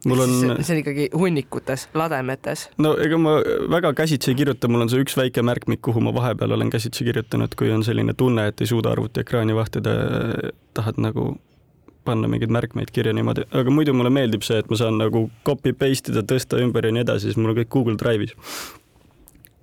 mul 0.05 0.19
on, 0.19 0.29
see 0.61 0.73
on 0.75 0.79
ikkagi 0.81 1.09
hunnikutes, 1.17 1.87
lademetes. 1.93 2.69
no 2.77 2.97
ega 2.97 3.17
ma 3.17 3.37
väga 3.71 3.93
käsitsi 3.93 4.31
ei 4.31 4.35
kirjuta, 4.35 4.67
mul 4.67 4.81
on 4.81 4.89
see 4.89 4.99
üks 5.03 5.15
väike 5.17 5.41
märkmik, 5.41 5.81
kuhu 5.81 6.01
ma 6.01 6.13
vahepeal 6.13 6.51
olen 6.51 6.69
käsitsi 6.69 7.03
kirjutanud, 7.07 7.55
kui 7.57 7.71
on 7.71 7.83
selline 7.83 8.13
tunne, 8.13 8.47
et 8.47 8.61
ei 8.61 8.67
suuda 8.67 8.91
arvutiekraani 8.91 9.55
vahtida, 9.55 9.89
tahad 10.73 10.97
nagu 10.97 11.37
panna 12.03 12.27
mingeid 12.27 12.51
märkmeid 12.51 12.91
kirja 12.91 13.13
niimoodi, 13.15 13.45
aga 13.51 13.71
muidu 13.71 13.93
mulle 13.95 14.09
meeldib 14.11 14.43
see, 14.43 14.57
et 14.59 14.69
ma 14.69 14.75
saan 14.75 14.97
nagu 14.99 15.29
copy 15.47 15.71
paste 15.73 16.11
ida, 16.11 16.19
tõsta 16.27 16.59
ümber 16.59 16.85
ja 16.85 16.91
nii 16.91 17.05
edasi, 17.05 17.29
siis 17.29 17.37
mul 17.39 17.53
on 17.53 17.61
kõik 17.61 17.69
Google 17.71 17.95
Drive'is. 17.95 18.35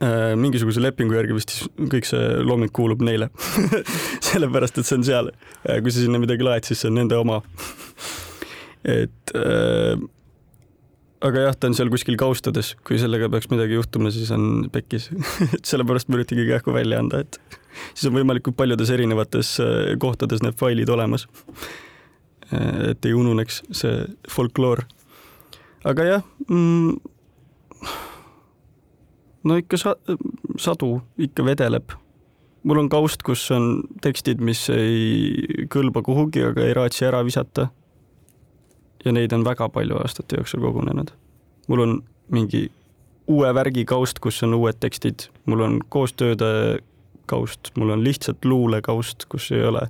Mingisuguse 0.00 0.80
lepingu 0.80 1.12
järgi 1.12 1.34
vist 1.36 1.50
kõik 1.92 2.06
see 2.08 2.38
looming 2.40 2.72
kuulub 2.72 3.02
neile. 3.04 3.28
sellepärast, 4.30 4.80
et 4.80 4.88
see 4.88 4.96
on 4.96 5.04
seal. 5.04 5.28
kui 5.66 5.92
sa 5.92 6.00
sinna 6.00 6.20
midagi 6.22 6.46
laed, 6.46 6.64
siis 6.64 6.80
see 6.80 6.88
on 6.88 6.96
nende 7.02 7.18
oma. 7.20 7.40
et 9.00 9.34
äh, 9.36 10.00
aga 11.26 11.44
jah, 11.46 11.56
ta 11.56 11.68
on 11.68 11.76
seal 11.76 11.90
kuskil 11.92 12.16
kaustades, 12.20 12.72
kui 12.86 12.98
sellega 13.00 13.28
peaks 13.32 13.50
midagi 13.52 13.76
juhtuma, 13.76 14.12
siis 14.14 14.30
on 14.34 14.70
pekkis. 14.72 15.10
et 15.56 15.68
sellepärast 15.68 16.10
ma 16.10 16.20
üritangi 16.20 16.48
kähku 16.48 16.74
välja 16.76 17.02
anda, 17.02 17.22
et 17.24 17.40
siis 17.92 18.08
on 18.10 18.16
võimalikult 18.16 18.56
paljudes 18.58 18.92
erinevates 18.94 19.54
äh, 19.62 19.94
kohtades 20.00 20.44
need 20.44 20.58
failid 20.60 20.90
olemas. 20.92 21.28
et 22.50 23.06
ei 23.06 23.12
ununeks 23.14 23.60
see 23.70 24.06
folkloor. 24.26 24.80
aga 25.86 26.06
jah 26.08 26.22
mm,, 26.48 26.96
no 29.44 29.56
ikka 29.60 29.80
sa, 29.80 29.94
sadu 30.58 31.00
ikka 31.18 31.44
vedeleb. 31.44 31.92
mul 32.62 32.78
on 32.78 32.88
kaust, 32.88 33.22
kus 33.22 33.50
on 33.50 33.82
tekstid, 34.02 34.40
mis 34.40 34.68
ei 34.74 35.66
kõlba 35.72 36.02
kuhugi, 36.04 36.44
aga 36.44 36.66
ei 36.66 36.74
raatsi 36.76 37.06
ära 37.08 37.24
visata 37.24 37.70
ja 39.04 39.12
neid 39.12 39.32
on 39.32 39.44
väga 39.44 39.68
palju 39.68 39.96
aastate 40.02 40.36
jooksul 40.36 40.60
kogunenud. 40.60 41.10
mul 41.68 41.80
on 41.80 42.02
mingi 42.28 42.70
uue 43.30 43.54
värgi 43.54 43.84
kaust, 43.84 44.18
kus 44.18 44.42
on 44.42 44.54
uued 44.54 44.78
tekstid, 44.80 45.28
mul 45.46 45.60
on 45.66 45.80
koostööde 45.88 46.80
kaust, 47.30 47.70
mul 47.78 47.94
on 47.94 48.04
lihtsalt 48.04 48.44
luulekaust, 48.44 49.28
kus 49.30 49.50
ei 49.54 49.62
ole 49.64 49.84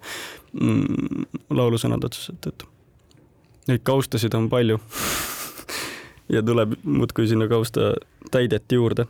mm, 0.53 1.24
laulusõnad 1.57 2.05
otseselt, 2.05 2.46
et 2.46 2.66
neid 3.70 3.84
kaustasid 3.86 4.34
on 4.36 4.48
palju. 4.53 4.78
ja 6.34 6.42
tuleb 6.46 6.76
muudkui 6.84 7.28
sinna 7.30 7.48
kausta 7.48 7.94
täidet 8.30 8.72
juurde. 8.72 9.07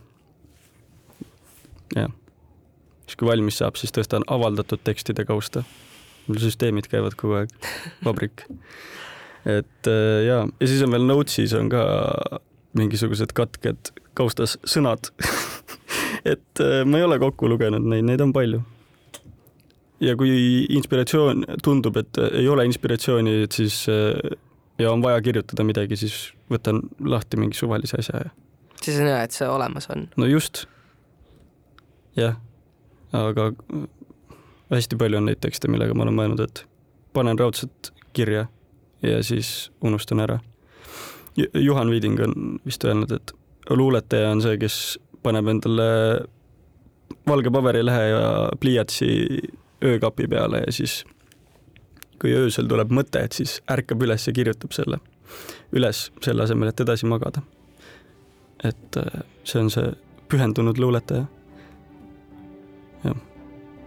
jah, 1.95 2.11
siis 3.05 3.19
kui 3.19 3.29
valmis 3.29 3.59
saab, 3.61 3.79
siis 3.79 3.93
tõstan 3.95 4.25
avaldatud 4.31 4.83
tekstide 4.83 5.25
kausta. 5.27 5.63
mul 6.27 6.39
süsteemid 6.39 6.87
käivad 6.87 7.17
kogu 7.19 7.41
aeg, 7.41 7.53
vabrik 8.05 8.45
et 9.59 9.87
äh, 9.89 10.19
ja, 10.27 10.43
ja 10.59 10.67
siis 10.67 10.83
on 10.85 10.93
veel 10.93 11.07
Notes'is 11.07 11.55
on 11.57 11.69
ka 11.69 11.85
mingisugused 12.77 13.33
katked 13.35 13.91
kaustas 14.17 14.57
sõnad 14.63 15.11
et 16.33 16.61
äh, 16.61 16.83
ma 16.85 17.01
ei 17.01 17.07
ole 17.07 17.19
kokku 17.19 17.49
lugenud 17.49 17.83
neid, 17.83 18.05
neid 18.07 18.21
on 18.21 18.33
palju. 18.35 18.61
ja 19.99 20.15
kui 20.17 20.67
inspiratsioon 20.69 21.45
tundub, 21.63 21.97
et 21.97 22.21
ei 22.31 22.47
ole 22.47 22.65
inspiratsiooni, 22.69 23.41
et 23.47 23.57
siis 23.57 23.83
äh, 23.89 24.37
ja 24.81 24.91
on 24.91 25.03
vaja 25.03 25.21
kirjutada 25.21 25.65
midagi, 25.65 25.97
siis 25.97 26.31
võtan 26.51 26.81
lahti 27.05 27.37
mingi 27.41 27.57
suvalise 27.57 27.99
asja 27.99 28.25
ja 28.27 28.31
siis 28.81 28.99
on 28.99 29.09
hea, 29.09 29.23
et 29.25 29.35
see 29.35 29.49
olemas 29.49 29.89
on. 29.93 30.07
no 30.17 30.29
just. 30.29 30.65
Jah, 32.15 32.37
aga 33.15 33.51
hästi 34.71 34.97
palju 34.99 35.19
on 35.19 35.29
neid 35.29 35.41
tekste, 35.43 35.71
millega 35.71 35.95
ma 35.95 36.05
olen 36.05 36.17
mõelnud, 36.17 36.43
et 36.45 36.63
panen 37.13 37.39
raudselt 37.39 37.91
kirja 38.15 38.47
ja 39.03 39.21
siis 39.23 39.71
unustan 39.81 40.23
ära. 40.23 40.39
Juhan 41.53 41.89
Viiding 41.91 42.19
on 42.19 42.59
vist 42.67 42.83
öelnud, 42.83 43.11
et 43.11 43.33
luuletaja 43.69 44.31
on 44.31 44.41
see, 44.43 44.57
kes 44.59 44.99
paneb 45.23 45.47
endale 45.47 45.87
valge 47.27 47.51
paberilehe 47.53 48.03
ja 48.09 48.23
pliiatsi 48.59 49.09
öökapi 49.83 50.27
peale 50.27 50.63
ja 50.65 50.71
siis 50.75 51.01
kui 52.21 52.33
öösel 52.37 52.67
tuleb 52.69 52.91
mõte, 52.93 53.23
et 53.25 53.33
siis 53.33 53.59
ärkab 53.71 54.03
üles 54.05 54.27
ja 54.27 54.33
kirjutab 54.35 54.75
selle 54.75 54.99
üles, 55.73 56.09
selle 56.21 56.43
asemel, 56.45 56.69
et 56.69 56.83
edasi 56.83 57.07
magada. 57.09 57.41
et 58.63 58.97
äh, 58.97 59.21
see 59.43 59.61
on 59.61 59.71
see 59.73 59.93
pühendunud 60.29 60.77
luuletaja. 60.77 61.25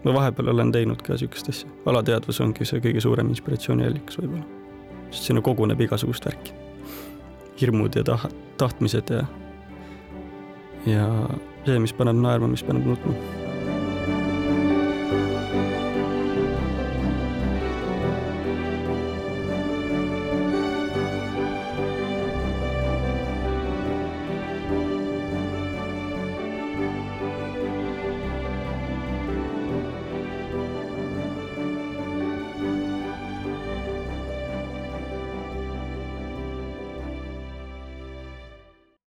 Ma 0.04 0.14
vahepeal 0.14 0.52
olen 0.52 0.72
teinud 0.72 1.02
ka 1.02 1.14
niisugust 1.14 1.48
asja, 1.52 1.70
alateadvus 1.86 2.40
ongi 2.44 2.66
see 2.68 2.82
kõige 2.84 3.02
suurem 3.04 3.30
inspiratsiooniallikas 3.32 4.20
võib-olla, 4.20 4.44
sest 5.10 5.30
sinna 5.30 5.44
koguneb 5.44 5.80
igasugust 5.80 6.26
värki. 6.28 6.52
hirmud 7.60 7.94
ja 7.94 8.02
taht-, 8.04 8.34
tahtmised 8.58 9.14
ja, 9.14 9.22
ja 10.86 11.08
see, 11.64 11.78
mis 11.78 11.94
paneb 11.96 12.18
naerma, 12.18 12.50
mis 12.50 12.66
paneb 12.66 12.86
nutma 12.92 13.43